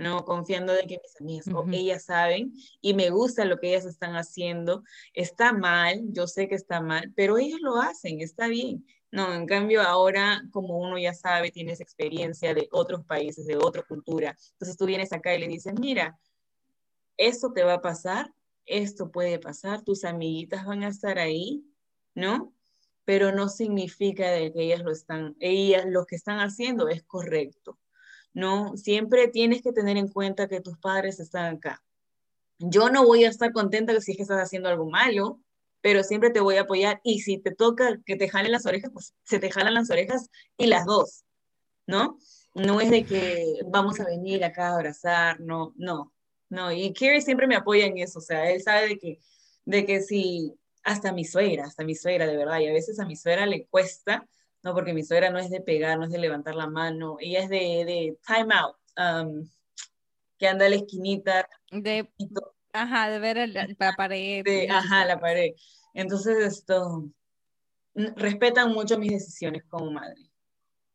¿no? 0.00 0.24
Confiando 0.24 0.72
de 0.72 0.86
que 0.86 0.98
mis 1.20 1.46
amigas 1.46 1.48
o 1.54 1.66
ellas 1.70 2.04
saben 2.04 2.54
y 2.80 2.94
me 2.94 3.10
gusta 3.10 3.44
lo 3.44 3.58
que 3.58 3.68
ellas 3.68 3.84
están 3.84 4.16
haciendo. 4.16 4.82
Está 5.12 5.52
mal, 5.52 6.00
yo 6.08 6.26
sé 6.26 6.48
que 6.48 6.54
está 6.54 6.80
mal, 6.80 7.12
pero 7.14 7.36
ellas 7.36 7.60
lo 7.60 7.76
hacen, 7.76 8.20
está 8.20 8.48
bien. 8.48 8.86
No, 9.12 9.34
en 9.34 9.46
cambio 9.46 9.82
ahora, 9.82 10.42
como 10.52 10.78
uno 10.78 10.96
ya 10.98 11.12
sabe, 11.12 11.50
tienes 11.50 11.80
experiencia 11.80 12.54
de 12.54 12.68
otros 12.72 13.04
países, 13.04 13.46
de 13.46 13.56
otra 13.56 13.82
cultura, 13.82 14.36
entonces 14.52 14.76
tú 14.76 14.86
vienes 14.86 15.12
acá 15.12 15.34
y 15.34 15.40
le 15.40 15.48
dices, 15.48 15.74
mira, 15.78 16.18
esto 17.16 17.52
te 17.52 17.64
va 17.64 17.74
a 17.74 17.82
pasar, 17.82 18.32
esto 18.66 19.10
puede 19.10 19.38
pasar, 19.38 19.82
tus 19.82 20.04
amiguitas 20.04 20.64
van 20.64 20.84
a 20.84 20.88
estar 20.88 21.18
ahí, 21.18 21.64
¿no? 22.14 22.54
Pero 23.04 23.32
no 23.32 23.48
significa 23.48 24.30
de 24.30 24.52
que 24.52 24.62
ellas 24.62 24.82
lo 24.82 24.92
están, 24.92 25.36
ellas 25.40 25.84
lo 25.86 26.06
que 26.06 26.14
están 26.16 26.38
haciendo 26.38 26.88
es 26.88 27.02
correcto. 27.02 27.79
¿No? 28.32 28.76
Siempre 28.76 29.28
tienes 29.28 29.62
que 29.62 29.72
tener 29.72 29.96
en 29.96 30.08
cuenta 30.08 30.48
que 30.48 30.60
tus 30.60 30.78
padres 30.78 31.20
están 31.20 31.56
acá. 31.56 31.82
Yo 32.58 32.90
no 32.90 33.04
voy 33.04 33.24
a 33.24 33.28
estar 33.28 33.52
contenta 33.52 33.98
si 34.00 34.12
es 34.12 34.20
estás 34.20 34.38
haciendo 34.38 34.68
algo 34.68 34.88
malo, 34.88 35.40
pero 35.80 36.02
siempre 36.02 36.30
te 36.30 36.40
voy 36.40 36.56
a 36.56 36.62
apoyar 36.62 37.00
y 37.02 37.20
si 37.20 37.38
te 37.38 37.54
toca 37.54 37.98
que 38.04 38.16
te 38.16 38.28
jalen 38.28 38.52
las 38.52 38.66
orejas, 38.66 38.90
pues 38.92 39.14
se 39.22 39.38
te 39.38 39.50
jalan 39.50 39.74
las 39.74 39.90
orejas 39.90 40.28
y 40.56 40.66
las 40.66 40.84
dos, 40.84 41.24
¿no? 41.86 42.18
No 42.54 42.80
es 42.80 42.90
de 42.90 43.04
que 43.04 43.60
vamos 43.66 44.00
a 44.00 44.04
venir 44.04 44.44
acá 44.44 44.68
a 44.68 44.74
abrazar, 44.74 45.40
no, 45.40 45.72
no, 45.76 46.12
no. 46.48 46.72
Y 46.72 46.92
Kerry 46.92 47.22
siempre 47.22 47.46
me 47.46 47.56
apoya 47.56 47.86
en 47.86 47.98
eso, 47.98 48.18
o 48.18 48.22
sea, 48.22 48.50
él 48.50 48.62
sabe 48.62 48.88
de 48.88 48.98
que, 48.98 49.20
de 49.64 49.86
que 49.86 50.02
si, 50.02 50.54
hasta 50.82 51.12
mi 51.12 51.24
suegra, 51.24 51.64
hasta 51.64 51.84
mi 51.84 51.94
suegra, 51.94 52.26
de 52.26 52.36
verdad, 52.36 52.58
y 52.60 52.66
a 52.66 52.72
veces 52.72 52.98
a 53.00 53.06
mi 53.06 53.16
suegra 53.16 53.46
le 53.46 53.66
cuesta, 53.66 54.28
no, 54.62 54.74
porque 54.74 54.92
mi 54.92 55.02
suegra 55.02 55.30
no 55.30 55.38
es 55.38 55.50
de 55.50 55.60
pegar, 55.60 55.98
no 55.98 56.04
es 56.04 56.10
de 56.10 56.18
levantar 56.18 56.54
la 56.54 56.66
mano, 56.66 57.16
ella 57.20 57.40
es 57.40 57.48
de, 57.48 57.84
de 57.84 58.18
time 58.26 58.54
out, 58.54 58.76
um, 58.98 59.48
que 60.38 60.48
anda 60.48 60.66
a 60.66 60.68
la 60.68 60.76
esquinita. 60.76 61.48
De, 61.70 62.08
ajá, 62.72 63.10
de 63.10 63.18
ver 63.18 63.48
la 63.48 63.92
pared. 63.96 64.44
ajá, 64.70 65.04
la 65.04 65.18
pared. 65.18 65.52
Entonces, 65.94 66.38
esto, 66.38 67.10
respetan 67.94 68.72
mucho 68.72 68.98
mis 68.98 69.12
decisiones 69.12 69.64
como 69.68 69.90
madre. 69.90 70.30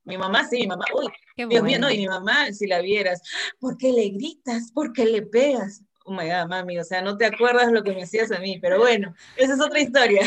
Mi 0.03 0.18
mamá 0.18 0.47
sí, 0.47 0.59
mi 0.59 0.68
mamá, 0.68 0.86
uy, 0.93 1.11
Dios 1.36 1.63
mío, 1.63 1.80
no, 1.80 1.89
y 1.89 1.97
mi 1.97 2.07
mamá, 2.07 2.51
si 2.53 2.68
la 2.68 2.80
vieras, 2.80 3.22
¿por 3.59 3.76
qué 3.76 3.91
le 3.91 4.09
gritas? 4.09 4.72
¿Por 4.72 4.93
qué 4.93 5.05
le 5.05 5.24
pegas? 5.24 5.84
Oh 6.05 6.11
my 6.11 6.30
God, 6.30 6.47
mami, 6.47 6.78
o 6.78 6.84
sea, 6.84 7.01
no 7.01 7.18
te 7.18 7.26
acuerdas 7.26 7.72
lo 7.72 7.82
que 7.82 7.91
me 7.91 8.03
hacías 8.03 8.32
a 8.32 8.38
mí, 8.38 8.59
pero 8.59 8.78
bueno, 8.78 9.16
esa 9.36 9.55
es 9.55 9.61
otra 9.61 9.80
historia. 9.80 10.22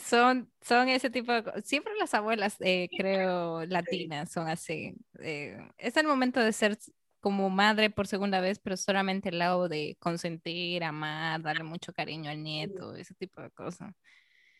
son, 0.00 0.48
son 0.66 0.88
ese 0.88 1.10
tipo 1.10 1.32
de 1.32 1.44
cosas. 1.44 1.64
Siempre 1.64 1.92
las 1.98 2.12
abuelas, 2.14 2.56
eh, 2.60 2.88
creo, 2.96 3.64
latinas 3.66 4.32
son 4.32 4.48
así. 4.48 4.94
Eh, 5.20 5.56
es 5.78 5.96
el 5.96 6.06
momento 6.06 6.40
de 6.40 6.52
ser 6.52 6.78
como 7.20 7.50
madre 7.50 7.90
por 7.90 8.06
segunda 8.06 8.40
vez, 8.40 8.58
pero 8.58 8.76
solamente 8.76 9.28
el 9.28 9.38
lado 9.38 9.68
de 9.68 9.96
consentir, 10.00 10.82
amar, 10.84 11.42
darle 11.42 11.64
mucho 11.64 11.92
cariño 11.92 12.30
al 12.30 12.42
nieto, 12.42 12.94
ese 12.96 13.14
tipo 13.14 13.40
de 13.40 13.50
cosas. 13.50 13.94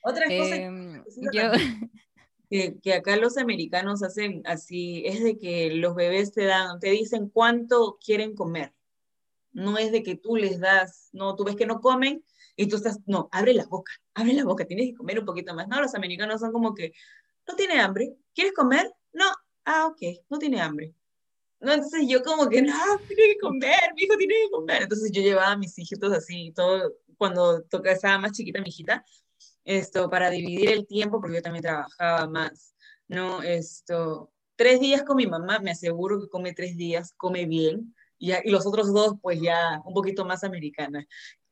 Otra 0.02 0.26
cosa 0.26 0.56
em, 0.56 1.02
que, 2.50 2.76
que, 2.80 2.94
acá 2.94 3.16
los 3.16 3.36
americanos 3.36 4.02
hacen 4.04 4.42
así 4.44 5.02
es 5.06 5.22
de 5.22 5.38
que 5.38 5.74
los 5.74 5.96
bebés 5.96 6.32
te 6.32 6.44
dan, 6.44 6.78
te 6.78 6.90
dicen 6.90 7.28
cuánto 7.28 7.98
quieren 8.04 8.34
comer. 8.34 8.72
No 9.52 9.78
es 9.78 9.90
de 9.90 10.02
que 10.02 10.14
tú 10.14 10.36
les 10.36 10.60
das, 10.60 11.08
no, 11.12 11.34
tú 11.34 11.44
ves 11.44 11.56
que 11.56 11.66
no 11.66 11.80
comen, 11.80 12.22
y 12.56 12.68
tú 12.68 12.76
estás, 12.76 12.98
no, 13.06 13.28
abre 13.32 13.52
la 13.54 13.66
boca, 13.66 13.92
abre 14.14 14.32
la 14.32 14.44
boca, 14.44 14.64
tienes 14.64 14.86
que 14.86 14.94
comer 14.94 15.18
un 15.18 15.26
poquito 15.26 15.54
más. 15.54 15.68
No, 15.68 15.80
los 15.80 15.94
americanos 15.94 16.40
son 16.40 16.52
como 16.52 16.74
que, 16.74 16.92
no 17.46 17.54
tiene 17.54 17.78
hambre, 17.80 18.16
¿quieres 18.34 18.54
comer? 18.54 18.90
No, 19.12 19.26
ah, 19.64 19.86
ok, 19.86 20.00
no 20.30 20.38
tiene 20.38 20.60
hambre. 20.60 20.94
No, 21.60 21.72
entonces 21.72 22.06
yo 22.08 22.22
como 22.22 22.48
que, 22.48 22.62
no, 22.62 22.72
tiene 23.08 23.34
que 23.34 23.38
comer, 23.40 23.92
mi 23.94 24.02
hijo 24.02 24.16
tiene 24.16 24.34
que 24.34 24.50
comer. 24.50 24.82
Entonces 24.82 25.10
yo 25.12 25.22
llevaba 25.22 25.52
a 25.52 25.56
mis 25.58 25.78
hijitos 25.78 26.12
así, 26.12 26.52
todo, 26.54 26.94
cuando 27.18 27.62
toca, 27.64 27.92
estaba 27.92 28.18
más 28.18 28.32
chiquita 28.32 28.60
mi 28.60 28.68
hijita, 28.68 29.04
esto, 29.64 30.08
para 30.08 30.30
dividir 30.30 30.70
el 30.70 30.86
tiempo, 30.86 31.20
porque 31.20 31.36
yo 31.36 31.42
también 31.42 31.62
trabajaba 31.62 32.26
más, 32.28 32.74
¿no? 33.08 33.42
Esto, 33.42 34.30
tres 34.54 34.80
días 34.80 35.02
con 35.02 35.16
mi 35.16 35.26
mamá, 35.26 35.58
me 35.58 35.72
aseguro 35.72 36.20
que 36.20 36.28
come 36.28 36.52
tres 36.52 36.76
días, 36.76 37.12
come 37.16 37.46
bien, 37.46 37.94
y, 38.18 38.32
y 38.32 38.50
los 38.50 38.66
otros 38.66 38.92
dos, 38.92 39.14
pues 39.20 39.40
ya 39.40 39.80
un 39.84 39.94
poquito 39.94 40.24
más 40.24 40.44
americana 40.44 41.06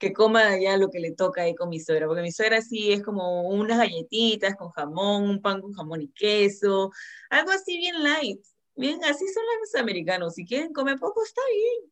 que 0.05 0.13
coma 0.13 0.59
ya 0.59 0.77
lo 0.77 0.91
que 0.91 1.01
le 1.01 1.13
toca 1.13 1.43
ahí 1.43 1.55
con 1.55 1.71
mi 1.71 1.81
suegra, 1.81 2.07
porque 2.07 2.23
mi 2.23 2.33
suegra 2.33 2.61
sí 2.61 2.93
es 2.93 3.03
como 3.03 3.49
unas 3.49 3.79
galletitas 3.79 4.55
con 4.57 4.71
jamón, 4.71 5.25
un 5.25 5.41
pan 5.41 5.61
con 5.63 5.73
jamón 5.73 6.03
y 6.03 6.09
queso, 6.09 6.93
algo 7.31 7.51
así 7.51 7.79
bien 7.79 8.03
light. 8.03 8.41
Bien, 8.77 8.99
así 9.05 9.25
son 9.29 9.45
los 9.61 9.75
americanos. 9.81 10.35
Si 10.35 10.45
quieren 10.45 10.73
comer 10.73 10.99
poco, 10.99 11.23
está 11.23 11.41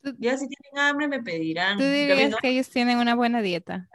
bien. 0.03 0.17
Ya 0.19 0.37
si 0.37 0.49
tienen 0.49 0.85
hambre, 0.85 1.07
me 1.07 1.23
pedirán. 1.23 1.79
¿Tú 1.79 1.85
dirías 1.85 2.35
que 2.43 2.49
ellos 2.49 2.69
tienen 2.71 2.99
una 2.99 3.15
buena 3.15 3.41
dieta? 3.41 3.89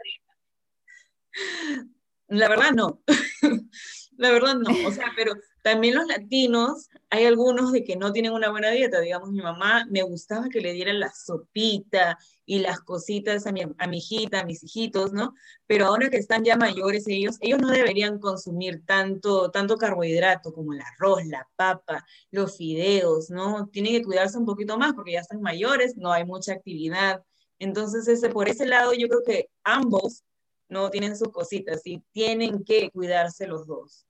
La 2.28 2.48
verdad, 2.48 2.72
no. 2.72 3.02
La 4.16 4.30
verdad, 4.32 4.54
no. 4.54 4.70
O 4.88 4.90
sea, 4.90 5.12
pero 5.14 5.34
también 5.68 5.96
los 5.96 6.06
latinos, 6.06 6.88
hay 7.10 7.26
algunos 7.26 7.72
de 7.72 7.84
que 7.84 7.94
no 7.96 8.10
tienen 8.10 8.32
una 8.32 8.50
buena 8.50 8.70
dieta. 8.70 9.00
Digamos, 9.00 9.32
mi 9.32 9.42
mamá 9.42 9.84
me 9.90 10.02
gustaba 10.02 10.48
que 10.48 10.62
le 10.62 10.72
dieran 10.72 10.98
la 10.98 11.12
sopita 11.12 12.18
y 12.46 12.60
las 12.60 12.80
cositas 12.80 13.46
a 13.46 13.52
mi, 13.52 13.60
a 13.76 13.86
mi 13.86 13.98
hijita, 13.98 14.40
a 14.40 14.44
mis 14.46 14.62
hijitos, 14.64 15.12
¿no? 15.12 15.34
Pero 15.66 15.84
ahora 15.84 16.08
que 16.08 16.16
están 16.16 16.42
ya 16.42 16.56
mayores 16.56 17.06
ellos, 17.06 17.36
ellos 17.40 17.60
no 17.60 17.68
deberían 17.68 18.18
consumir 18.18 18.82
tanto, 18.86 19.50
tanto 19.50 19.76
carbohidrato 19.76 20.54
como 20.54 20.72
el 20.72 20.80
arroz, 20.80 21.26
la 21.26 21.46
papa, 21.54 22.02
los 22.30 22.56
fideos, 22.56 23.28
¿no? 23.28 23.68
Tienen 23.68 23.92
que 23.92 24.04
cuidarse 24.04 24.38
un 24.38 24.46
poquito 24.46 24.78
más 24.78 24.94
porque 24.94 25.12
ya 25.12 25.20
están 25.20 25.42
mayores, 25.42 25.98
no 25.98 26.12
hay 26.12 26.24
mucha 26.24 26.54
actividad. 26.54 27.22
Entonces, 27.58 28.08
ese, 28.08 28.30
por 28.30 28.48
ese 28.48 28.64
lado, 28.64 28.94
yo 28.94 29.06
creo 29.08 29.22
que 29.22 29.50
ambos 29.64 30.24
no 30.70 30.88
tienen 30.88 31.14
sus 31.14 31.28
cositas 31.28 31.82
y 31.84 32.02
tienen 32.12 32.64
que 32.64 32.90
cuidarse 32.90 33.46
los 33.46 33.66
dos. 33.66 34.07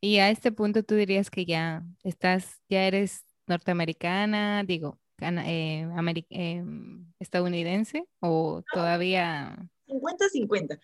Y 0.00 0.18
a 0.18 0.30
este 0.30 0.52
punto 0.52 0.82
tú 0.82 0.94
dirías 0.94 1.30
que 1.30 1.44
ya 1.44 1.82
estás, 2.02 2.60
ya 2.68 2.86
eres 2.86 3.24
norteamericana, 3.46 4.64
digo, 4.64 4.98
eh, 5.20 5.86
em, 6.30 7.12
estadounidense 7.18 8.04
o 8.20 8.62
todavía... 8.72 9.56
50-50. 9.86 10.78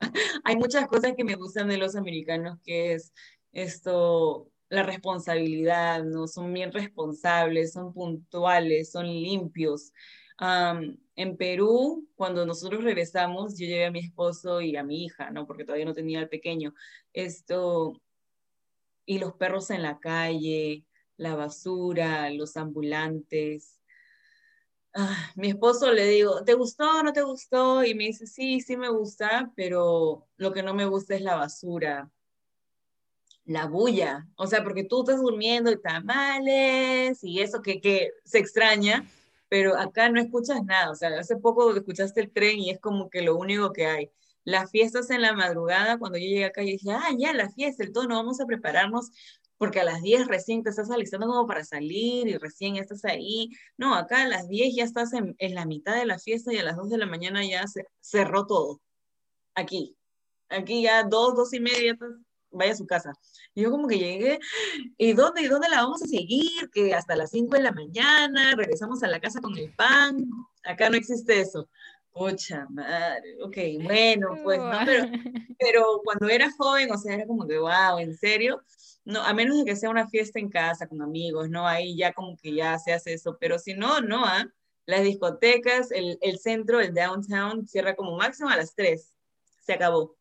hay 0.44 0.56
muchas 0.56 0.86
cosas 0.86 1.14
que 1.16 1.24
me 1.24 1.36
gustan 1.36 1.68
de 1.68 1.78
los 1.78 1.96
americanos, 1.96 2.58
que 2.64 2.94
es 2.94 3.12
esto, 3.52 4.50
la 4.68 4.82
responsabilidad, 4.82 6.04
¿no? 6.04 6.26
Son 6.26 6.52
bien 6.52 6.72
responsables, 6.72 7.72
son 7.72 7.92
puntuales, 7.92 8.90
son 8.90 9.06
limpios. 9.06 9.92
En 10.40 11.36
Perú, 11.36 12.08
cuando 12.16 12.46
nosotros 12.46 12.82
regresamos, 12.82 13.58
yo 13.58 13.66
llevé 13.66 13.86
a 13.86 13.90
mi 13.90 14.00
esposo 14.00 14.60
y 14.62 14.76
a 14.76 14.82
mi 14.82 15.04
hija, 15.04 15.30
¿no? 15.30 15.46
Porque 15.46 15.64
todavía 15.64 15.84
no 15.84 15.92
tenía 15.92 16.20
el 16.20 16.28
pequeño. 16.28 16.74
Esto, 17.12 18.00
y 19.04 19.18
los 19.18 19.34
perros 19.34 19.70
en 19.70 19.82
la 19.82 19.98
calle, 19.98 20.86
la 21.18 21.34
basura, 21.34 22.30
los 22.30 22.56
ambulantes. 22.56 23.80
Ah, 24.94 25.30
mi 25.36 25.48
esposo 25.50 25.92
le 25.92 26.06
digo, 26.06 26.42
¿te 26.42 26.54
gustó 26.54 26.98
o 26.98 27.02
no 27.02 27.12
te 27.12 27.22
gustó? 27.22 27.84
Y 27.84 27.94
me 27.94 28.04
dice, 28.04 28.26
sí, 28.26 28.60
sí 28.60 28.76
me 28.76 28.88
gusta, 28.88 29.52
pero 29.54 30.26
lo 30.36 30.52
que 30.52 30.62
no 30.62 30.72
me 30.72 30.86
gusta 30.86 31.14
es 31.14 31.20
la 31.20 31.36
basura, 31.36 32.10
la 33.44 33.66
bulla. 33.66 34.26
O 34.36 34.46
sea, 34.46 34.64
porque 34.64 34.84
tú 34.84 35.00
estás 35.00 35.20
durmiendo 35.20 35.70
y 35.70 35.80
tamales 35.80 37.22
y 37.22 37.40
eso 37.40 37.60
que, 37.60 37.80
que 37.80 38.12
se 38.24 38.38
extraña, 38.38 39.06
pero 39.50 39.76
acá 39.76 40.08
no 40.08 40.20
escuchas 40.20 40.64
nada. 40.64 40.90
O 40.92 40.94
sea, 40.94 41.10
hace 41.18 41.36
poco 41.36 41.74
escuchaste 41.76 42.20
el 42.22 42.32
tren 42.32 42.60
y 42.60 42.70
es 42.70 42.80
como 42.80 43.10
que 43.10 43.20
lo 43.22 43.36
único 43.36 43.72
que 43.72 43.86
hay. 43.86 44.10
Las 44.44 44.70
fiestas 44.70 45.10
en 45.10 45.22
la 45.22 45.34
madrugada, 45.34 45.98
cuando 45.98 46.18
yo 46.18 46.24
llegué 46.24 46.44
acá, 46.46 46.62
yo 46.62 46.68
dije, 46.68 46.92
ah, 46.92 47.10
ya, 47.18 47.34
la 47.34 47.50
fiesta, 47.50 47.84
el 47.84 47.92
tono, 47.92 48.14
vamos 48.16 48.40
a 48.40 48.46
prepararnos 48.46 49.10
porque 49.58 49.80
a 49.80 49.84
las 49.84 50.00
10 50.02 50.28
recién 50.28 50.62
te 50.62 50.70
estás 50.70 50.90
alistando 50.90 51.26
como 51.26 51.46
para 51.46 51.64
salir 51.64 52.28
y 52.28 52.38
recién 52.38 52.76
estás 52.76 53.04
ahí. 53.04 53.50
No, 53.76 53.94
acá 53.94 54.22
a 54.22 54.28
las 54.28 54.48
10 54.48 54.74
ya 54.74 54.84
estás 54.84 55.12
en, 55.12 55.36
la 55.54 55.66
mitad 55.66 55.96
de 55.96 56.06
la 56.06 56.18
fiesta 56.18 56.52
y 56.52 56.58
a 56.58 56.64
las 56.64 56.76
2 56.76 56.90
de 56.90 56.98
la 56.98 57.06
mañana 57.06 57.44
ya 57.44 57.66
se 57.66 57.84
cerró 58.00 58.46
todo. 58.46 58.80
Aquí. 59.54 59.96
Aquí 60.48 60.82
ya 60.82 61.04
2, 61.04 61.36
2 61.36 61.54
y 61.54 61.60
media, 61.60 61.98
vaya 62.50 62.72
a 62.72 62.76
su 62.76 62.86
casa. 62.86 63.12
Y 63.54 63.62
yo 63.62 63.70
como 63.70 63.88
que 63.88 63.98
llegué, 63.98 64.38
¿y 64.98 65.12
dónde, 65.12 65.42
y 65.42 65.46
dónde 65.46 65.68
la 65.68 65.82
vamos 65.82 66.02
a 66.02 66.06
seguir? 66.06 66.70
Que 66.72 66.94
hasta 66.94 67.16
las 67.16 67.30
5 67.30 67.56
de 67.56 67.62
la 67.62 67.72
mañana 67.72 68.54
regresamos 68.56 69.02
a 69.02 69.08
la 69.08 69.20
casa 69.20 69.40
con 69.40 69.56
el 69.56 69.72
pan. 69.74 70.26
Acá 70.64 70.90
no 70.90 70.96
existe 70.96 71.40
eso. 71.40 71.68
Pocha 72.12 72.66
madre, 72.70 73.36
ok, 73.40 73.56
bueno, 73.84 74.36
pues 74.42 74.58
no, 74.58 74.78
pero, 74.84 75.04
pero 75.60 76.00
cuando 76.02 76.28
era 76.28 76.50
joven, 76.58 76.90
o 76.90 76.98
sea, 76.98 77.14
era 77.14 77.26
como 77.26 77.46
que, 77.46 77.56
wow, 77.56 77.98
¿en 78.00 78.16
serio? 78.16 78.60
no, 79.04 79.22
a 79.22 79.32
menos 79.34 79.58
de 79.58 79.64
que 79.64 79.76
sea 79.76 79.90
una 79.90 80.08
fiesta 80.08 80.38
en 80.38 80.50
casa 80.50 80.86
con 80.86 81.02
amigos, 81.02 81.48
¿no? 81.48 81.66
Ahí 81.66 81.96
ya 81.96 82.12
como 82.12 82.36
que 82.36 82.54
ya 82.54 82.78
se 82.78 82.92
hace 82.92 83.14
eso, 83.14 83.36
pero 83.40 83.58
si 83.58 83.74
no, 83.74 84.00
no, 84.00 84.24
¿ah? 84.24 84.46
Las 84.86 85.02
discotecas, 85.02 85.90
el, 85.92 86.18
el, 86.20 86.38
centro, 86.38 86.80
el 86.80 86.94
downtown, 86.94 87.66
cierra 87.66 87.94
como 87.94 88.16
máximo 88.16 88.48
a 88.48 88.56
las 88.56 88.74
3. 88.74 89.14
Se 89.60 89.72
acabó. 89.72 90.16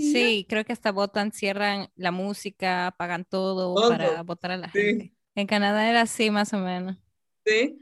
Sí, 0.00 0.46
creo 0.48 0.64
que 0.64 0.72
hasta 0.72 0.92
votan, 0.92 1.32
cierran 1.32 1.90
la 1.96 2.10
música, 2.10 2.88
apagan 2.88 3.24
todo, 3.24 3.74
para 3.88 4.22
votar 4.22 4.52
a 4.52 4.56
la 4.56 4.68
gente. 4.68 5.14
En 5.34 5.46
Canadá 5.46 5.88
era 5.88 6.02
así 6.02 6.30
más 6.30 6.52
o 6.52 6.58
menos. 6.58 6.96
Sí. 7.44 7.78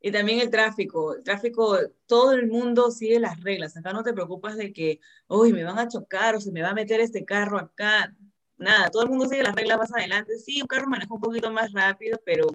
Y 0.00 0.10
también 0.10 0.40
el 0.40 0.50
tráfico. 0.50 1.14
El 1.14 1.22
tráfico, 1.22 1.78
todo 2.06 2.32
el 2.32 2.48
mundo 2.48 2.90
sigue 2.90 3.20
las 3.20 3.40
reglas. 3.40 3.76
Acá 3.76 3.92
no 3.92 4.02
te 4.02 4.12
preocupas 4.12 4.56
de 4.56 4.72
que, 4.72 5.00
uy, 5.28 5.52
me 5.52 5.64
van 5.64 5.78
a 5.78 5.88
chocar 5.88 6.34
o 6.34 6.40
se 6.40 6.52
me 6.52 6.62
va 6.62 6.70
a 6.70 6.74
meter 6.74 7.00
este 7.00 7.24
carro 7.24 7.58
acá 7.58 8.14
nada, 8.62 8.90
todo 8.90 9.02
el 9.02 9.10
mundo 9.10 9.26
sigue 9.26 9.42
las 9.42 9.54
reglas 9.54 9.78
más 9.78 9.92
adelante. 9.92 10.38
Sí, 10.38 10.62
un 10.62 10.68
carro 10.68 10.88
maneja 10.88 11.12
un 11.12 11.20
poquito 11.20 11.50
más 11.50 11.72
rápido, 11.72 12.18
pero 12.24 12.46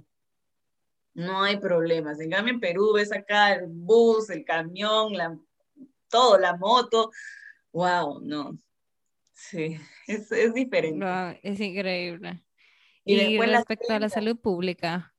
no 1.13 1.43
hay 1.43 1.57
problemas. 1.57 2.20
En 2.20 2.32
cambio, 2.32 2.53
en 2.53 2.59
Perú 2.59 2.93
ves 2.93 3.11
acá 3.11 3.53
el 3.53 3.68
bus, 3.68 4.30
el 4.30 4.43
camión, 4.43 5.13
la, 5.13 5.38
todo, 6.09 6.38
la 6.38 6.55
moto. 6.55 7.11
Wow, 7.72 8.22
no. 8.22 8.57
Sí, 9.40 9.78
es, 10.08 10.32
es 10.32 10.54
diferente. 10.54 11.06
es 11.44 11.60
increíble. 11.60 12.44
Y, 13.06 13.16
y 13.16 13.40
respecto 13.40 13.94
a 13.94 14.00
la 14.00 14.10
salud 14.10 14.38
pública. 14.38 15.14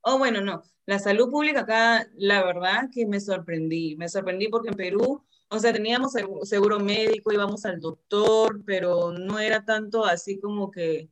Oh, 0.00 0.16
bueno, 0.18 0.40
no. 0.40 0.62
La 0.86 0.98
salud 0.98 1.30
pública 1.30 1.60
acá, 1.60 2.06
la 2.14 2.44
verdad 2.44 2.88
que 2.92 3.04
me 3.06 3.20
sorprendí. 3.20 3.96
Me 3.96 4.08
sorprendí 4.08 4.48
porque 4.48 4.68
en 4.68 4.76
Perú 4.76 5.26
o 5.48 5.58
sea, 5.58 5.72
teníamos 5.72 6.12
seguro 6.42 6.80
médico, 6.80 7.32
íbamos 7.32 7.64
al 7.64 7.80
doctor, 7.80 8.62
pero 8.64 9.12
no 9.12 9.38
era 9.38 9.64
tanto 9.64 10.04
así 10.04 10.40
como 10.40 10.70
que, 10.70 11.08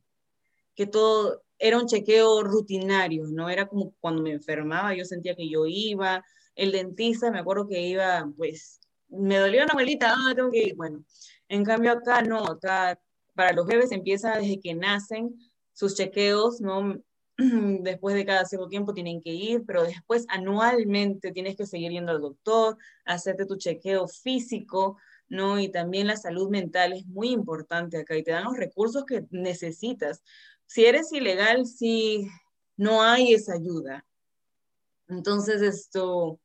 que 0.75 0.85
todo 0.87 1.43
era 1.57 1.77
un 1.79 1.87
chequeo 1.87 2.43
rutinario, 2.43 3.27
no 3.27 3.49
era 3.49 3.67
como 3.67 3.93
cuando 4.01 4.21
me 4.21 4.31
enfermaba, 4.33 4.93
yo 4.93 5.05
sentía 5.05 5.35
que 5.35 5.49
yo 5.49 5.65
iba, 5.65 6.23
el 6.55 6.73
dentista, 6.73 7.31
me 7.31 7.39
acuerdo 7.39 7.67
que 7.67 7.81
iba, 7.81 8.29
pues, 8.35 8.81
me 9.07 9.37
dolía 9.37 9.63
una 9.63 9.71
abuelita, 9.71 10.13
ah, 10.13 10.33
tengo 10.35 10.51
que 10.51 10.63
ir, 10.63 10.75
bueno, 10.75 11.05
en 11.49 11.63
cambio 11.63 11.91
acá 11.91 12.21
no, 12.21 12.45
acá 12.45 12.99
para 13.35 13.53
los 13.53 13.67
bebés 13.67 13.91
empieza 13.91 14.37
desde 14.37 14.59
que 14.59 14.73
nacen 14.73 15.35
sus 15.73 15.95
chequeos, 15.95 16.61
¿no? 16.61 16.95
después 17.37 18.15
de 18.15 18.25
cada 18.25 18.45
cierto 18.45 18.69
tiempo 18.69 18.93
tienen 18.93 19.21
que 19.21 19.31
ir, 19.31 19.63
pero 19.65 19.83
después 19.83 20.25
anualmente 20.29 21.31
tienes 21.31 21.57
que 21.57 21.65
seguir 21.65 21.91
yendo 21.91 22.11
al 22.11 22.21
doctor, 22.21 22.77
hacerte 23.03 23.45
tu 23.45 23.57
chequeo 23.57 24.07
físico, 24.07 24.97
¿no? 25.27 25.59
Y 25.59 25.69
también 25.69 26.07
la 26.07 26.15
salud 26.15 26.49
mental 26.49 26.93
es 26.93 27.05
muy 27.07 27.29
importante 27.29 27.97
acá 27.97 28.15
y 28.15 28.23
te 28.23 28.31
dan 28.31 28.45
los 28.45 28.57
recursos 28.57 29.03
que 29.05 29.25
necesitas. 29.31 30.23
Si 30.65 30.85
eres 30.85 31.11
ilegal, 31.11 31.65
sí, 31.65 32.27
no 32.77 33.03
hay 33.03 33.33
esa 33.33 33.53
ayuda. 33.53 34.05
Entonces, 35.07 35.61
esto, 35.61 36.39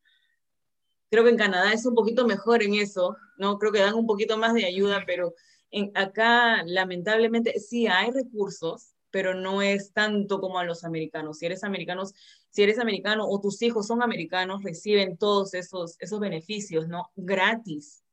creo 1.10 1.24
que 1.24 1.30
en 1.30 1.36
Canadá 1.36 1.72
es 1.72 1.84
un 1.84 1.94
poquito 1.94 2.26
mejor 2.26 2.62
en 2.62 2.74
eso, 2.74 3.16
¿no? 3.36 3.58
Creo 3.58 3.72
que 3.72 3.80
dan 3.80 3.94
un 3.94 4.06
poquito 4.06 4.38
más 4.38 4.54
de 4.54 4.64
ayuda, 4.64 5.02
pero 5.06 5.34
en, 5.70 5.90
acá 5.94 6.62
lamentablemente 6.64 7.58
sí 7.58 7.86
hay 7.88 8.10
recursos, 8.12 8.94
pero 9.10 9.34
no 9.34 9.60
es 9.60 9.92
tanto 9.92 10.40
como 10.40 10.58
a 10.58 10.64
los 10.64 10.84
americanos. 10.84 11.38
Si 11.38 11.46
eres 11.46 11.64
americano, 11.64 12.04
si 12.50 12.62
eres 12.62 12.78
americano 12.78 13.26
o 13.28 13.40
tus 13.40 13.60
hijos 13.62 13.88
son 13.88 14.02
americanos, 14.02 14.62
reciben 14.62 15.16
todos 15.16 15.54
esos, 15.54 15.96
esos 15.98 16.20
beneficios, 16.20 16.88
¿no? 16.88 17.10
Gratis, 17.16 18.04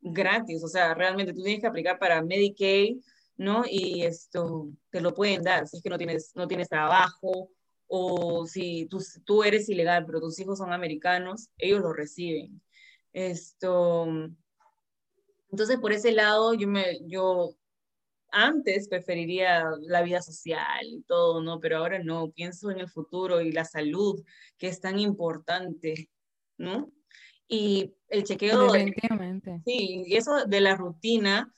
gratis. 0.00 0.62
O 0.62 0.68
sea, 0.68 0.94
realmente 0.94 1.32
tú 1.32 1.42
tienes 1.42 1.62
que 1.62 1.66
aplicar 1.66 1.98
para 1.98 2.22
Medicaid, 2.22 2.98
¿no? 3.36 3.64
Y 3.66 4.02
esto 4.02 4.68
te 4.90 5.00
lo 5.00 5.14
pueden 5.14 5.42
dar 5.42 5.66
si 5.66 5.78
es 5.78 5.82
que 5.82 5.90
no 5.90 5.98
tienes, 5.98 6.32
no 6.34 6.46
tienes 6.46 6.68
trabajo 6.68 7.50
o 7.96 8.44
si 8.46 8.86
tú, 8.86 9.00
tú 9.24 9.44
eres 9.44 9.68
ilegal, 9.68 10.04
pero 10.04 10.20
tus 10.20 10.36
hijos 10.40 10.58
son 10.58 10.72
americanos, 10.72 11.48
ellos 11.58 11.80
lo 11.80 11.92
reciben. 11.92 12.60
Esto, 13.12 14.08
entonces, 15.48 15.78
por 15.78 15.92
ese 15.92 16.10
lado, 16.10 16.54
yo, 16.54 16.66
me, 16.66 16.98
yo 17.06 17.54
antes 18.32 18.88
preferiría 18.88 19.70
la 19.82 20.02
vida 20.02 20.20
social 20.22 20.84
y 20.84 21.02
todo, 21.02 21.40
¿no? 21.40 21.60
Pero 21.60 21.78
ahora 21.78 22.02
no, 22.02 22.32
pienso 22.32 22.72
en 22.72 22.80
el 22.80 22.88
futuro 22.88 23.40
y 23.40 23.52
la 23.52 23.64
salud, 23.64 24.20
que 24.58 24.66
es 24.66 24.80
tan 24.80 24.98
importante, 24.98 26.10
¿no? 26.58 26.90
Y 27.46 27.94
el 28.08 28.24
chequeo... 28.24 28.72
Definitivamente. 28.72 29.62
Sí, 29.64 30.02
y 30.04 30.16
eso 30.16 30.46
de 30.46 30.60
la 30.60 30.74
rutina, 30.74 31.54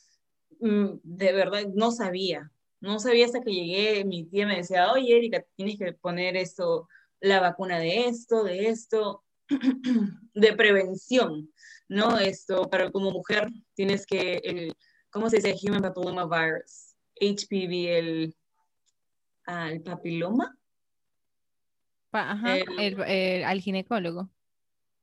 mm, 0.60 0.98
de 1.02 1.32
verdad, 1.32 1.62
no 1.74 1.92
sabía. 1.92 2.52
No 2.86 2.98
sabía 2.98 3.26
hasta 3.26 3.40
que 3.40 3.52
llegué, 3.52 4.04
mi 4.04 4.24
tía 4.24 4.46
me 4.46 4.56
decía, 4.56 4.92
oye, 4.92 5.16
Erika, 5.16 5.44
tienes 5.56 5.78
que 5.78 5.92
poner 5.92 6.36
esto, 6.36 6.88
la 7.20 7.40
vacuna 7.40 7.78
de 7.78 8.06
esto, 8.06 8.44
de 8.44 8.68
esto, 8.68 9.24
de 10.34 10.52
prevención, 10.54 11.52
¿no? 11.88 12.18
Esto, 12.18 12.70
para 12.70 12.90
como 12.90 13.10
mujer 13.10 13.48
tienes 13.74 14.06
que... 14.06 14.40
El, 14.44 14.76
¿cómo 15.10 15.28
se 15.28 15.36
dice? 15.36 15.56
Human 15.62 15.82
Papilloma 15.82 16.26
Virus, 16.26 16.94
HPV, 17.20 17.98
el, 17.98 18.36
ah, 19.46 19.70
el 19.70 19.82
papiloma. 19.82 20.56
Ajá, 22.12 22.56
el, 22.78 23.44
al 23.44 23.60
ginecólogo. 23.60 24.30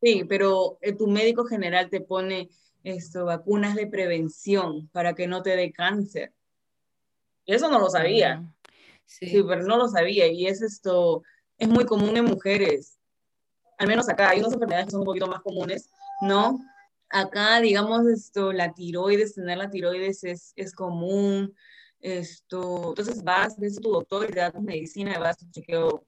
Sí, 0.01 0.23
pero 0.27 0.77
eh, 0.81 0.93
tu 0.93 1.07
médico 1.07 1.45
general 1.45 1.89
te 1.89 2.01
pone 2.01 2.49
esto, 2.83 3.25
vacunas 3.25 3.75
de 3.75 3.87
prevención 3.87 4.89
para 4.89 5.13
que 5.13 5.27
no 5.27 5.41
te 5.41 5.55
dé 5.55 5.71
cáncer. 5.71 6.33
Eso 7.45 7.69
no 7.69 7.79
lo 7.79 7.89
sabía. 7.89 8.43
Sí. 9.05 9.27
sí. 9.27 9.43
pero 9.43 9.63
no 9.63 9.77
lo 9.77 9.87
sabía. 9.87 10.27
Y 10.27 10.47
es 10.47 10.61
esto, 10.61 11.23
es 11.57 11.67
muy 11.67 11.85
común 11.85 12.15
en 12.17 12.25
mujeres. 12.25 12.97
Al 13.77 13.87
menos 13.87 14.07
acá 14.09 14.29
hay 14.29 14.39
unas 14.39 14.53
enfermedades 14.53 14.85
que 14.85 14.91
son 14.91 15.01
un 15.01 15.05
poquito 15.05 15.27
más 15.27 15.41
comunes, 15.41 15.89
¿no? 16.21 16.59
Acá, 17.09 17.59
digamos, 17.59 18.07
esto, 18.07 18.51
la 18.53 18.73
tiroides, 18.73 19.35
tener 19.35 19.57
la 19.57 19.69
tiroides 19.69 20.23
es, 20.23 20.53
es 20.55 20.73
común. 20.73 21.53
Esto, 21.99 22.89
entonces 22.89 23.23
vas, 23.23 23.57
ves 23.57 23.77
a 23.77 23.81
tu 23.81 23.91
doctor 23.91 24.29
y 24.29 24.33
te 24.33 24.39
da 24.39 24.51
tu 24.51 24.61
medicina 24.61 25.13
y 25.15 25.19
vas 25.19 25.41
a 25.41 25.45
un 25.45 25.51
chequeo 25.51 26.05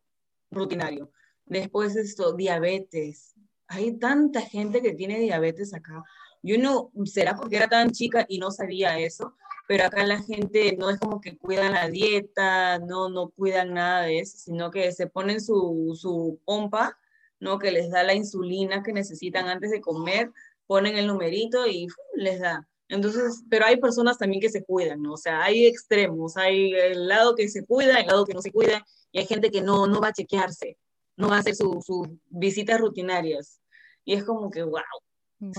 rutinario. 0.52 1.12
Después 1.46 1.96
esto, 1.96 2.34
diabetes. 2.34 3.36
Hay 3.68 3.98
tanta 3.98 4.42
gente 4.42 4.82
que 4.82 4.94
tiene 4.94 5.20
diabetes 5.20 5.74
acá. 5.74 6.04
Yo 6.42 6.58
no, 6.58 6.92
será 7.06 7.36
porque 7.36 7.58
era 7.58 7.68
tan 7.68 7.92
chica 7.92 8.26
y 8.28 8.40
no 8.40 8.52
sabía 8.52 9.00
eso, 9.00 9.36
pero 9.68 9.86
acá 9.86 10.06
la 10.06 10.22
gente 10.22 10.76
no 10.78 10.90
es 10.90 11.00
como 11.00 11.22
que 11.22 11.38
cuidan 11.38 11.74
la 11.74 11.90
dieta, 11.90 12.80
no, 12.80 13.10
no 13.10 13.30
cuidan 13.30 13.74
nada 13.74 14.04
de 14.04 14.20
eso, 14.20 14.38
sino 14.38 14.72
que 14.72 14.92
se 14.92 15.08
ponen 15.08 15.42
su, 15.42 15.98
su 16.00 16.40
pompa, 16.46 16.98
¿no? 17.40 17.60
Que 17.60 17.72
les 17.72 17.90
da 17.90 18.04
la 18.04 18.14
insulina 18.14 18.84
que 18.84 18.94
necesitan 18.94 19.48
antes 19.48 19.72
de 19.72 19.82
comer 19.82 20.32
ponen 20.68 20.98
el 20.98 21.08
numerito 21.08 21.68
y 21.68 21.88
les 22.16 22.40
da. 22.40 22.68
Entonces, 22.88 23.44
pero 23.50 23.66
hay 23.66 23.78
personas 23.78 24.18
también 24.18 24.42
que 24.42 24.50
se 24.50 24.64
cuidan, 24.64 25.02
¿no? 25.02 25.14
O 25.14 25.18
sea, 25.18 25.44
hay 25.44 25.66
extremos, 25.66 26.38
hay 26.38 26.74
el 26.74 27.08
lado 27.08 27.36
que 27.36 27.50
se 27.50 27.66
cuida, 27.66 28.00
el 28.00 28.08
lado 28.08 28.26
que 28.26 28.34
no 28.34 28.42
se 28.42 28.52
cuida, 28.52 28.86
y 29.12 29.20
hay 29.20 29.26
gente 29.26 29.50
que 29.50 29.62
no, 29.62 29.88
no 29.88 30.02
va 30.02 30.10
a 30.10 30.14
chequearse, 30.14 30.78
no 31.18 31.30
va 31.30 31.38
a 31.38 31.40
hacer 31.40 31.56
sus 31.56 31.86
visitas 32.30 32.80
rutinarias. 32.80 33.60
Y 34.04 34.14
es 34.14 34.24
como 34.24 34.52
que, 34.52 34.62
wow, 34.62 34.82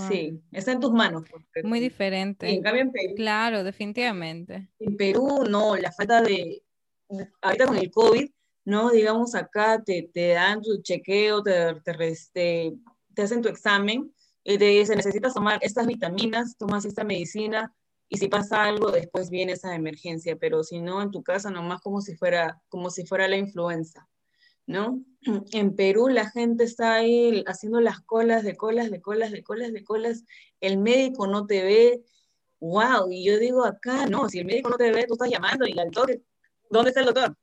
Sí, 0.09 0.41
está 0.51 0.71
en 0.71 0.79
tus 0.79 0.91
manos. 0.91 1.23
Pues, 1.53 1.65
Muy 1.65 1.79
diferente. 1.79 2.49
en 2.49 2.61
cambio 2.61 2.81
en 2.81 2.91
Perú. 2.91 3.13
Claro, 3.15 3.63
definitivamente. 3.63 4.69
En 4.79 4.97
Perú, 4.97 5.43
no, 5.49 5.75
la 5.75 5.91
falta 5.91 6.21
de. 6.21 6.63
Ahorita 7.41 7.67
con 7.67 7.77
el 7.77 7.91
COVID, 7.91 8.29
¿no? 8.65 8.89
Digamos, 8.89 9.33
acá 9.35 9.81
te, 9.83 10.09
te 10.13 10.29
dan 10.29 10.61
tu 10.61 10.81
chequeo, 10.81 11.41
te, 11.41 11.75
te, 11.83 12.73
te 13.13 13.21
hacen 13.21 13.41
tu 13.41 13.49
examen 13.49 14.13
y 14.43 14.57
te 14.57 14.65
dicen, 14.65 14.97
necesitas 14.97 15.33
tomar 15.33 15.59
estas 15.61 15.87
vitaminas, 15.87 16.57
tomas 16.57 16.85
esta 16.85 17.03
medicina 17.03 17.73
y 18.09 18.17
si 18.17 18.27
pasa 18.27 18.63
algo, 18.63 18.91
después 18.91 19.29
viene 19.29 19.53
esa 19.53 19.75
emergencia, 19.75 20.37
pero 20.37 20.63
si 20.63 20.79
no, 20.79 21.01
en 21.01 21.11
tu 21.11 21.23
casa 21.23 21.49
nomás 21.49 21.81
como 21.81 22.01
si 22.01 22.15
fuera, 22.15 22.61
como 22.69 22.89
si 22.89 23.05
fuera 23.05 23.27
la 23.27 23.37
influenza. 23.37 24.07
¿No? 24.67 25.03
En 25.53 25.75
Perú 25.75 26.09
la 26.09 26.29
gente 26.29 26.63
está 26.63 26.93
ahí 26.93 27.43
haciendo 27.47 27.81
las 27.81 28.01
colas 28.01 28.43
de 28.43 28.55
colas, 28.55 28.91
de 28.91 29.01
colas, 29.01 29.31
de 29.31 29.43
colas, 29.43 29.73
de 29.73 29.83
colas, 29.83 30.23
el 30.61 30.77
médico 30.77 31.25
no 31.25 31.47
te 31.47 31.63
ve, 31.63 32.03
wow, 32.59 33.11
y 33.11 33.25
yo 33.25 33.39
digo 33.39 33.65
acá, 33.65 34.05
no, 34.05 34.29
si 34.29 34.39
el 34.39 34.45
médico 34.45 34.69
no 34.69 34.77
te 34.77 34.91
ve, 34.91 35.05
tú 35.07 35.13
estás 35.13 35.29
llamando 35.29 35.65
y 35.65 35.71
el 35.71 35.77
doctor, 35.77 36.21
¿dónde 36.69 36.89
está 36.89 36.99
el 36.99 37.07
doctor? 37.07 37.35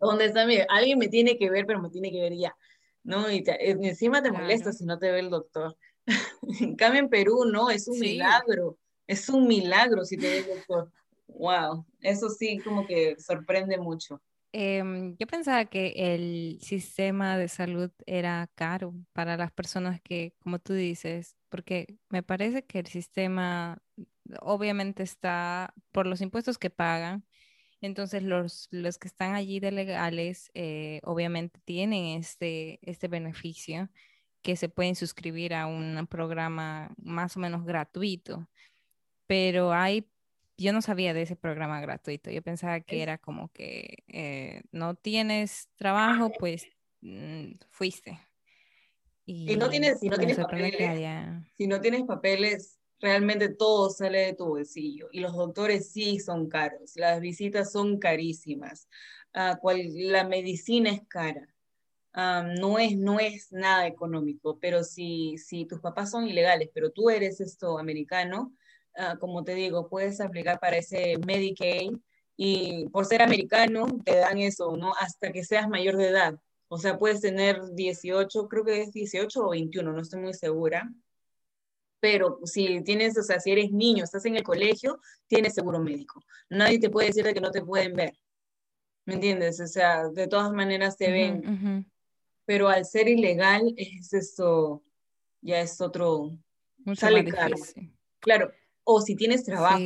¿Dónde 0.00 0.26
está? 0.26 0.46
alguien 0.68 0.98
me 0.98 1.08
tiene 1.08 1.36
que 1.36 1.50
ver, 1.50 1.66
pero 1.66 1.80
me 1.80 1.90
tiene 1.90 2.10
que 2.10 2.20
ver 2.20 2.34
ya, 2.34 2.56
¿no? 3.02 3.30
Y 3.30 3.44
encima 3.46 4.22
te 4.22 4.32
molesta 4.32 4.72
si 4.72 4.84
no 4.84 4.98
te 4.98 5.10
ve 5.10 5.20
el 5.20 5.30
doctor. 5.30 5.76
en 6.60 6.76
cambio 6.76 7.00
en 7.00 7.08
Perú, 7.08 7.44
no, 7.50 7.70
es 7.70 7.88
un 7.88 7.98
milagro, 7.98 8.78
es 9.06 9.28
un 9.28 9.46
milagro 9.46 10.04
si 10.04 10.16
te 10.16 10.28
ve 10.28 10.38
el 10.38 10.56
doctor. 10.56 10.92
Wow, 11.26 11.86
eso 12.00 12.28
sí, 12.28 12.58
como 12.58 12.86
que 12.86 13.16
sorprende 13.18 13.78
mucho. 13.78 14.20
Em, 14.56 15.16
yo 15.18 15.26
pensaba 15.26 15.64
que 15.64 15.94
el 15.96 16.60
sistema 16.60 17.36
de 17.36 17.48
salud 17.48 17.90
era 18.06 18.48
caro 18.54 18.94
para 19.12 19.36
las 19.36 19.50
personas 19.50 20.00
que, 20.00 20.36
como 20.38 20.60
tú 20.60 20.74
dices, 20.74 21.36
porque 21.48 21.98
me 22.08 22.22
parece 22.22 22.64
que 22.64 22.78
el 22.78 22.86
sistema 22.86 23.82
obviamente 24.40 25.02
está 25.02 25.74
por 25.90 26.06
los 26.06 26.20
impuestos 26.20 26.56
que 26.58 26.70
pagan. 26.70 27.24
Entonces 27.80 28.22
los, 28.22 28.68
los 28.70 28.98
que 28.98 29.08
están 29.08 29.34
allí 29.34 29.58
de 29.58 29.72
legales 29.72 30.52
eh, 30.54 31.00
obviamente 31.02 31.60
tienen 31.64 32.16
este, 32.20 32.78
este 32.82 33.08
beneficio 33.08 33.90
que 34.42 34.56
se 34.56 34.68
pueden 34.68 34.94
suscribir 34.94 35.54
a 35.54 35.66
un 35.66 36.06
programa 36.08 36.94
más 36.96 37.36
o 37.36 37.40
menos 37.40 37.64
gratuito. 37.64 38.48
Pero 39.26 39.72
hay 39.72 40.08
yo 40.56 40.72
no 40.72 40.82
sabía 40.82 41.14
de 41.14 41.22
ese 41.22 41.36
programa 41.36 41.80
gratuito. 41.80 42.30
Yo 42.30 42.42
pensaba 42.42 42.80
que 42.80 43.02
era 43.02 43.18
como 43.18 43.48
que 43.48 44.04
eh, 44.08 44.62
no 44.72 44.94
tienes 44.94 45.68
trabajo, 45.76 46.30
pues 46.38 46.66
mm, 47.00 47.52
fuiste. 47.70 48.18
Y, 49.26 49.56
no 49.56 49.70
tienes, 49.70 50.00
si 50.00 50.08
no 50.08 50.18
tienes 50.18 50.36
papeles, 50.36 50.76
si 51.56 51.66
no 51.66 51.80
tienes 51.80 52.02
papeles, 52.02 52.78
realmente 53.00 53.48
todo 53.48 53.90
sale 53.90 54.18
de 54.18 54.32
tu 54.34 54.46
bolsillo. 54.46 55.08
Y 55.12 55.20
los 55.20 55.34
doctores 55.34 55.90
sí 55.90 56.20
son 56.20 56.48
caros, 56.48 56.92
las 56.96 57.20
visitas 57.20 57.72
son 57.72 57.98
carísimas, 57.98 58.88
uh, 59.34 59.58
cual, 59.60 59.80
la 59.94 60.24
medicina 60.24 60.90
es 60.90 61.02
cara. 61.08 61.48
no, 62.14 62.78
es, 62.78 62.96
no 62.96 63.18
es 63.18 63.50
nada 63.50 63.86
económico, 63.86 64.58
pero 64.60 64.84
si, 64.84 65.38
si 65.38 65.64
tus 65.64 65.80
papás 65.80 66.10
son 66.10 66.28
ilegales, 66.28 66.68
pero 66.72 66.90
tú 66.90 67.08
eres 67.08 67.40
esto 67.40 67.78
americano, 67.78 68.54
Ah, 68.96 69.16
como 69.18 69.42
te 69.42 69.54
digo, 69.54 69.88
puedes 69.88 70.20
aplicar 70.20 70.60
para 70.60 70.76
ese 70.76 71.16
Medicaid 71.26 71.92
y 72.36 72.88
por 72.90 73.06
ser 73.06 73.22
americano 73.22 73.86
te 74.04 74.16
dan 74.16 74.38
eso, 74.38 74.76
¿no? 74.76 74.92
Hasta 74.98 75.32
que 75.32 75.44
seas 75.44 75.68
mayor 75.68 75.96
de 75.96 76.08
edad. 76.08 76.38
O 76.68 76.78
sea, 76.78 76.98
puedes 76.98 77.20
tener 77.20 77.60
18, 77.72 78.48
creo 78.48 78.64
que 78.64 78.82
es 78.82 78.92
18 78.92 79.46
o 79.46 79.50
21, 79.50 79.92
no 79.92 80.00
estoy 80.00 80.20
muy 80.20 80.34
segura. 80.34 80.88
Pero 82.00 82.38
si 82.44 82.82
tienes, 82.82 83.16
o 83.18 83.22
sea, 83.22 83.40
si 83.40 83.50
eres 83.50 83.72
niño, 83.72 84.04
estás 84.04 84.24
en 84.26 84.36
el 84.36 84.42
colegio, 84.42 85.00
tienes 85.26 85.54
seguro 85.54 85.80
médico. 85.80 86.22
Nadie 86.50 86.78
te 86.78 86.90
puede 86.90 87.08
decir 87.08 87.24
de 87.24 87.34
que 87.34 87.40
no 87.40 87.50
te 87.50 87.62
pueden 87.62 87.94
ver. 87.94 88.18
¿Me 89.06 89.14
entiendes? 89.14 89.60
O 89.60 89.66
sea, 89.66 90.08
de 90.08 90.26
todas 90.28 90.52
maneras 90.52 90.96
te 90.96 91.10
ven. 91.10 91.86
Pero 92.44 92.68
al 92.68 92.84
ser 92.84 93.08
ilegal, 93.08 93.74
es 93.76 94.12
esto, 94.12 94.82
ya 95.40 95.60
es 95.60 95.80
otro, 95.80 96.36
sale 96.94 97.24
caro. 97.24 97.56
Claro, 98.20 98.52
o 98.84 99.00
si 99.00 99.16
tienes 99.16 99.44
trabajo, 99.44 99.78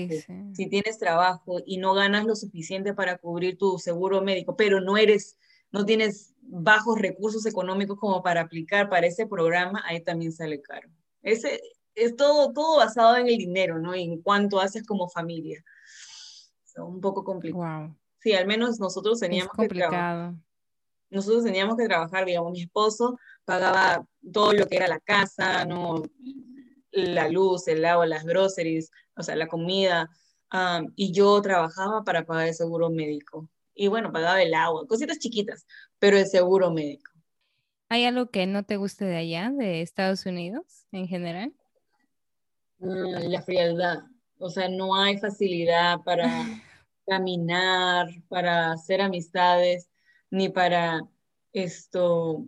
si 0.53 0.69
tienes 0.69 0.99
trabajo 0.99 1.59
y 1.65 1.79
no 1.79 1.95
ganas 1.95 2.27
lo 2.27 2.35
suficiente 2.35 2.95
para 2.95 3.17
cubrir 3.19 3.57
tu 3.57 3.79
seguro 3.79 4.23
médico, 4.23 4.57
pero 4.57 4.81
no 4.81 4.97
eres, 4.97 5.39
no 5.71 5.85
tienes 5.85 6.35
bajos 6.43 6.99
recursos 6.99 7.47
económicos 7.47 7.99
como 7.99 8.23
para 8.23 8.43
aplicar 8.43 8.89
para 8.89 9.07
ese 9.07 9.27
programa, 9.27 9.83
ahí 9.87 10.01
también 10.01 10.33
sale 10.33 10.61
caro. 10.61 10.89
Ese, 11.23 11.61
es 11.95 12.17
todo, 12.17 12.53
todo 12.53 12.79
basado 12.79 13.17
en 13.17 13.29
el 13.29 13.39
dinero, 13.39 13.79
¿no? 13.79 13.95
Y 13.95 14.03
en 14.03 14.21
cuánto 14.21 14.61
haces 14.61 14.85
como 14.85 15.09
familia. 15.09 15.65
un 16.77 17.01
poco 17.01 17.25
complicado. 17.25 17.97
Sí, 18.21 18.33
al 18.33 18.47
menos 18.47 18.81
nosotros 18.81 19.21
teníamos 19.21 19.53
que 19.57 19.69
trabajar. 19.69 20.35
Nosotros 21.11 21.45
teníamos 21.45 21.77
que 21.77 21.87
trabajar, 21.87 22.27
digamos, 22.27 22.53
mi 22.53 22.63
esposo 22.63 23.19
pagaba 23.45 24.07
todo 24.33 24.53
lo 24.53 24.67
que 24.67 24.77
era 24.77 24.89
la 24.89 25.01
casa, 25.01 25.65
¿no? 25.65 26.03
La 26.93 27.29
luz, 27.29 27.69
el 27.69 27.85
agua, 27.85 28.07
las 28.07 28.25
groceries, 28.25 28.91
o 29.17 29.23
sea, 29.23 29.37
la 29.37 29.49
comida, 29.49 30.11
y 30.97 31.13
yo 31.13 31.41
trabajaba 31.43 32.05
para 32.05 32.25
pagar 32.25 32.49
el 32.49 32.55
seguro 32.55 32.91
médico. 32.91 33.49
Y 33.75 33.89
bueno, 33.89 34.13
pagaba 34.13 34.43
el 34.43 34.55
agua, 34.55 34.87
cositas 34.87 35.19
chiquitas, 35.19 35.67
pero 35.99 36.17
el 36.17 36.27
seguro 36.27 36.71
médico. 36.71 37.13
¿Hay 37.89 38.05
algo 38.05 38.31
que 38.31 38.47
no 38.47 38.65
te 38.65 38.77
guste 38.77 39.05
de 39.05 39.17
allá, 39.17 39.51
de 39.51 39.81
Estados 39.81 40.27
Unidos 40.27 40.87
en 40.93 41.07
general? 41.07 41.55
Mm, 42.79 43.31
la 43.31 43.43
frialdad. 43.43 43.99
O 44.39 44.51
sea, 44.51 44.69
no 44.69 44.95
hay 44.95 45.19
facilidad 45.19 46.01
para 46.05 46.23
caminar, 47.07 48.09
para 48.29 48.73
hacer 48.73 49.01
amistades, 49.01 49.89
ni 50.31 50.49
para 50.49 51.01
esto, 51.53 52.45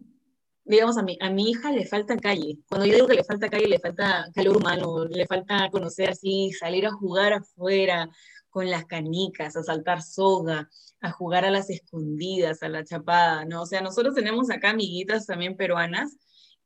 digamos, 0.64 0.98
a 0.98 1.02
mi, 1.02 1.18
a 1.20 1.30
mi 1.30 1.50
hija 1.50 1.72
le 1.72 1.86
falta 1.86 2.16
calle. 2.16 2.58
Cuando 2.68 2.86
yo 2.86 2.94
digo 2.94 3.06
que 3.06 3.14
le 3.14 3.24
falta 3.24 3.48
calle, 3.48 3.66
le 3.68 3.78
falta 3.78 4.26
calor 4.34 4.56
humano, 4.56 5.04
le 5.06 5.26
falta 5.26 5.68
conocer 5.70 6.11
así, 6.11 6.52
salir 6.52 6.86
a 6.86 6.92
jugar 6.92 7.32
afuera 7.32 8.08
con 8.50 8.68
las 8.68 8.84
canicas, 8.84 9.56
a 9.56 9.62
saltar 9.62 10.02
soga, 10.02 10.68
a 11.00 11.11
jugar 11.12 11.44
a 11.44 11.50
las 11.50 11.70
escondidas, 11.70 12.62
a 12.62 12.68
la 12.68 12.84
chapada, 12.84 13.44
¿no? 13.44 13.62
O 13.62 13.66
sea, 13.66 13.80
nosotros 13.80 14.14
tenemos 14.14 14.50
acá 14.50 14.70
amiguitas 14.70 15.26
también 15.26 15.56
peruanas 15.56 16.16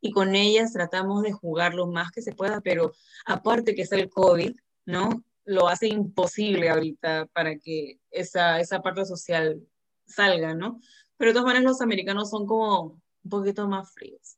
y 0.01 0.11
con 0.11 0.35
ellas 0.35 0.73
tratamos 0.73 1.23
de 1.23 1.31
jugar 1.31 1.73
lo 1.73 1.87
más 1.87 2.11
que 2.11 2.21
se 2.21 2.33
pueda, 2.33 2.61
pero 2.61 2.91
aparte 3.25 3.75
que 3.75 3.83
es 3.83 3.91
el 3.91 4.09
COVID, 4.09 4.55
¿no? 4.85 5.23
Lo 5.45 5.67
hace 5.67 5.87
imposible 5.87 6.69
ahorita 6.69 7.27
para 7.33 7.57
que 7.57 7.99
esa, 8.11 8.59
esa 8.59 8.81
parte 8.81 9.05
social 9.05 9.61
salga, 10.05 10.53
¿no? 10.53 10.79
Pero 11.17 11.31
de 11.31 11.33
todas 11.33 11.47
maneras 11.47 11.63
los 11.71 11.81
americanos 11.81 12.29
son 12.29 12.45
como 12.45 13.01
un 13.25 13.29
poquito 13.29 13.67
más 13.67 13.91
fríos. 13.93 14.37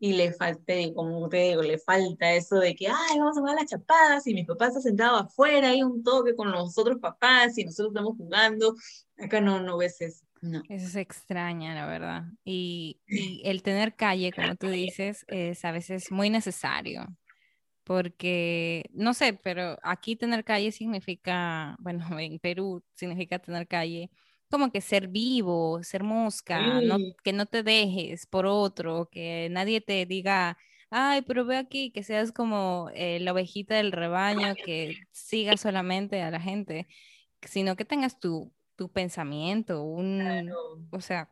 Y 0.00 0.12
le 0.12 0.32
falta, 0.32 0.74
como 0.94 1.28
te 1.28 1.38
digo, 1.38 1.62
le 1.62 1.78
falta 1.78 2.32
eso 2.32 2.56
de 2.56 2.74
que, 2.76 2.86
ay, 2.86 3.18
vamos 3.18 3.36
a 3.36 3.40
jugar 3.40 3.56
las 3.56 3.70
chapadas 3.70 4.26
y 4.28 4.34
mi 4.34 4.44
papá 4.44 4.68
está 4.68 4.80
sentado 4.80 5.16
afuera, 5.16 5.70
hay 5.70 5.82
un 5.82 6.04
toque 6.04 6.36
con 6.36 6.52
los 6.52 6.78
otros 6.78 6.98
papás 6.98 7.58
y 7.58 7.64
nosotros 7.64 7.92
estamos 7.92 8.16
jugando. 8.16 8.76
Acá 9.16 9.40
no, 9.40 9.60
no 9.60 9.76
ves 9.76 10.00
eso. 10.00 10.24
No. 10.40 10.62
Eso 10.68 10.86
es 10.86 10.96
extraña, 10.96 11.74
la 11.74 11.86
verdad. 11.86 12.24
Y, 12.44 13.00
y, 13.08 13.42
el 13.44 13.62
tener 13.62 13.96
calle, 13.96 14.32
como 14.32 14.54
tú 14.54 14.68
dices, 14.68 15.24
es 15.26 15.64
a 15.64 15.72
veces 15.72 16.12
muy 16.12 16.30
necesario. 16.30 17.04
Porque, 17.82 18.84
no 18.92 19.14
sé, 19.14 19.32
pero 19.32 19.78
aquí 19.82 20.14
tener 20.14 20.44
calle 20.44 20.70
significa, 20.70 21.74
bueno, 21.80 22.20
en 22.20 22.38
Perú 22.38 22.84
significa 22.94 23.40
tener 23.40 23.66
calle 23.66 24.10
como 24.50 24.70
que 24.72 24.80
ser 24.80 25.08
vivo, 25.08 25.82
ser 25.82 26.02
mosca, 26.02 26.80
que 27.22 27.32
no 27.32 27.46
te 27.46 27.62
dejes 27.62 28.26
por 28.26 28.46
otro, 28.46 29.08
que 29.10 29.48
nadie 29.50 29.80
te 29.80 30.06
diga, 30.06 30.58
ay, 30.90 31.22
pero 31.22 31.44
ve 31.44 31.56
aquí, 31.56 31.90
que 31.90 32.02
seas 32.02 32.32
como 32.32 32.90
eh, 32.94 33.20
la 33.20 33.32
ovejita 33.32 33.74
del 33.76 33.92
rebaño, 33.92 34.54
que 34.54 34.96
siga 35.12 35.56
solamente 35.56 36.22
a 36.22 36.30
la 36.30 36.40
gente, 36.40 36.88
sino 37.42 37.76
que 37.76 37.84
tengas 37.84 38.18
tu, 38.18 38.52
tu 38.76 38.90
pensamiento, 38.90 39.82
un, 39.82 40.50
o 40.90 41.00
sea, 41.00 41.30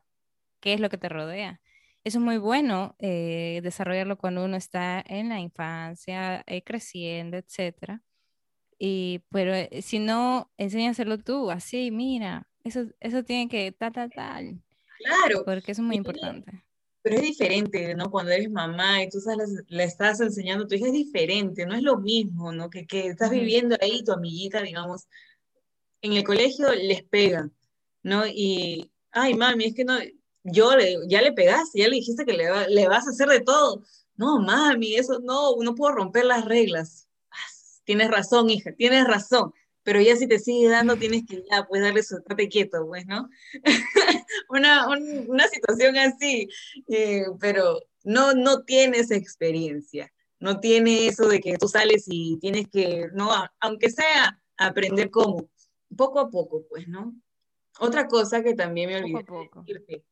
qué 0.60 0.74
es 0.74 0.80
lo 0.80 0.88
que 0.90 0.98
te 0.98 1.08
rodea. 1.08 1.60
Eso 2.04 2.18
es 2.18 2.24
muy 2.24 2.38
bueno 2.38 2.94
eh, 2.98 3.60
desarrollarlo 3.62 4.16
cuando 4.16 4.44
uno 4.44 4.56
está 4.56 5.02
en 5.06 5.28
la 5.28 5.40
infancia, 5.40 6.44
eh, 6.46 6.62
creciendo, 6.62 7.36
etcétera. 7.36 8.02
Y, 8.78 9.24
pero 9.30 9.54
si 9.80 9.98
no, 9.98 10.52
enséñaselo 10.58 11.18
tú, 11.18 11.50
así, 11.50 11.90
mira, 11.90 12.46
eso, 12.66 12.86
eso 12.98 13.22
tiene 13.22 13.48
que 13.48 13.70
tal, 13.70 13.92
tal, 13.92 14.10
tal. 14.10 14.60
Claro. 14.98 15.44
Porque 15.44 15.72
eso 15.72 15.82
es 15.82 15.86
muy 15.86 15.96
importante. 15.96 16.64
pero 17.00 17.16
es 17.16 17.22
diferente, 17.22 17.94
¿no? 17.94 18.10
Cuando 18.10 18.32
eres 18.32 18.50
mamá 18.50 19.02
y 19.02 19.08
tú 19.08 19.18
le 19.68 19.84
estás 19.84 20.20
enseñando 20.20 20.64
a 20.64 20.68
tu 20.68 20.74
hija, 20.74 20.86
es 20.86 20.92
diferente, 20.92 21.64
no 21.64 21.74
es 21.74 21.82
lo 21.82 21.98
mismo, 21.98 22.52
¿no? 22.52 22.68
Que, 22.68 22.84
que 22.86 23.06
estás 23.06 23.30
viviendo 23.30 23.76
ahí, 23.80 24.02
tu 24.02 24.10
amiguita, 24.12 24.60
digamos, 24.62 25.06
en 26.02 26.14
el 26.14 26.24
colegio 26.24 26.72
les 26.74 27.04
pegan, 27.04 27.54
¿no? 28.02 28.26
Y, 28.26 28.90
ay, 29.12 29.34
mami, 29.34 29.66
es 29.66 29.74
que 29.74 29.84
no, 29.84 29.96
yo 30.42 30.76
le, 30.76 30.96
ya 31.06 31.22
le 31.22 31.32
pegaste, 31.32 31.78
ya 31.78 31.88
le 31.88 31.96
dijiste 31.96 32.24
que 32.24 32.32
le, 32.32 32.68
le 32.68 32.88
vas 32.88 33.06
a 33.06 33.10
hacer 33.10 33.28
de 33.28 33.40
todo. 33.40 33.84
No, 34.16 34.40
mami, 34.40 34.96
eso 34.96 35.20
no, 35.20 35.54
no 35.62 35.74
puedo 35.76 35.94
romper 35.94 36.24
las 36.24 36.44
reglas. 36.44 37.08
Ah, 37.30 37.36
tienes 37.84 38.10
razón, 38.10 38.50
hija, 38.50 38.72
tienes 38.72 39.06
razón 39.06 39.52
pero 39.86 40.00
ya 40.00 40.16
si 40.16 40.26
te 40.26 40.40
sigue 40.40 40.68
dando 40.68 40.96
tienes 40.96 41.22
que 41.24 41.44
ya 41.48 41.64
pues 41.64 41.80
darle 41.80 42.02
su 42.02 42.20
trate 42.20 42.48
quieto, 42.48 42.84
pues, 42.88 43.06
¿no? 43.06 43.30
una, 44.48 44.88
una, 44.88 45.46
situación 45.46 45.96
así, 45.96 46.48
eh, 46.88 47.24
pero 47.38 47.78
no, 48.02 48.34
no 48.34 48.64
tienes 48.64 49.12
experiencia, 49.12 50.12
no 50.40 50.58
tiene 50.58 51.06
eso 51.06 51.28
de 51.28 51.38
que 51.38 51.56
tú 51.56 51.68
sales 51.68 52.06
y 52.08 52.36
tienes 52.38 52.66
que, 52.68 53.06
no, 53.14 53.30
aunque 53.60 53.88
sea 53.88 54.42
aprender 54.56 55.08
cómo, 55.08 55.48
poco 55.96 56.18
a 56.18 56.30
poco, 56.30 56.66
pues, 56.68 56.88
¿no? 56.88 57.14
Otra 57.78 58.08
cosa 58.08 58.42
que 58.42 58.54
también 58.54 58.88
me 58.88 58.96
olvidé 58.96 59.24
decirte, 59.54 60.04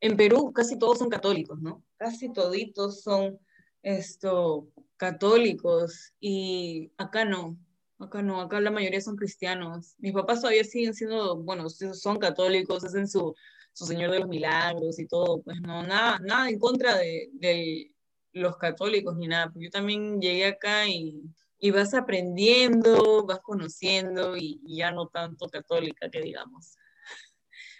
en 0.00 0.16
Perú 0.18 0.52
casi 0.52 0.78
todos 0.78 0.98
son 0.98 1.08
católicos, 1.08 1.62
¿no? 1.62 1.82
Casi 1.96 2.30
toditos 2.30 3.00
son 3.00 3.38
esto, 3.82 4.68
católicos 4.98 6.12
y 6.20 6.92
acá 6.98 7.24
no, 7.24 7.56
Acá 8.02 8.20
no, 8.22 8.40
acá 8.40 8.60
la 8.60 8.70
mayoría 8.70 9.00
son 9.00 9.16
cristianos. 9.16 9.94
Mis 9.98 10.12
papás 10.12 10.40
todavía 10.40 10.64
siguen 10.64 10.94
siendo, 10.94 11.36
bueno, 11.36 11.68
son 11.70 12.18
católicos, 12.18 12.84
hacen 12.84 13.08
su, 13.08 13.34
su 13.72 13.86
Señor 13.86 14.10
de 14.10 14.20
los 14.20 14.28
Milagros 14.28 14.98
y 14.98 15.06
todo, 15.06 15.40
pues 15.42 15.60
no, 15.60 15.82
nada, 15.82 16.18
nada 16.20 16.48
en 16.48 16.58
contra 16.58 16.96
de, 16.96 17.90
los 18.32 18.56
católicos 18.56 19.16
ni 19.16 19.28
nada. 19.28 19.52
Yo 19.54 19.70
también 19.70 20.20
llegué 20.20 20.46
acá 20.46 20.88
y, 20.88 21.22
y 21.58 21.70
vas 21.70 21.94
aprendiendo, 21.94 23.24
vas 23.26 23.40
conociendo 23.40 24.36
y, 24.36 24.60
ya 24.64 24.90
no 24.90 25.08
tanto 25.08 25.48
católica 25.48 26.10
que 26.10 26.20
digamos. 26.20 26.76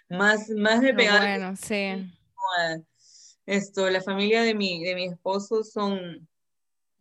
Más, 0.09 0.49
más 0.49 0.81
de 0.81 0.93
pegar. 0.93 1.21
Bueno, 1.21 1.55
sí. 1.55 2.09
Esto, 3.45 3.89
la 3.89 4.01
familia 4.01 4.43
de 4.43 4.53
mi, 4.53 4.83
de 4.83 4.95
mi 4.95 5.05
esposo 5.07 5.63
son 5.63 6.29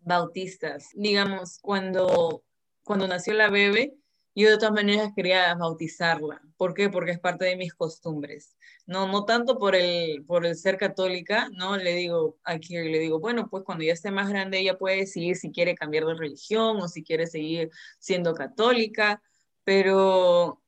bautistas. 0.00 0.88
Digamos, 0.94 1.58
cuando 1.60 2.42
cuando 2.84 3.06
nació 3.08 3.34
la 3.34 3.50
bebé, 3.50 3.94
yo 4.34 4.50
de 4.50 4.56
todas 4.56 4.72
maneras 4.72 5.12
quería 5.14 5.54
bautizarla. 5.54 6.40
¿Por 6.56 6.74
qué? 6.74 6.88
Porque 6.88 7.10
es 7.10 7.20
parte 7.20 7.44
de 7.44 7.56
mis 7.56 7.74
costumbres. 7.74 8.56
No, 8.86 9.06
no 9.06 9.24
tanto 9.24 9.58
por 9.58 9.76
el, 9.76 10.24
por 10.24 10.46
el 10.46 10.56
ser 10.56 10.78
católica, 10.78 11.50
¿no? 11.52 11.76
Le 11.76 11.94
digo, 11.94 12.38
aquí 12.44 12.74
le 12.74 12.98
digo, 12.98 13.20
bueno, 13.20 13.48
pues 13.50 13.62
cuando 13.64 13.84
ya 13.84 13.92
esté 13.92 14.10
más 14.10 14.28
grande 14.28 14.58
ella 14.58 14.78
puede 14.78 14.96
decidir 14.96 15.36
si 15.36 15.50
quiere 15.50 15.74
cambiar 15.74 16.06
de 16.06 16.14
religión 16.14 16.78
o 16.80 16.88
si 16.88 17.02
quiere 17.02 17.26
seguir 17.26 17.70
siendo 17.98 18.34
católica, 18.34 19.22
pero 19.64 20.62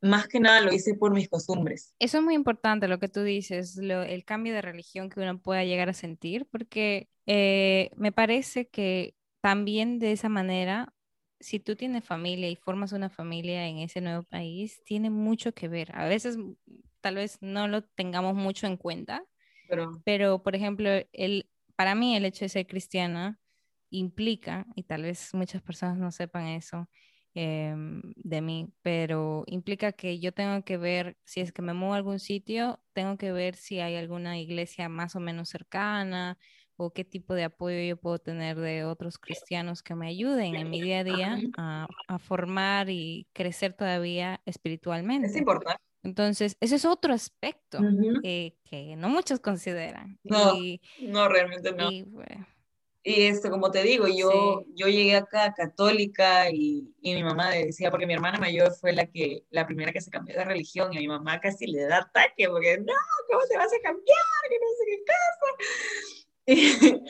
más 0.00 0.28
que 0.28 0.40
nada 0.40 0.60
lo 0.60 0.72
hice 0.72 0.94
por 0.94 1.14
mis 1.14 1.28
costumbres. 1.28 1.94
Eso 1.98 2.18
es 2.18 2.24
muy 2.24 2.34
importante 2.34 2.88
lo 2.88 2.98
que 2.98 3.08
tú 3.08 3.22
dices, 3.22 3.78
el 3.78 4.24
cambio 4.24 4.52
de 4.52 4.60
religión 4.60 5.08
que 5.08 5.20
uno 5.20 5.38
pueda 5.38 5.64
llegar 5.64 5.88
a 5.88 5.94
sentir, 5.94 6.46
porque 6.50 7.08
eh, 7.26 7.90
me 7.96 8.12
parece 8.12 8.68
que 8.68 9.14
también 9.40 9.98
de 9.98 10.12
esa 10.12 10.28
manera 10.28 10.92
si 11.44 11.60
tú 11.60 11.76
tienes 11.76 12.04
familia 12.04 12.50
y 12.50 12.56
formas 12.56 12.92
una 12.92 13.10
familia 13.10 13.68
en 13.68 13.78
ese 13.78 14.00
nuevo 14.00 14.24
país, 14.24 14.82
tiene 14.84 15.10
mucho 15.10 15.52
que 15.54 15.68
ver. 15.68 15.90
A 15.96 16.06
veces 16.08 16.36
mm, 16.38 16.54
tal 17.00 17.16
vez 17.16 17.38
no 17.42 17.68
lo 17.68 17.82
tengamos 17.84 18.34
mucho 18.34 18.66
en 18.66 18.76
cuenta, 18.78 19.24
pero, 20.04 20.42
por 20.42 20.54
ejemplo, 20.56 20.90
el, 21.12 21.50
para 21.76 21.94
mí 21.94 22.16
el 22.16 22.24
hecho 22.24 22.44
de 22.44 22.48
ser 22.50 22.66
cristiana 22.66 23.40
implica, 23.90 24.66
y 24.76 24.84
tal 24.84 25.02
vez 25.02 25.32
muchas 25.34 25.62
personas 25.62 25.98
no 25.98 26.10
sepan 26.12 26.46
eso 26.48 26.88
em, 27.34 28.02
de 28.16 28.40
mí, 28.42 28.74
pero 28.82 29.44
implica 29.46 29.92
que 29.92 30.18
yo 30.20 30.32
tengo 30.32 30.64
que 30.64 30.76
ver, 30.78 31.16
si 31.24 31.40
es 31.40 31.52
que 31.52 31.62
me 31.62 31.74
muevo 31.74 31.94
a 31.94 31.96
algún 31.98 32.18
sitio, 32.20 32.82
tengo 32.92 33.16
que 33.18 33.32
ver 33.32 33.56
si 33.56 33.80
hay 33.80 33.96
alguna 33.96 34.38
iglesia 34.38 34.88
más 34.88 35.16
o 35.16 35.20
menos 35.20 35.48
cercana, 35.48 36.38
o 36.76 36.92
qué 36.92 37.04
tipo 37.04 37.34
de 37.34 37.44
apoyo 37.44 37.80
yo 37.80 37.96
puedo 37.96 38.18
tener 38.18 38.56
de 38.56 38.84
otros 38.84 39.18
cristianos 39.18 39.82
que 39.82 39.94
me 39.94 40.08
ayuden 40.08 40.56
en 40.56 40.70
mi 40.70 40.80
día 40.80 41.00
a 41.00 41.04
día 41.04 41.38
a, 41.56 42.18
formar 42.18 42.90
y 42.90 43.26
crecer 43.32 43.74
todavía 43.74 44.40
espiritualmente. 44.44 45.28
Es 45.28 45.36
importante. 45.36 45.82
Entonces, 46.02 46.56
ese 46.60 46.76
es 46.76 46.84
otro 46.84 47.14
aspecto 47.14 47.78
eh, 48.22 48.56
que 48.64 48.94
no 48.96 49.08
muchos 49.08 49.40
consideran. 49.40 50.18
No, 50.22 50.52
no, 51.00 51.28
realmente 51.28 51.72
no. 51.72 51.90
Y, 51.90 53.26
esto, 53.26 53.50
como 53.50 53.70
te 53.70 53.82
digo, 53.82 54.06
yo, 54.06 54.64
yo 54.74 54.88
llegué 54.88 55.16
acá 55.16 55.52
católica 55.54 56.50
y, 56.50 56.94
y, 57.02 57.14
mi 57.14 57.22
mamá 57.22 57.50
decía, 57.50 57.90
porque 57.90 58.06
mi 58.06 58.14
hermana 58.14 58.38
mayor 58.38 58.72
fue 58.72 58.94
la 58.94 59.04
que 59.06 59.44
la 59.50 59.66
primera 59.66 59.92
que 59.92 60.00
se 60.00 60.10
cambió 60.10 60.34
de 60.34 60.44
religión 60.44 60.92
y 60.92 60.96
a 60.96 61.00
mi 61.00 61.08
mamá 61.08 61.38
casi 61.38 61.66
le 61.66 61.84
da 61.86 61.98
ataque, 61.98 62.48
porque 62.48 62.78
no, 62.78 62.94
¿cómo 63.28 63.42
te 63.46 63.58
vas 63.58 63.72
a 63.72 63.82
cambiar? 63.82 64.16
Que 64.48 64.56
no 64.58 64.66
sé 64.78 64.84
qué 64.86 65.04
cosa. 65.04 66.23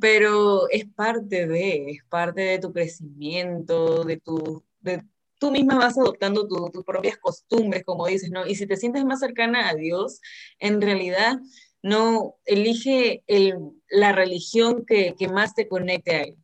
pero 0.00 0.68
es 0.70 0.86
parte 0.86 1.46
de, 1.46 1.90
es 1.90 2.04
parte 2.08 2.40
de 2.42 2.58
tu 2.58 2.72
crecimiento, 2.72 4.04
de 4.04 4.16
tu, 4.18 4.64
de, 4.80 5.02
tú 5.38 5.50
misma 5.50 5.76
vas 5.76 5.96
adoptando 5.96 6.46
tus 6.46 6.84
propias 6.84 7.16
costumbres, 7.18 7.84
como 7.84 8.06
dices, 8.06 8.30
¿no? 8.30 8.46
Y 8.46 8.54
si 8.54 8.66
te 8.66 8.76
sientes 8.76 9.04
más 9.04 9.20
cercana 9.20 9.68
a 9.68 9.74
Dios, 9.74 10.20
en 10.58 10.80
realidad 10.80 11.38
no 11.82 12.36
elige 12.44 13.22
el, 13.26 13.58
la 13.88 14.12
religión 14.12 14.84
que, 14.84 15.14
que, 15.18 15.28
más 15.28 15.54
te 15.54 15.68
conecte 15.68 16.16
a 16.16 16.22
Él, 16.22 16.36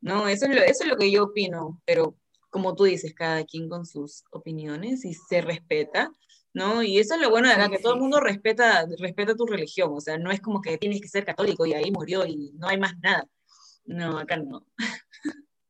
¿no? 0.00 0.28
Eso 0.28 0.46
es, 0.46 0.56
eso 0.56 0.84
es 0.84 0.90
lo 0.90 0.96
que 0.96 1.10
yo 1.10 1.24
opino, 1.24 1.82
pero 1.84 2.16
como 2.50 2.74
tú 2.74 2.84
dices, 2.84 3.14
cada 3.14 3.44
quien 3.44 3.68
con 3.68 3.84
sus 3.84 4.24
opiniones 4.30 5.04
y 5.04 5.12
se 5.14 5.42
respeta, 5.42 6.10
¿no? 6.54 6.82
Y 6.82 6.98
eso 6.98 7.14
es 7.14 7.20
lo 7.20 7.30
bueno 7.30 7.48
de 7.48 7.54
acá, 7.54 7.68
que 7.68 7.78
todo 7.78 7.94
el 7.94 8.00
mundo 8.00 8.20
respeta, 8.20 8.86
respeta 8.98 9.34
tu 9.34 9.46
religión, 9.46 9.90
o 9.92 10.00
sea, 10.00 10.18
no 10.18 10.30
es 10.30 10.40
como 10.40 10.60
que 10.60 10.78
tienes 10.78 11.00
que 11.00 11.08
ser 11.08 11.24
católico 11.24 11.66
y 11.66 11.74
ahí 11.74 11.90
murió 11.90 12.26
y 12.26 12.52
no 12.54 12.68
hay 12.68 12.78
más 12.78 12.98
nada. 13.00 13.26
No, 13.84 14.18
acá 14.18 14.36
no. 14.36 14.66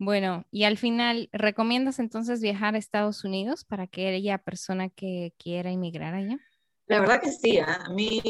Bueno, 0.01 0.47
y 0.53 0.63
al 0.63 0.79
final, 0.79 1.29
¿recomiendas 1.33 1.99
entonces 1.99 2.41
viajar 2.41 2.75
a 2.75 2.79
Estados 2.79 3.25
Unidos 3.25 3.65
para 3.65 3.85
aquella 3.85 4.39
persona 4.39 4.91
que 4.91 5.35
quiera 5.39 5.73
emigrar 5.73 6.15
allá? 6.15 6.39
La 6.87 7.01
verdad 7.01 7.21
que 7.21 7.33
sí, 7.33 7.59
¿ah? 7.59 7.85
a 7.85 7.93
mí, 7.93 8.23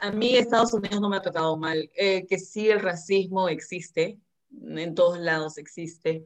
a 0.00 0.10
mí 0.10 0.36
Estados 0.36 0.72
Unidos 0.72 1.00
no 1.00 1.10
me 1.10 1.18
ha 1.18 1.22
tocado 1.22 1.58
mal, 1.58 1.90
eh, 1.94 2.26
que 2.26 2.38
sí 2.38 2.70
el 2.70 2.80
racismo 2.80 3.50
existe, 3.50 4.18
en 4.50 4.94
todos 4.94 5.18
lados 5.18 5.58
existe 5.58 6.24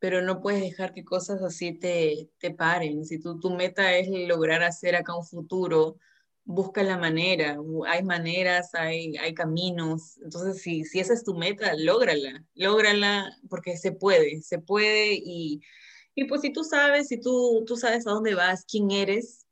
pero 0.00 0.22
no 0.22 0.40
puedes 0.40 0.62
dejar 0.62 0.94
que 0.94 1.04
cosas 1.04 1.42
así 1.42 1.72
te, 1.74 2.30
te 2.38 2.50
paren. 2.52 3.04
Si 3.04 3.20
tu, 3.20 3.38
tu 3.38 3.50
meta 3.50 3.96
es 3.96 4.08
lograr 4.08 4.62
hacer 4.62 4.96
acá 4.96 5.14
un 5.14 5.26
futuro, 5.26 5.98
busca 6.44 6.82
la 6.82 6.96
manera. 6.96 7.58
Hay 7.86 8.02
maneras, 8.02 8.74
hay, 8.74 9.16
hay 9.18 9.34
caminos. 9.34 10.16
Entonces, 10.22 10.62
si, 10.62 10.84
si 10.84 11.00
esa 11.00 11.12
es 11.12 11.22
tu 11.22 11.34
meta, 11.34 11.74
lógrala. 11.76 12.44
Lógrala 12.54 13.30
porque 13.50 13.76
se 13.76 13.92
puede, 13.92 14.40
se 14.40 14.58
puede. 14.58 15.12
Y, 15.14 15.60
y 16.14 16.24
pues 16.24 16.40
si 16.40 16.50
tú 16.52 16.64
sabes, 16.64 17.08
si 17.08 17.20
tú, 17.20 17.62
tú 17.66 17.76
sabes 17.76 18.06
a 18.06 18.10
dónde 18.12 18.34
vas, 18.34 18.64
quién 18.64 18.90
eres, 18.90 19.46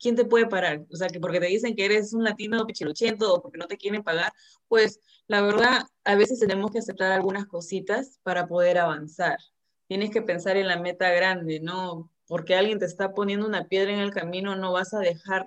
¿quién 0.00 0.16
te 0.16 0.24
puede 0.24 0.48
parar? 0.48 0.84
O 0.92 0.96
sea, 0.96 1.08
que 1.08 1.20
porque 1.20 1.38
te 1.38 1.46
dicen 1.46 1.76
que 1.76 1.84
eres 1.84 2.12
un 2.12 2.24
latino 2.24 2.66
pichiluchento 2.66 3.32
o 3.32 3.42
porque 3.42 3.58
no 3.58 3.68
te 3.68 3.76
quieren 3.78 4.02
pagar, 4.02 4.32
pues 4.66 4.98
la 5.28 5.40
verdad, 5.40 5.82
a 6.02 6.16
veces 6.16 6.40
tenemos 6.40 6.72
que 6.72 6.80
aceptar 6.80 7.12
algunas 7.12 7.46
cositas 7.46 8.18
para 8.24 8.48
poder 8.48 8.78
avanzar 8.78 9.38
tienes 9.86 10.10
que 10.10 10.22
pensar 10.22 10.56
en 10.56 10.68
la 10.68 10.78
meta 10.78 11.10
grande, 11.10 11.60
¿no? 11.60 12.10
Porque 12.26 12.54
alguien 12.54 12.78
te 12.78 12.86
está 12.86 13.12
poniendo 13.12 13.46
una 13.46 13.68
piedra 13.68 13.92
en 13.92 14.00
el 14.00 14.12
camino, 14.12 14.56
no 14.56 14.72
vas 14.72 14.94
a 14.94 14.98
dejar 14.98 15.46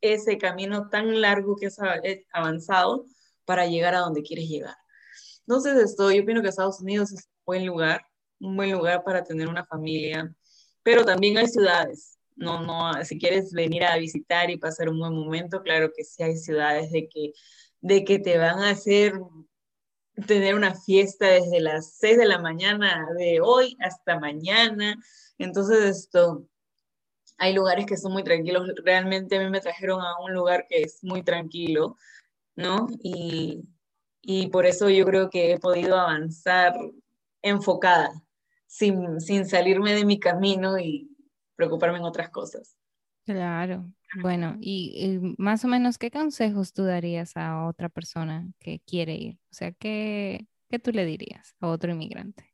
ese 0.00 0.38
camino 0.38 0.88
tan 0.88 1.20
largo 1.20 1.56
que 1.56 1.66
es 1.66 1.78
avanzado 2.32 3.06
para 3.44 3.66
llegar 3.66 3.94
a 3.94 4.00
donde 4.00 4.22
quieres 4.22 4.48
llegar. 4.48 4.76
Entonces, 5.40 5.76
esto, 5.76 6.10
yo 6.10 6.22
opino 6.22 6.40
que 6.40 6.48
Estados 6.48 6.80
Unidos 6.80 7.12
es 7.12 7.26
un 7.26 7.44
buen 7.44 7.66
lugar, 7.66 8.02
un 8.40 8.56
buen 8.56 8.72
lugar 8.72 9.04
para 9.04 9.22
tener 9.22 9.48
una 9.48 9.64
familia, 9.64 10.34
pero 10.82 11.04
también 11.04 11.36
hay 11.36 11.48
ciudades. 11.48 12.18
No, 12.36 12.62
no, 12.62 12.92
si 13.04 13.18
quieres 13.18 13.52
venir 13.52 13.84
a 13.84 13.96
visitar 13.96 14.50
y 14.50 14.56
pasar 14.56 14.88
un 14.88 14.98
buen 14.98 15.12
momento, 15.12 15.62
claro 15.62 15.92
que 15.94 16.02
sí 16.04 16.22
hay 16.22 16.36
ciudades 16.36 16.90
de 16.90 17.08
que, 17.08 17.32
de 17.80 18.04
que 18.04 18.18
te 18.18 18.38
van 18.38 18.58
a 18.60 18.70
hacer 18.70 19.14
tener 20.26 20.54
una 20.54 20.74
fiesta 20.74 21.26
desde 21.26 21.60
las 21.60 21.94
6 21.98 22.18
de 22.18 22.26
la 22.26 22.38
mañana 22.38 23.06
de 23.18 23.40
hoy 23.40 23.76
hasta 23.80 24.18
mañana. 24.18 24.96
Entonces, 25.38 25.84
esto, 25.84 26.48
hay 27.38 27.52
lugares 27.52 27.86
que 27.86 27.96
son 27.96 28.12
muy 28.12 28.22
tranquilos. 28.22 28.68
Realmente 28.84 29.36
a 29.36 29.40
mí 29.42 29.50
me 29.50 29.60
trajeron 29.60 30.00
a 30.00 30.18
un 30.20 30.32
lugar 30.32 30.66
que 30.68 30.82
es 30.82 31.02
muy 31.02 31.22
tranquilo, 31.22 31.96
¿no? 32.56 32.86
Y, 33.02 33.64
y 34.22 34.48
por 34.48 34.66
eso 34.66 34.88
yo 34.88 35.04
creo 35.04 35.30
que 35.30 35.52
he 35.52 35.58
podido 35.58 35.98
avanzar 35.98 36.74
enfocada, 37.42 38.10
sin, 38.66 39.20
sin 39.20 39.46
salirme 39.46 39.94
de 39.94 40.04
mi 40.04 40.18
camino 40.18 40.78
y 40.78 41.10
preocuparme 41.56 41.98
en 41.98 42.04
otras 42.04 42.30
cosas. 42.30 42.76
Claro. 43.24 43.84
Bueno, 44.20 44.56
y, 44.60 45.18
más 45.38 45.64
o 45.64 45.68
menos, 45.68 45.98
¿qué 45.98 46.10
consejos 46.10 46.72
tú 46.72 46.84
darías 46.84 47.36
a 47.36 47.66
otra 47.66 47.88
persona 47.88 48.48
que 48.58 48.80
quiere 48.86 49.14
ir? 49.14 49.38
O 49.50 49.54
sea, 49.54 49.72
¿qué, 49.72 50.46
qué 50.68 50.78
tú 50.78 50.92
le 50.92 51.04
dirías 51.04 51.54
a 51.60 51.68
otro 51.68 51.92
inmigrante? 51.92 52.52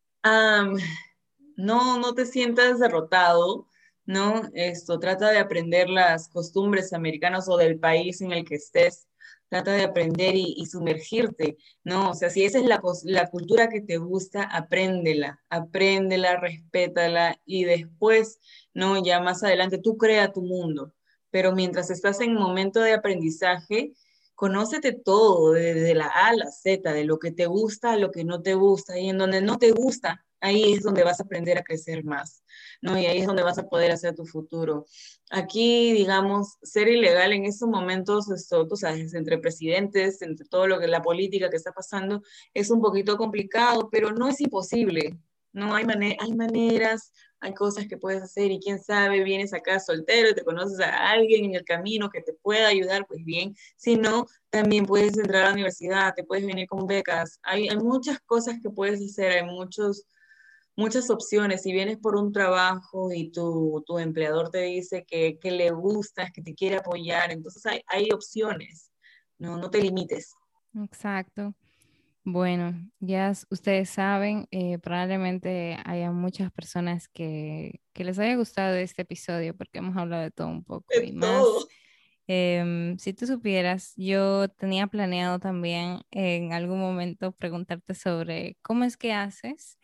no, 1.56 1.98
no 1.98 2.14
te 2.14 2.26
sientas 2.26 2.78
derrotado, 2.78 3.66
¿no? 4.04 4.42
Esto, 4.54 4.98
trata 4.98 5.30
de 5.30 5.38
aprender 5.38 5.88
las 5.88 6.28
costumbres 6.28 6.92
americanas 6.92 7.48
o 7.48 7.56
del 7.56 7.78
país 7.78 8.20
en 8.20 8.32
el 8.32 8.44
que 8.44 8.56
estés 8.56 9.08
trata 9.50 9.72
de 9.72 9.82
aprender 9.82 10.34
y, 10.36 10.64
sumergirte, 10.66 11.58
¿no? 11.82 12.10
O 12.10 12.14
sea, 12.14 12.30
si 12.30 12.44
esa 12.44 12.58
es 12.58 12.64
la, 12.64 12.80
la 13.04 13.26
cultura 13.28 13.68
que 13.68 13.80
te 13.80 13.98
gusta, 13.98 14.44
apréndela, 14.44 15.42
apréndela, 15.50 16.36
respétala 16.36 17.36
y 17.44 17.64
después, 17.64 18.38
¿no? 18.72 19.02
Ya 19.04 19.20
más 19.20 19.42
adelante 19.42 19.78
tú 19.78 19.98
crea 19.98 20.32
tu 20.32 20.42
mundo, 20.42 20.94
pero 21.30 21.52
mientras 21.52 21.90
estás 21.90 22.20
en 22.20 22.34
momento 22.34 22.80
de 22.80 22.92
aprendizaje, 22.92 23.92
conócete 24.34 24.92
todo, 24.92 25.52
desde 25.52 25.94
la 25.94 26.06
A 26.06 26.28
a 26.28 26.34
la 26.34 26.50
Z, 26.50 26.92
de 26.92 27.04
lo 27.04 27.18
que 27.18 27.30
te 27.30 27.46
gusta 27.46 27.92
a 27.92 27.96
lo 27.96 28.10
que 28.10 28.24
no 28.24 28.40
te 28.40 28.54
gusta, 28.54 28.98
y 28.98 29.10
en 29.10 29.18
donde 29.18 29.42
no 29.42 29.58
te 29.58 29.70
gusta, 29.72 30.24
ahí 30.40 30.72
es 30.72 30.82
donde 30.82 31.04
vas 31.04 31.20
a 31.20 31.24
aprender 31.24 31.58
a 31.58 31.62
crecer 31.62 32.04
más, 32.04 32.42
¿no? 32.80 32.98
Y 32.98 33.06
ahí 33.06 33.18
es 33.18 33.26
donde 33.26 33.42
vas 33.42 33.58
a 33.58 33.68
poder 33.68 33.92
hacer 33.92 34.14
tu 34.14 34.24
futuro. 34.24 34.86
Aquí, 35.30 35.92
digamos, 35.92 36.56
ser 36.62 36.88
ilegal 36.88 37.32
en 37.32 37.44
estos 37.44 37.68
momentos, 37.68 38.30
esto, 38.30 38.66
tú 38.66 38.76
sabes, 38.76 39.12
entre 39.14 39.38
presidentes, 39.38 40.22
entre 40.22 40.46
todo 40.46 40.66
lo 40.66 40.80
que 40.80 40.88
la 40.88 41.02
política 41.02 41.50
que 41.50 41.56
está 41.56 41.72
pasando, 41.72 42.22
es 42.54 42.70
un 42.70 42.80
poquito 42.80 43.16
complicado, 43.16 43.90
pero 43.90 44.12
no 44.12 44.28
es 44.28 44.40
imposible, 44.40 45.18
¿no? 45.52 45.74
Hay, 45.74 45.84
hay 46.18 46.32
maneras, 46.32 47.12
hay 47.40 47.54
cosas 47.54 47.88
que 47.88 47.96
puedes 47.96 48.22
hacer 48.22 48.50
y 48.50 48.60
quién 48.60 48.78
sabe, 48.78 49.24
vienes 49.24 49.54
acá 49.54 49.80
soltero 49.80 50.30
y 50.30 50.34
te 50.34 50.44
conoces 50.44 50.80
a 50.80 51.10
alguien 51.10 51.46
en 51.46 51.54
el 51.54 51.64
camino 51.64 52.10
que 52.10 52.20
te 52.20 52.34
pueda 52.34 52.68
ayudar, 52.68 53.06
pues 53.06 53.24
bien. 53.24 53.56
Si 53.76 53.96
no, 53.96 54.26
también 54.50 54.84
puedes 54.84 55.16
entrar 55.16 55.42
a 55.42 55.46
la 55.46 55.54
universidad, 55.54 56.14
te 56.14 56.24
puedes 56.24 56.44
venir 56.44 56.68
con 56.68 56.86
becas. 56.86 57.40
Hay, 57.42 57.68
hay 57.68 57.78
muchas 57.78 58.20
cosas 58.20 58.58
que 58.62 58.70
puedes 58.70 59.00
hacer, 59.00 59.32
hay 59.32 59.44
muchos 59.44 60.04
muchas 60.76 61.10
opciones. 61.10 61.62
Si 61.62 61.72
vienes 61.72 61.98
por 61.98 62.16
un 62.16 62.32
trabajo 62.32 63.12
y 63.12 63.30
tu, 63.30 63.82
tu 63.86 63.98
empleador 63.98 64.50
te 64.50 64.62
dice 64.62 65.04
que, 65.06 65.38
que, 65.38 65.50
le 65.50 65.70
gustas, 65.70 66.32
que 66.32 66.42
te 66.42 66.54
quiere 66.54 66.76
apoyar, 66.76 67.30
entonces 67.30 67.64
hay, 67.66 67.82
hay 67.86 68.08
opciones, 68.12 68.90
no, 69.38 69.56
no 69.56 69.70
te 69.70 69.82
limites. 69.82 70.34
Exacto. 70.74 71.54
Bueno, 72.22 72.74
ya 72.98 73.32
ustedes 73.50 73.90
saben, 73.90 74.46
eh, 74.50 74.78
probablemente 74.78 75.78
haya 75.84 76.10
muchas 76.10 76.52
personas 76.52 77.08
que, 77.08 77.80
que, 77.92 78.04
les 78.04 78.18
haya 78.18 78.36
gustado 78.36 78.76
este 78.76 79.02
episodio 79.02 79.56
porque 79.56 79.78
hemos 79.78 79.96
hablado 79.96 80.22
de 80.22 80.30
todo 80.30 80.48
un 80.48 80.62
poco 80.62 80.86
y 81.02 81.12
más. 81.12 81.44
Em, 82.26 82.96
si 82.98 83.12
tú 83.12 83.26
supieras, 83.26 83.94
yo 83.96 84.48
tenía 84.48 84.86
planeado 84.86 85.38
también 85.38 86.02
en 86.10 86.52
algún 86.52 86.78
momento 86.78 87.32
preguntarte 87.32 87.94
sobre 87.94 88.56
cómo 88.62 88.84
es 88.84 88.96
que 88.96 89.12
haces 89.12 89.78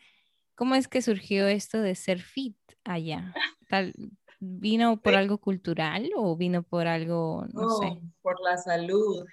¿Cómo 0.57 0.73
es 0.73 0.87
que 0.87 1.03
surgió 1.03 1.47
esto 1.47 1.79
de 1.81 1.93
ser 1.93 2.19
fit 2.19 2.57
allá? 2.83 3.31
Tal, 3.69 3.93
¿Vino 4.39 4.99
por 4.99 5.13
algo 5.13 5.37
cultural 5.37 6.09
o 6.15 6.35
vino 6.35 6.63
por 6.63 6.87
algo, 6.87 7.45
no, 7.53 7.69
sé? 7.77 8.01
Por 8.23 8.41
la 8.41 8.57
salud. 8.57 9.23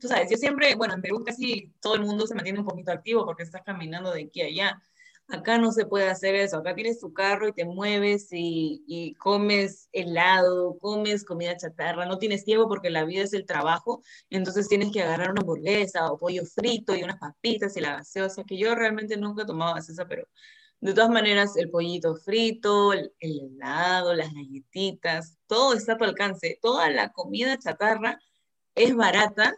Tú 0.00 0.08
sabes, 0.08 0.30
yo 0.30 0.36
siempre, 0.36 0.74
bueno, 0.74 0.94
en 0.94 1.02
Perú 1.02 1.22
casi 1.24 1.72
todo 1.80 1.94
el 1.94 2.02
mundo 2.02 2.26
se 2.26 2.34
mantiene 2.34 2.58
un 2.58 2.66
poquito 2.66 2.92
activo 2.92 3.24
porque 3.24 3.42
está 3.42 3.62
caminando 3.62 4.12
de 4.12 4.24
aquí 4.24 4.42
a 4.42 4.46
allá. 4.46 4.82
Acá 5.30 5.58
no 5.58 5.72
se 5.72 5.84
puede 5.84 6.08
hacer 6.08 6.34
eso, 6.34 6.56
acá 6.56 6.74
tienes 6.74 7.00
tu 7.00 7.12
carro 7.12 7.48
y 7.48 7.52
te 7.52 7.66
mueves 7.66 8.28
y, 8.30 9.14
comes 9.18 9.90
helado, 9.92 10.78
comes 10.78 11.22
comida 11.22 11.54
chatarra, 11.54 12.06
no 12.06 12.18
tienes 12.18 12.44
tiempo 12.46 12.66
porque 12.66 12.88
la 12.88 13.04
vida 13.04 13.24
es 13.24 13.34
el 13.34 13.44
trabajo, 13.44 14.02
entonces 14.30 14.68
tienes 14.68 14.90
que 14.90 15.02
agarrar 15.02 15.30
una 15.30 15.42
hamburguesa 15.42 16.10
o 16.10 16.16
pollo 16.16 16.44
frito 16.46 16.96
y 16.96 17.02
unas 17.02 17.18
papitas 17.18 17.76
y 17.76 17.80
la 17.82 17.96
gaseosa, 17.96 18.44
que 18.44 18.56
yo 18.56 18.74
realmente 18.74 19.18
nunca 19.18 19.44
tomaba 19.44 19.74
gaseosa, 19.74 20.06
pero 20.06 20.26
de 20.80 20.94
todas 20.94 21.10
maneras 21.10 21.56
el 21.56 21.70
pollito 21.70 22.16
frito, 22.16 22.94
el 22.94 23.12
helado, 23.20 24.14
las 24.14 24.32
galletitas, 24.32 25.38
todo 25.46 25.74
está 25.74 25.94
a 25.94 25.98
tu 25.98 26.04
alcance, 26.04 26.58
toda 26.62 26.88
la 26.90 27.12
comida 27.12 27.58
chatarra 27.58 28.18
es 28.78 28.94
barata, 28.94 29.56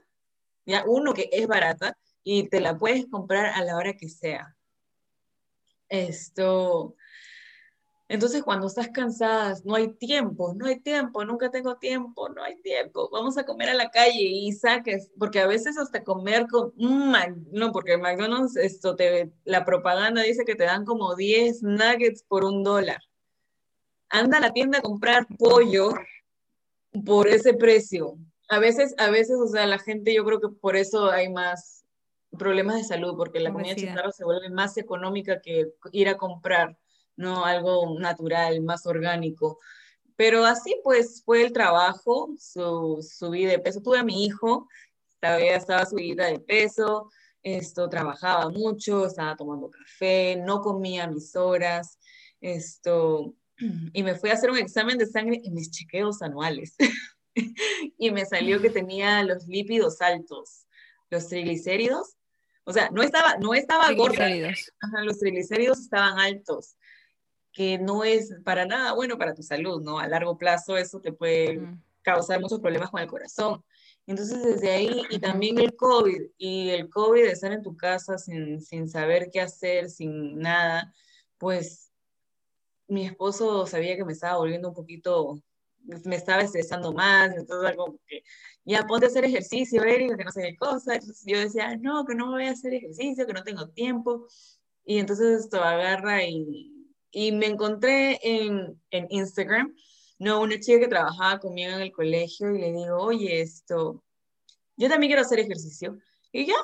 ya 0.66 0.84
uno 0.86 1.14
que 1.14 1.28
es 1.32 1.46
barata 1.46 1.96
y 2.22 2.48
te 2.48 2.60
la 2.60 2.78
puedes 2.78 3.06
comprar 3.06 3.46
a 3.46 3.64
la 3.64 3.76
hora 3.76 3.94
que 3.94 4.08
sea 4.08 4.56
esto, 5.90 6.94
entonces 8.08 8.42
cuando 8.42 8.66
estás 8.66 8.88
cansada, 8.88 9.54
no 9.64 9.76
hay 9.76 9.88
tiempo, 9.94 10.52
no 10.54 10.66
hay 10.66 10.80
tiempo, 10.80 11.24
nunca 11.24 11.50
tengo 11.50 11.76
tiempo, 11.76 12.28
no 12.28 12.42
hay 12.42 12.60
tiempo, 12.60 13.08
vamos 13.12 13.38
a 13.38 13.44
comer 13.44 13.68
a 13.68 13.74
la 13.74 13.90
calle 13.90 14.22
y 14.22 14.52
saques, 14.52 15.10
porque 15.18 15.40
a 15.40 15.46
veces 15.46 15.78
hasta 15.78 16.02
comer 16.02 16.48
con 16.48 16.72
un 16.76 17.14
no, 17.52 17.70
porque 17.70 17.98
McDonald's, 17.98 18.56
esto 18.56 18.96
te, 18.96 19.30
la 19.44 19.64
propaganda 19.64 20.22
dice 20.22 20.44
que 20.44 20.56
te 20.56 20.64
dan 20.64 20.84
como 20.84 21.14
10 21.14 21.62
nuggets 21.62 22.24
por 22.24 22.44
un 22.44 22.64
dólar. 22.64 23.00
Anda 24.08 24.38
a 24.38 24.40
la 24.40 24.52
tienda 24.52 24.78
a 24.78 24.82
comprar 24.82 25.28
pollo 25.38 25.94
por 27.04 27.28
ese 27.28 27.54
precio. 27.54 28.18
A 28.50 28.58
veces, 28.58 28.96
a 28.98 29.10
veces, 29.10 29.36
o 29.40 29.46
sea, 29.46 29.64
la 29.66 29.78
gente, 29.78 30.12
yo 30.12 30.24
creo 30.24 30.40
que 30.40 30.48
por 30.48 30.74
eso 30.74 31.08
hay 31.08 31.28
más 31.28 31.84
problemas 32.36 32.76
de 32.76 32.84
salud, 32.84 33.14
porque 33.16 33.38
la 33.38 33.52
comida 33.52 33.76
chatarra 33.76 34.10
se 34.10 34.24
vuelve 34.24 34.50
más 34.50 34.76
económica 34.76 35.40
que 35.40 35.72
ir 35.92 36.08
a 36.08 36.16
comprar, 36.16 36.76
¿no? 37.14 37.44
Algo 37.44 37.96
natural, 38.00 38.60
más 38.62 38.86
orgánico. 38.86 39.60
Pero 40.16 40.44
así 40.44 40.80
pues 40.82 41.22
fue 41.24 41.42
el 41.42 41.52
trabajo, 41.52 42.34
su, 42.38 43.06
subí 43.08 43.44
de 43.44 43.60
peso. 43.60 43.82
Tuve 43.82 44.00
a 44.00 44.04
mi 44.04 44.24
hijo, 44.24 44.68
todavía 45.20 45.54
estaba 45.56 45.86
subida 45.86 46.26
de 46.26 46.40
peso, 46.40 47.08
esto, 47.44 47.88
trabajaba 47.88 48.50
mucho, 48.50 49.06
estaba 49.06 49.36
tomando 49.36 49.70
café, 49.70 50.42
no 50.44 50.60
comía 50.60 51.06
mis 51.06 51.36
horas, 51.36 52.00
esto, 52.40 53.32
y 53.92 54.02
me 54.02 54.16
fui 54.16 54.30
a 54.30 54.34
hacer 54.34 54.50
un 54.50 54.58
examen 54.58 54.98
de 54.98 55.06
sangre 55.06 55.40
en 55.44 55.54
mis 55.54 55.70
chequeos 55.70 56.20
anuales. 56.20 56.74
y 57.98 58.10
me 58.10 58.24
salió 58.26 58.60
que 58.60 58.70
tenía 58.70 59.22
los 59.22 59.46
lípidos 59.46 60.00
altos, 60.00 60.66
los 61.10 61.28
triglicéridos 61.28 62.16
o 62.64 62.72
sea, 62.72 62.88
no 62.90 63.02
estaba, 63.02 63.36
no 63.38 63.52
estaba 63.52 63.92
gorda. 63.92 64.28
los 65.02 65.18
triglicéridos 65.18 65.80
estaban 65.80 66.18
altos, 66.18 66.76
que 67.52 67.78
no 67.78 68.04
es 68.04 68.32
para 68.44 68.64
nada 68.64 68.92
bueno 68.92 69.18
para 69.18 69.34
tu 69.34 69.42
salud, 69.42 69.82
¿no? 69.82 69.98
A 69.98 70.06
largo 70.06 70.38
plazo 70.38 70.76
eso 70.76 71.00
te 71.00 71.12
puede 71.12 71.60
causar 72.02 72.40
muchos 72.40 72.60
problemas 72.60 72.90
con 72.90 73.00
el 73.00 73.08
corazón. 73.08 73.64
Entonces, 74.06 74.42
desde 74.42 74.70
ahí, 74.70 75.02
y 75.10 75.18
también 75.18 75.58
el 75.58 75.74
COVID, 75.74 76.22
y 76.36 76.70
el 76.70 76.88
COVID 76.88 77.22
de 77.22 77.32
estar 77.32 77.52
en 77.52 77.62
tu 77.62 77.76
casa 77.76 78.18
sin, 78.18 78.60
sin 78.60 78.88
saber 78.88 79.30
qué 79.32 79.40
hacer, 79.40 79.90
sin 79.90 80.38
nada, 80.38 80.92
pues 81.38 81.92
mi 82.88 83.04
esposo 83.06 83.66
sabía 83.66 83.96
que 83.96 84.04
me 84.04 84.12
estaba 84.12 84.38
volviendo 84.38 84.68
un 84.68 84.74
poquito 84.74 85.42
me 86.04 86.16
estaba 86.16 86.42
estresando 86.42 86.92
más, 86.92 87.34
entonces 87.36 87.70
algo 87.70 87.98
que, 88.06 88.22
ya 88.64 88.86
ponte 88.86 89.06
a 89.06 89.08
hacer 89.08 89.24
ejercicio, 89.24 89.82
Erika, 89.82 90.16
que 90.16 90.24
no 90.24 90.32
sé 90.32 90.42
qué 90.42 90.56
cosa, 90.56 90.94
entonces 90.94 91.24
yo 91.26 91.38
decía, 91.38 91.76
no, 91.76 92.04
que 92.04 92.14
no 92.14 92.30
voy 92.30 92.46
a 92.46 92.52
hacer 92.52 92.74
ejercicio, 92.74 93.26
que 93.26 93.32
no 93.32 93.42
tengo 93.42 93.68
tiempo, 93.70 94.26
y 94.84 94.98
entonces 94.98 95.44
esto 95.44 95.62
agarra 95.62 96.24
y, 96.24 96.72
y 97.10 97.32
me 97.32 97.46
encontré 97.46 98.18
en, 98.22 98.80
en 98.90 99.06
Instagram, 99.10 99.74
no, 100.18 100.42
una 100.42 100.60
chica 100.60 100.80
que 100.80 100.88
trabajaba 100.88 101.40
conmigo 101.40 101.72
en 101.72 101.80
el 101.80 101.92
colegio 101.92 102.54
y 102.54 102.60
le 102.60 102.72
digo, 102.72 102.98
oye, 102.98 103.40
esto, 103.40 104.02
yo 104.76 104.88
también 104.88 105.10
quiero 105.10 105.22
hacer 105.22 105.40
ejercicio, 105.40 105.98
y 106.32 106.46
ya, 106.46 106.56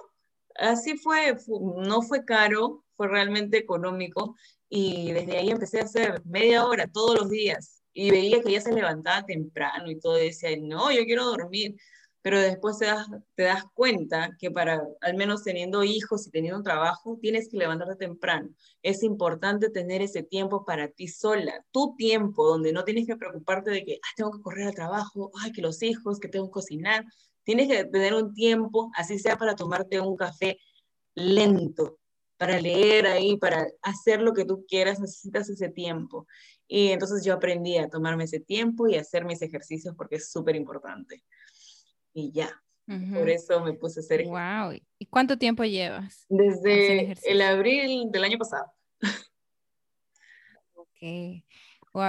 así 0.57 0.97
fue, 0.97 1.37
no 1.49 2.03
fue 2.03 2.25
caro, 2.25 2.85
fue 2.95 3.09
realmente 3.09 3.59
económico, 3.59 4.37
y 4.69 5.12
desde 5.12 5.39
ahí 5.39 5.51
empecé 5.51 5.81
a 5.81 5.85
hacer 5.85 6.23
media 6.25 6.64
hora 6.67 6.87
todos 6.87 7.19
los 7.19 7.31
días, 7.31 7.76
y 7.97 8.11
veía 8.11 8.42
que 8.42 8.51
ella 8.51 8.61
se 8.61 8.74
levantaba 8.74 9.24
temprano 9.24 9.90
y 9.90 9.99
todo, 9.99 10.16
decía, 10.16 10.51
no, 10.61 10.92
yo 10.92 11.05
quiero 11.07 11.24
dormir, 11.24 11.76
pero 12.20 12.38
después 12.38 12.78
te 12.78 12.84
das, 12.84 13.07
te 13.34 13.44
das 13.44 13.64
cuenta 13.72 14.36
que 14.38 14.51
para, 14.51 14.82
al 15.01 15.16
menos 15.16 15.42
teniendo 15.44 15.82
hijos 15.82 16.26
y 16.26 16.30
teniendo 16.30 16.59
un 16.59 16.64
trabajo, 16.64 17.18
tienes 17.22 17.49
que 17.49 17.57
levantarte 17.57 17.97
temprano. 17.97 18.51
Es 18.82 19.03
importante 19.03 19.70
tener 19.70 20.03
ese 20.03 20.22
tiempo 20.22 20.66
para 20.66 20.88
ti 20.88 21.09
sola, 21.09 21.64
tu 21.70 21.97
tiempo, 21.97 22.47
donde 22.47 22.72
no 22.72 22.84
tienes 22.84 23.07
que 23.07 23.16
preocuparte 23.16 23.70
de 23.70 23.82
que, 23.84 23.99
ah, 24.03 24.12
tengo 24.14 24.30
que 24.32 24.42
correr 24.42 24.66
al 24.66 24.74
trabajo, 24.74 25.30
ay, 25.40 25.53
que 25.53 25.62
los 25.62 25.82
hijos, 25.82 26.20
que 26.20 26.28
tengo 26.28 26.47
que 26.49 26.53
cocinar. 26.53 27.05
Tienes 27.44 27.68
que 27.68 27.84
tener 27.84 28.12
un 28.12 28.34
tiempo, 28.34 28.90
así 28.94 29.18
sea 29.18 29.36
para 29.38 29.57
tomarte 29.57 30.01
un 30.01 30.16
café 30.16 30.59
lento, 31.14 31.99
para 32.36 32.61
leer 32.61 33.07
ahí, 33.07 33.38
para 33.38 33.66
hacer 33.82 34.20
lo 34.20 34.34
que 34.34 34.44
tú 34.44 34.66
quieras, 34.68 35.01
necesitas 35.01 35.49
ese 35.49 35.70
tiempo. 35.70 36.26
Y 36.69 36.89
entonces 36.89 37.25
yo 37.25 37.35
aprendí 37.35 37.79
a 37.79 37.89
tomarme 37.89 38.25
ese 38.25 38.41
tiempo 38.41 38.89
y 38.89 38.97
a 38.97 39.01
hacer 39.01 39.25
mis 39.25 39.43
ejercicios 39.43 39.95
porque 39.97 40.17
es 40.17 40.31
súper 40.31 40.57
importante. 40.57 41.23
Y 42.12 42.33
ya, 42.33 42.62
por 42.87 43.29
eso 43.29 43.61
me 43.61 43.73
puse 43.75 44.01
a 44.01 44.03
hacer 44.03 44.25
Wow. 44.25 44.79
¿Y 44.99 45.07
cuánto 45.07 45.37
tiempo 45.39 45.64
llevas? 45.64 46.25
Desde 46.29 47.14
el 47.25 47.43
abril 47.43 48.11
del 48.11 48.25
año 48.25 48.39
pasado. 48.39 48.73
Ok. 50.75 51.43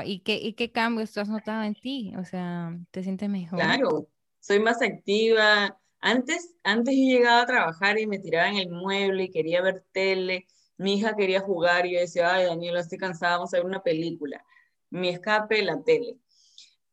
¿y, 0.05 0.19
qué, 0.19 0.35
¿Y 0.35 0.53
qué 0.53 0.71
cambios 0.71 1.11
tú 1.11 1.19
has 1.19 1.29
notado 1.29 1.63
en 1.63 1.73
ti? 1.73 2.13
O 2.17 2.25
sea, 2.25 2.77
¿te 2.91 3.03
sientes 3.03 3.29
mejor? 3.29 3.59
Claro, 3.59 4.07
soy 4.39 4.59
más 4.59 4.81
activa. 4.81 5.79
Antes, 5.99 6.55
antes 6.63 6.95
yo 6.95 7.01
llegaba 7.01 7.41
a 7.41 7.45
trabajar 7.45 7.99
y 7.99 8.05
me 8.05 8.19
tiraba 8.19 8.49
en 8.49 8.57
el 8.57 8.69
mueble 8.69 9.23
y 9.23 9.31
quería 9.31 9.61
ver 9.61 9.85
tele. 9.91 10.45
Mi 10.77 10.95
hija 10.95 11.15
quería 11.15 11.39
jugar 11.41 11.85
y 11.85 11.93
yo 11.93 11.99
decía, 11.99 12.35
ay, 12.35 12.45
Daniela, 12.45 12.81
estoy 12.81 12.97
cansada, 12.97 13.37
vamos 13.37 13.53
a 13.53 13.57
ver 13.57 13.65
una 13.65 13.81
película. 13.81 14.43
Mi 14.89 15.09
escape, 15.09 15.61
la 15.63 15.81
tele 15.83 16.17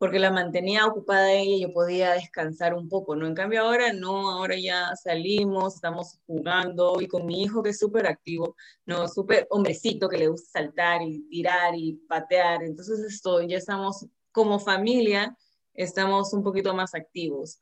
porque 0.05 0.19
la 0.19 0.31
mantenía 0.31 0.87
ocupada 0.87 1.33
ella 1.33 1.57
y 1.57 1.61
yo 1.63 1.73
podía 1.73 2.13
descansar 2.13 2.75
un 2.75 2.91
poco, 2.91 3.17
¿no? 3.17 3.27
En 3.27 3.35
cambio 3.35 3.63
ahora 3.63 3.93
no, 3.93 4.31
ahora 4.31 4.55
ya 4.55 4.95
salimos, 4.97 5.77
estamos 5.77 6.19
jugando 6.27 7.01
y 7.01 7.09
con 7.09 7.25
mi 7.25 7.43
hijo 7.43 7.63
que 7.63 7.71
es 7.71 7.79
súper 7.79 8.07
activo, 8.07 8.55
¿no? 8.85 9.09
Súper 9.09 9.47
hombrecito 9.51 10.09
que 10.09 10.19
le 10.19 10.29
gusta 10.29 10.61
saltar 10.61 11.01
y 11.01 11.27
tirar 11.29 11.75
y 11.75 11.95
patear, 12.09 12.63
entonces 12.65 13.01
esto, 13.01 13.41
ya 13.43 13.57
estamos 13.57 14.07
como 14.33 14.59
familia, 14.59 15.37
estamos 15.73 16.35
un 16.35 16.43
poquito 16.43 16.75
más 16.75 16.95
activos. 16.95 17.59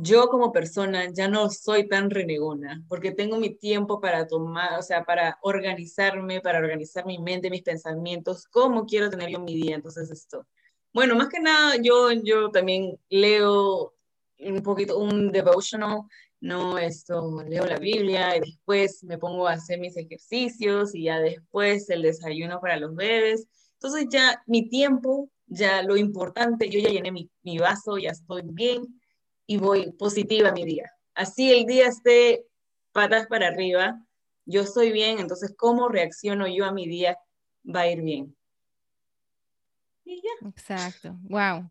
Yo 0.00 0.28
como 0.28 0.52
persona 0.52 1.12
ya 1.12 1.28
no 1.28 1.50
soy 1.50 1.88
tan 1.88 2.10
renegona, 2.10 2.84
porque 2.88 3.12
tengo 3.12 3.38
mi 3.38 3.50
tiempo 3.50 4.00
para 4.00 4.26
tomar, 4.26 4.78
o 4.78 4.82
sea, 4.82 5.04
para 5.04 5.38
organizarme, 5.42 6.40
para 6.40 6.58
organizar 6.58 7.04
mi 7.06 7.18
mente, 7.18 7.50
mis 7.50 7.62
pensamientos, 7.62 8.46
cómo 8.46 8.86
quiero 8.86 9.10
tener 9.10 9.30
yo 9.30 9.40
mi 9.40 9.54
día, 9.54 9.74
entonces 9.74 10.10
esto 10.10 10.46
bueno, 10.92 11.14
más 11.14 11.28
que 11.28 11.40
nada, 11.40 11.76
yo, 11.80 12.10
yo 12.12 12.50
también 12.50 12.98
leo 13.08 13.94
un 14.40 14.62
poquito, 14.62 14.98
un 14.98 15.30
devotional, 15.30 16.02
no 16.40 16.78
esto, 16.78 17.42
leo 17.46 17.66
la 17.66 17.78
Biblia 17.78 18.36
y 18.36 18.40
después 18.40 19.04
me 19.04 19.18
pongo 19.18 19.46
a 19.48 19.52
hacer 19.52 19.78
mis 19.80 19.96
ejercicios 19.96 20.94
y 20.94 21.04
ya 21.04 21.20
después 21.20 21.90
el 21.90 22.02
desayuno 22.02 22.60
para 22.60 22.78
los 22.78 22.94
bebés. 22.94 23.46
Entonces 23.74 24.06
ya 24.10 24.42
mi 24.46 24.68
tiempo, 24.68 25.30
ya 25.46 25.82
lo 25.82 25.96
importante, 25.96 26.68
yo 26.70 26.80
ya 26.80 26.90
llené 26.90 27.12
mi, 27.12 27.30
mi 27.42 27.58
vaso, 27.58 27.98
ya 27.98 28.10
estoy 28.10 28.42
bien 28.44 29.00
y 29.48 29.56
voy 29.56 29.90
positiva 29.92 30.50
a 30.50 30.52
mi 30.52 30.64
día. 30.64 30.92
Así 31.14 31.50
el 31.50 31.66
día 31.66 31.88
esté 31.88 32.46
patas 32.92 33.26
para 33.26 33.48
arriba, 33.48 34.00
yo 34.44 34.60
estoy 34.60 34.92
bien, 34.92 35.18
entonces 35.18 35.54
cómo 35.56 35.88
reacciono 35.88 36.46
yo 36.46 36.66
a 36.66 36.72
mi 36.72 36.86
día 36.86 37.18
va 37.64 37.80
a 37.80 37.90
ir 37.90 38.02
bien. 38.02 38.36
Exacto. 40.46 41.16
Wow. 41.22 41.70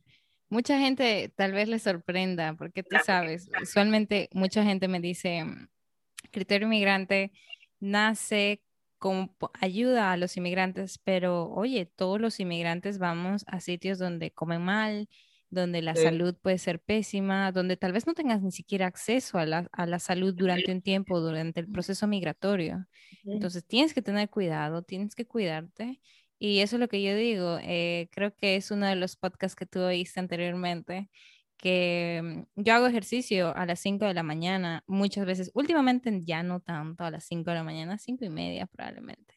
Mucha 0.50 0.80
gente 0.80 1.32
tal 1.36 1.54
vez 1.54 1.68
le 1.68 1.80
sorprenda, 1.80 2.56
porque 2.56 2.84
tú 2.84 2.98
sabes, 3.06 3.50
usualmente 3.62 4.30
mucha 4.34 4.64
gente 4.64 4.88
me 4.88 5.00
dice, 5.00 5.44
mm, 5.44 5.68
criterio 6.32 6.68
inmigrante 6.68 7.32
nace 7.80 8.64
como 8.98 9.36
ayuda 9.54 10.12
a 10.12 10.18
los 10.18 10.36
inmigrantes, 10.36 10.98
pero 11.04 11.50
oye, 11.52 11.86
todos 11.86 12.20
los 12.20 12.40
inmigrantes 12.40 12.98
vamos 12.98 13.44
a 13.48 13.60
sitios 13.60 14.00
donde 14.00 14.32
comen 14.32 14.64
mal, 14.64 15.10
donde 15.50 15.82
la 15.82 15.96
salud 15.96 16.36
puede 16.42 16.58
ser 16.58 16.82
pésima, 16.82 17.52
donde 17.52 17.78
tal 17.78 17.94
vez 17.94 18.06
no 18.08 18.14
tengas 18.14 18.42
ni 18.42 18.52
siquiera 18.52 18.88
acceso 18.88 19.38
a 19.38 19.46
la, 19.46 19.68
a 19.72 19.86
la 19.86 20.00
salud 20.00 20.34
durante 20.36 20.72
un 20.72 20.82
tiempo, 20.82 21.20
durante 21.22 21.60
el 21.62 21.70
proceso 21.70 22.08
migratorio. 22.08 22.88
Entonces 23.34 23.66
tienes 23.66 23.94
que 23.94 24.02
tener 24.02 24.30
cuidado, 24.30 24.84
tienes 24.84 25.16
que 25.16 25.26
cuidarte 25.28 26.02
y 26.40 26.60
eso 26.60 26.76
es 26.76 26.80
lo 26.80 26.88
que 26.88 27.02
yo 27.04 27.16
digo. 27.16 27.58
Eh, 27.62 28.10
creo 28.12 28.36
que 28.36 28.56
es 28.56 28.72
uno 28.72 28.86
de 28.88 28.96
los 28.96 29.16
podcasts 29.16 29.56
que 29.56 29.66
tú 29.66 29.80
oíste 29.82 30.20
anteriormente, 30.20 31.10
que 31.58 32.22
mm, 32.56 32.62
yo 32.64 32.74
hago 32.76 32.88
ejercicio 32.88 33.56
a 33.56 33.66
las 33.66 33.80
5 33.80 34.06
de 34.06 34.14
la 34.14 34.24
mañana 34.24 34.84
muchas 34.88 35.26
veces. 35.26 35.52
Últimamente 35.54 36.12
ya 36.24 36.44
no 36.44 36.60
tanto 36.62 37.04
a 37.04 37.12
las 37.12 37.26
5 37.26 37.52
de 37.52 37.56
la 37.58 37.64
mañana, 37.64 37.98
5 37.98 38.26
y 38.26 38.30
media 38.30 38.68
probablemente. 38.68 39.37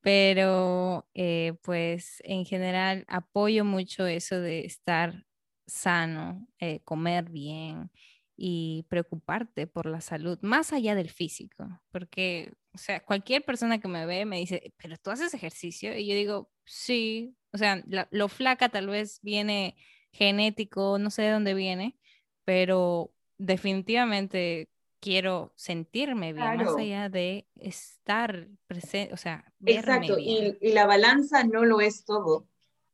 Pero 0.00 1.08
eh, 1.14 1.54
pues 1.62 2.22
en 2.24 2.44
general 2.46 3.04
apoyo 3.08 3.64
mucho 3.64 4.06
eso 4.06 4.40
de 4.40 4.64
estar 4.64 5.26
sano, 5.66 6.48
eh, 6.58 6.80
comer 6.84 7.30
bien 7.30 7.90
y 8.36 8.86
preocuparte 8.88 9.66
por 9.66 9.86
la 9.86 10.00
salud, 10.00 10.38
más 10.42 10.72
allá 10.72 10.94
del 10.94 11.10
físico, 11.10 11.82
porque 11.92 12.54
o 12.72 12.78
sea, 12.78 13.00
cualquier 13.00 13.44
persona 13.44 13.80
que 13.80 13.88
me 13.88 14.06
ve 14.06 14.24
me 14.24 14.38
dice, 14.38 14.72
pero 14.76 14.96
tú 14.96 15.10
haces 15.10 15.34
ejercicio. 15.34 15.96
Y 15.96 16.06
yo 16.06 16.14
digo, 16.14 16.50
sí. 16.64 17.36
O 17.52 17.58
sea, 17.58 17.82
lo 18.10 18.28
flaca 18.28 18.68
tal 18.68 18.86
vez 18.88 19.18
viene 19.22 19.76
genético, 20.12 20.98
no 20.98 21.10
sé 21.10 21.22
de 21.22 21.30
dónde 21.32 21.54
viene, 21.54 21.98
pero 22.44 23.12
definitivamente 23.38 24.70
quiero 25.00 25.52
sentirme 25.56 26.32
bien, 26.32 26.56
más 26.58 26.76
allá 26.76 27.08
de 27.08 27.48
estar 27.56 28.48
presente, 28.66 29.12
o 29.12 29.16
sea, 29.16 29.52
verme 29.58 29.80
Exacto, 29.80 30.18
Y, 30.18 30.58
y 30.60 30.72
la 30.72 30.86
balanza 30.86 31.42
no 31.44 31.64
lo 31.64 31.80
es 31.80 32.04
todo. 32.04 32.46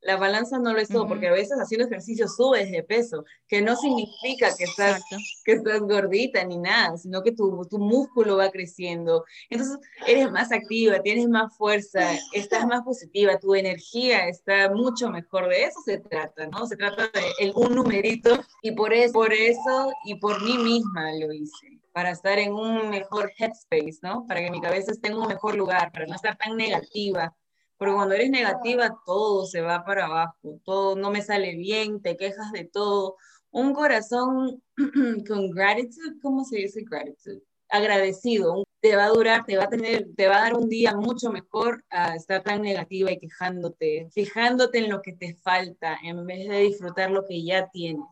La 0.02 0.16
balanza 0.16 0.60
no 0.60 0.72
lo 0.72 0.78
es 0.78 0.88
todo, 0.88 1.08
porque 1.08 1.26
a 1.26 1.32
veces 1.32 1.58
haciendo 1.58 1.86
ejercicio 1.86 2.28
subes 2.28 2.70
de 2.70 2.84
peso, 2.84 3.24
que 3.48 3.60
no 3.60 3.74
significa 3.74 4.54
que 4.56 4.62
estás, 4.62 5.02
que 5.44 5.52
estás 5.52 5.80
gordita 5.80 6.44
ni 6.44 6.58
nada, 6.58 6.96
sino 6.96 7.24
que 7.24 7.32
tu, 7.32 7.66
tu 7.68 7.78
músculo 7.78 8.36
va 8.36 8.50
creciendo. 8.50 9.24
Entonces 9.50 9.80
eres 10.06 10.30
más 10.30 10.52
activa, 10.52 11.00
tienes 11.00 11.28
más 11.28 11.56
fuerza, 11.56 12.12
estás 12.32 12.68
más 12.68 12.84
positiva, 12.84 13.40
tu 13.40 13.56
energía 13.56 14.28
está 14.28 14.70
mucho 14.70 15.10
mejor. 15.10 15.48
De 15.48 15.64
eso 15.64 15.80
se 15.84 15.98
trata, 15.98 16.46
¿no? 16.46 16.66
Se 16.66 16.76
trata 16.76 17.04
de 17.08 17.22
el, 17.40 17.52
un 17.56 17.74
numerito 17.74 18.38
y 18.62 18.72
por 18.72 18.92
eso, 18.92 19.12
por 19.12 19.32
eso 19.32 19.92
y 20.04 20.14
por 20.20 20.40
mí 20.44 20.56
misma 20.56 21.10
lo 21.18 21.32
hice 21.32 21.80
para 21.96 22.10
estar 22.10 22.38
en 22.38 22.52
un 22.52 22.90
mejor 22.90 23.32
headspace, 23.38 24.00
¿no? 24.02 24.26
Para 24.26 24.40
que 24.40 24.50
mi 24.50 24.60
cabeza 24.60 24.92
esté 24.92 25.08
en 25.08 25.16
un 25.16 25.28
mejor 25.28 25.54
lugar, 25.56 25.90
para 25.92 26.04
no 26.04 26.14
estar 26.14 26.36
tan 26.36 26.54
negativa, 26.54 27.34
porque 27.78 27.94
cuando 27.94 28.14
eres 28.14 28.28
negativa, 28.28 28.94
todo 29.06 29.46
se 29.46 29.62
va 29.62 29.82
para 29.82 30.04
abajo, 30.04 30.60
todo 30.62 30.94
no 30.94 31.10
me 31.10 31.22
sale 31.22 31.56
bien, 31.56 32.02
te 32.02 32.18
quejas 32.18 32.52
de 32.52 32.64
todo. 32.64 33.16
Un 33.50 33.72
corazón 33.72 34.62
con 35.26 35.50
gratitud, 35.52 36.20
¿cómo 36.20 36.44
se 36.44 36.58
dice 36.58 36.82
gratitud? 36.84 37.40
Agradecido, 37.70 38.64
te 38.82 38.94
va 38.94 39.06
a 39.06 39.08
durar, 39.08 39.46
te 39.46 39.56
va 39.56 39.64
a 39.64 39.70
tener, 39.70 40.06
te 40.14 40.28
va 40.28 40.36
a 40.36 40.42
dar 40.42 40.54
un 40.54 40.68
día 40.68 40.94
mucho 40.94 41.32
mejor 41.32 41.82
a 41.88 42.14
estar 42.14 42.42
tan 42.42 42.60
negativa 42.60 43.10
y 43.10 43.18
quejándote, 43.18 44.10
fijándote 44.12 44.80
en 44.80 44.90
lo 44.90 45.00
que 45.00 45.14
te 45.14 45.34
falta 45.36 45.96
en 46.02 46.26
vez 46.26 46.46
de 46.46 46.58
disfrutar 46.58 47.10
lo 47.10 47.24
que 47.24 47.42
ya 47.42 47.70
tienes. 47.70 48.04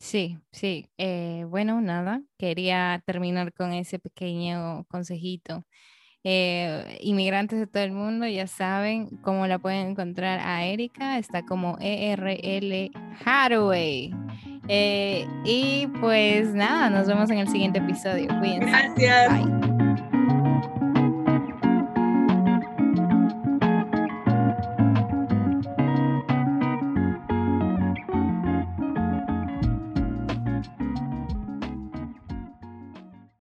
Sí, 0.00 0.38
sí. 0.50 0.90
Eh, 0.96 1.44
bueno, 1.46 1.80
nada, 1.82 2.22
quería 2.38 3.02
terminar 3.04 3.52
con 3.52 3.72
ese 3.72 3.98
pequeño 3.98 4.84
consejito. 4.86 5.66
Eh, 6.24 6.98
inmigrantes 7.00 7.58
de 7.58 7.66
todo 7.66 7.82
el 7.82 7.92
mundo, 7.92 8.26
ya 8.26 8.46
saben 8.46 9.08
cómo 9.22 9.46
la 9.46 9.58
pueden 9.58 9.88
encontrar 9.88 10.40
a 10.40 10.64
Erika, 10.64 11.18
está 11.18 11.44
como 11.44 11.76
ERL 11.80 12.90
Hathaway. 13.24 14.12
Eh, 14.68 15.26
y 15.44 15.86
pues 16.00 16.54
nada, 16.54 16.88
nos 16.90 17.06
vemos 17.06 17.30
en 17.30 17.38
el 17.38 17.48
siguiente 17.48 17.78
episodio. 17.78 18.28
Cuídense. 18.38 18.70
Gracias. 18.70 19.60
Bye. 19.60 19.69